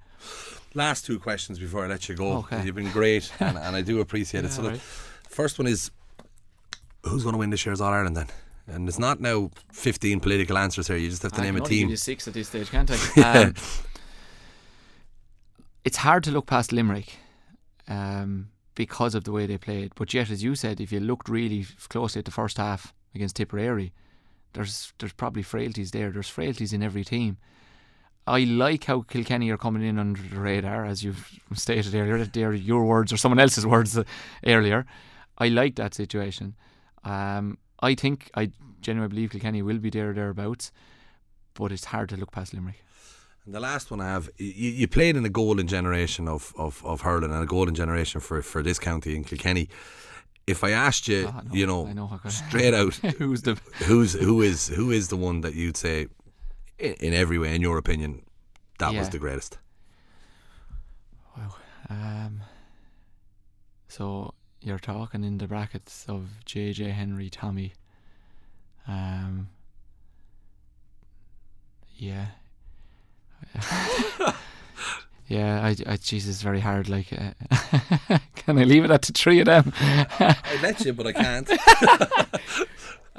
[0.73, 2.37] Last two questions before I let you go.
[2.39, 2.63] Okay.
[2.65, 4.51] You've been great, and, and I do appreciate it.
[4.59, 4.77] So, the
[5.29, 5.89] first one is
[7.03, 8.27] who's going to win this year's All Ireland then?
[8.71, 10.97] And there's not now 15 political answers here.
[10.97, 11.89] You just have to I name a team.
[11.89, 12.95] you six at this stage, can't I?
[13.45, 13.53] Um,
[15.85, 17.17] it's hard to look past Limerick
[17.87, 19.93] um, because of the way they played.
[19.95, 23.37] But yet, as you said, if you looked really closely at the first half against
[23.37, 23.93] Tipperary,
[24.53, 26.11] there's there's probably frailties there.
[26.11, 27.37] There's frailties in every team.
[28.27, 32.25] I like how Kilkenny are coming in under the radar, as you've stated earlier.
[32.25, 34.03] They're your words or someone else's words uh,
[34.45, 34.85] earlier.
[35.37, 36.55] I like that situation.
[37.03, 38.51] Um, I think I
[38.81, 40.71] genuinely believe Kilkenny will be there or thereabouts,
[41.53, 42.83] but it's hard to look past Limerick.
[43.45, 46.85] And the last one I have, you, you played in a golden generation of, of,
[46.85, 49.69] of hurling and a golden generation for, for this county in Kilkenny.
[50.45, 54.13] If I asked you, Ah, no, you know, I know straight out, Who's the who's
[54.13, 56.07] who is who is the one that you'd say,
[56.79, 58.23] in, in every way, in your opinion,
[58.79, 59.59] that was the greatest?
[61.37, 61.55] Wow.
[61.89, 62.41] Um,
[63.87, 67.73] so you're talking in the brackets of JJ Henry, Tommy.
[68.87, 69.49] Um,
[71.95, 72.27] yeah.
[75.27, 76.89] yeah, I, I, Jesus, very hard.
[76.89, 77.31] Like, uh,
[78.35, 79.73] can I leave it at the three of them?
[79.79, 81.49] I let you, but I can't.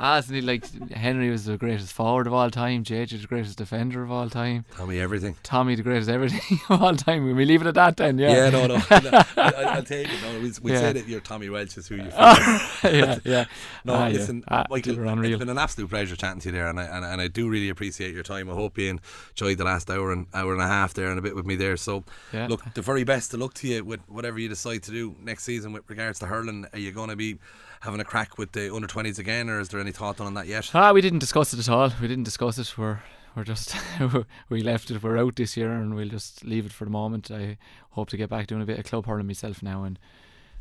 [0.01, 3.59] ah, isn't he like Henry was the greatest forward of all time, JJ the greatest
[3.59, 5.37] defender of all time, me everything.
[5.43, 7.25] Tommy the greatest everything of all time.
[7.27, 8.19] Will we leave it at that then?
[8.19, 8.35] Yeah.
[8.35, 8.77] Yeah, no, no.
[8.77, 10.21] no I, I, I'll take it.
[10.23, 10.81] No, we, we Yeah.
[10.81, 11.07] said it.
[11.07, 12.03] You're Tommy Walsh is who you.
[12.15, 13.45] yeah, yeah.
[13.85, 14.09] No, Ah, yeah.
[14.09, 17.05] listen, Ah, Michael, it's been an absolute pleasure chatting to you there, and I, and,
[17.05, 18.51] and I do really appreciate your time.
[18.51, 18.99] I hope you
[19.31, 21.57] enjoyed the last hour and hour and a half there and a bit with me
[21.57, 21.77] there.
[21.77, 22.47] So, Yeah.
[22.49, 25.45] look, the very best of luck to you with whatever you decide to do next
[25.45, 26.67] season with regards to hurling.
[26.73, 27.39] Are you going to be
[27.81, 30.47] having a crack with the under 20s again, or is there any thought on that
[30.47, 30.71] yet?
[30.75, 31.91] Ah, we didn't discuss it at all.
[32.01, 32.79] We didn't discuss it.
[32.79, 33.01] We're
[33.37, 33.77] we're just
[34.49, 35.03] we left it.
[35.03, 37.31] We're out this year, and we'll just leave it for the moment.
[37.31, 37.59] I
[37.91, 39.99] hope to get back doing a bit of club hurling myself now and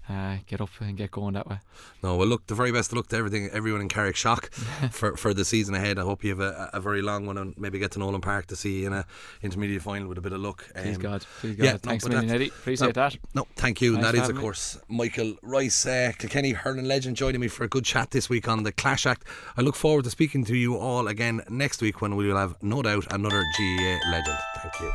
[0.10, 1.60] uh, get up and get going that way.
[2.02, 4.52] No, well, look, the very best of luck to everything, everyone in Carrickshock
[4.92, 6.00] for, for the season ahead.
[6.00, 8.48] I hope you have a, a very long one and maybe get to Nowlan Park
[8.48, 9.06] to see you in a
[9.44, 10.66] intermediate final with a bit of luck.
[10.76, 11.64] Please Um, God, please God.
[11.66, 12.48] yeah, Thanks but a million, Eddie.
[12.48, 13.18] Appreciate no, that.
[13.36, 13.94] No, thank you.
[13.96, 14.42] And Thanks that for is, of having me.
[14.42, 18.48] course, Michael Rice, uh, Kilkenny hurling legend, joining me for a good chat this week
[18.48, 19.26] on the Clash Act.
[19.58, 22.56] I look forward to speaking to you all again next week when we will have,
[22.64, 24.38] no doubt, another GAA legend.
[24.62, 24.92] Thank you.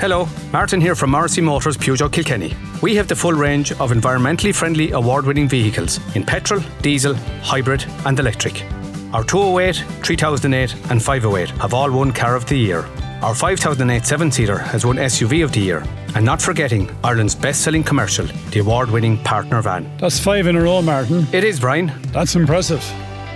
[0.00, 2.54] Hello, Martin here from Morrissey Motors Peugeot Kilkenny.
[2.82, 3.90] We have the full range of
[4.52, 8.64] friendly award winning vehicles in petrol, diesel, hybrid, and electric.
[9.12, 12.84] Our 208, 3008, and 508 have all won Car of the Year.
[13.22, 15.84] Our 5008 seven seater has won SUV of the Year.
[16.14, 19.90] And not forgetting Ireland's best selling commercial, the award winning partner van.
[19.98, 21.26] That's five in a row, Martin.
[21.32, 21.92] It is, Brian.
[22.12, 22.84] That's impressive.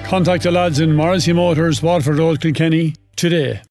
[0.05, 3.63] Contact the lads in Morrissey Motors, Waterford Road Kilkenny today.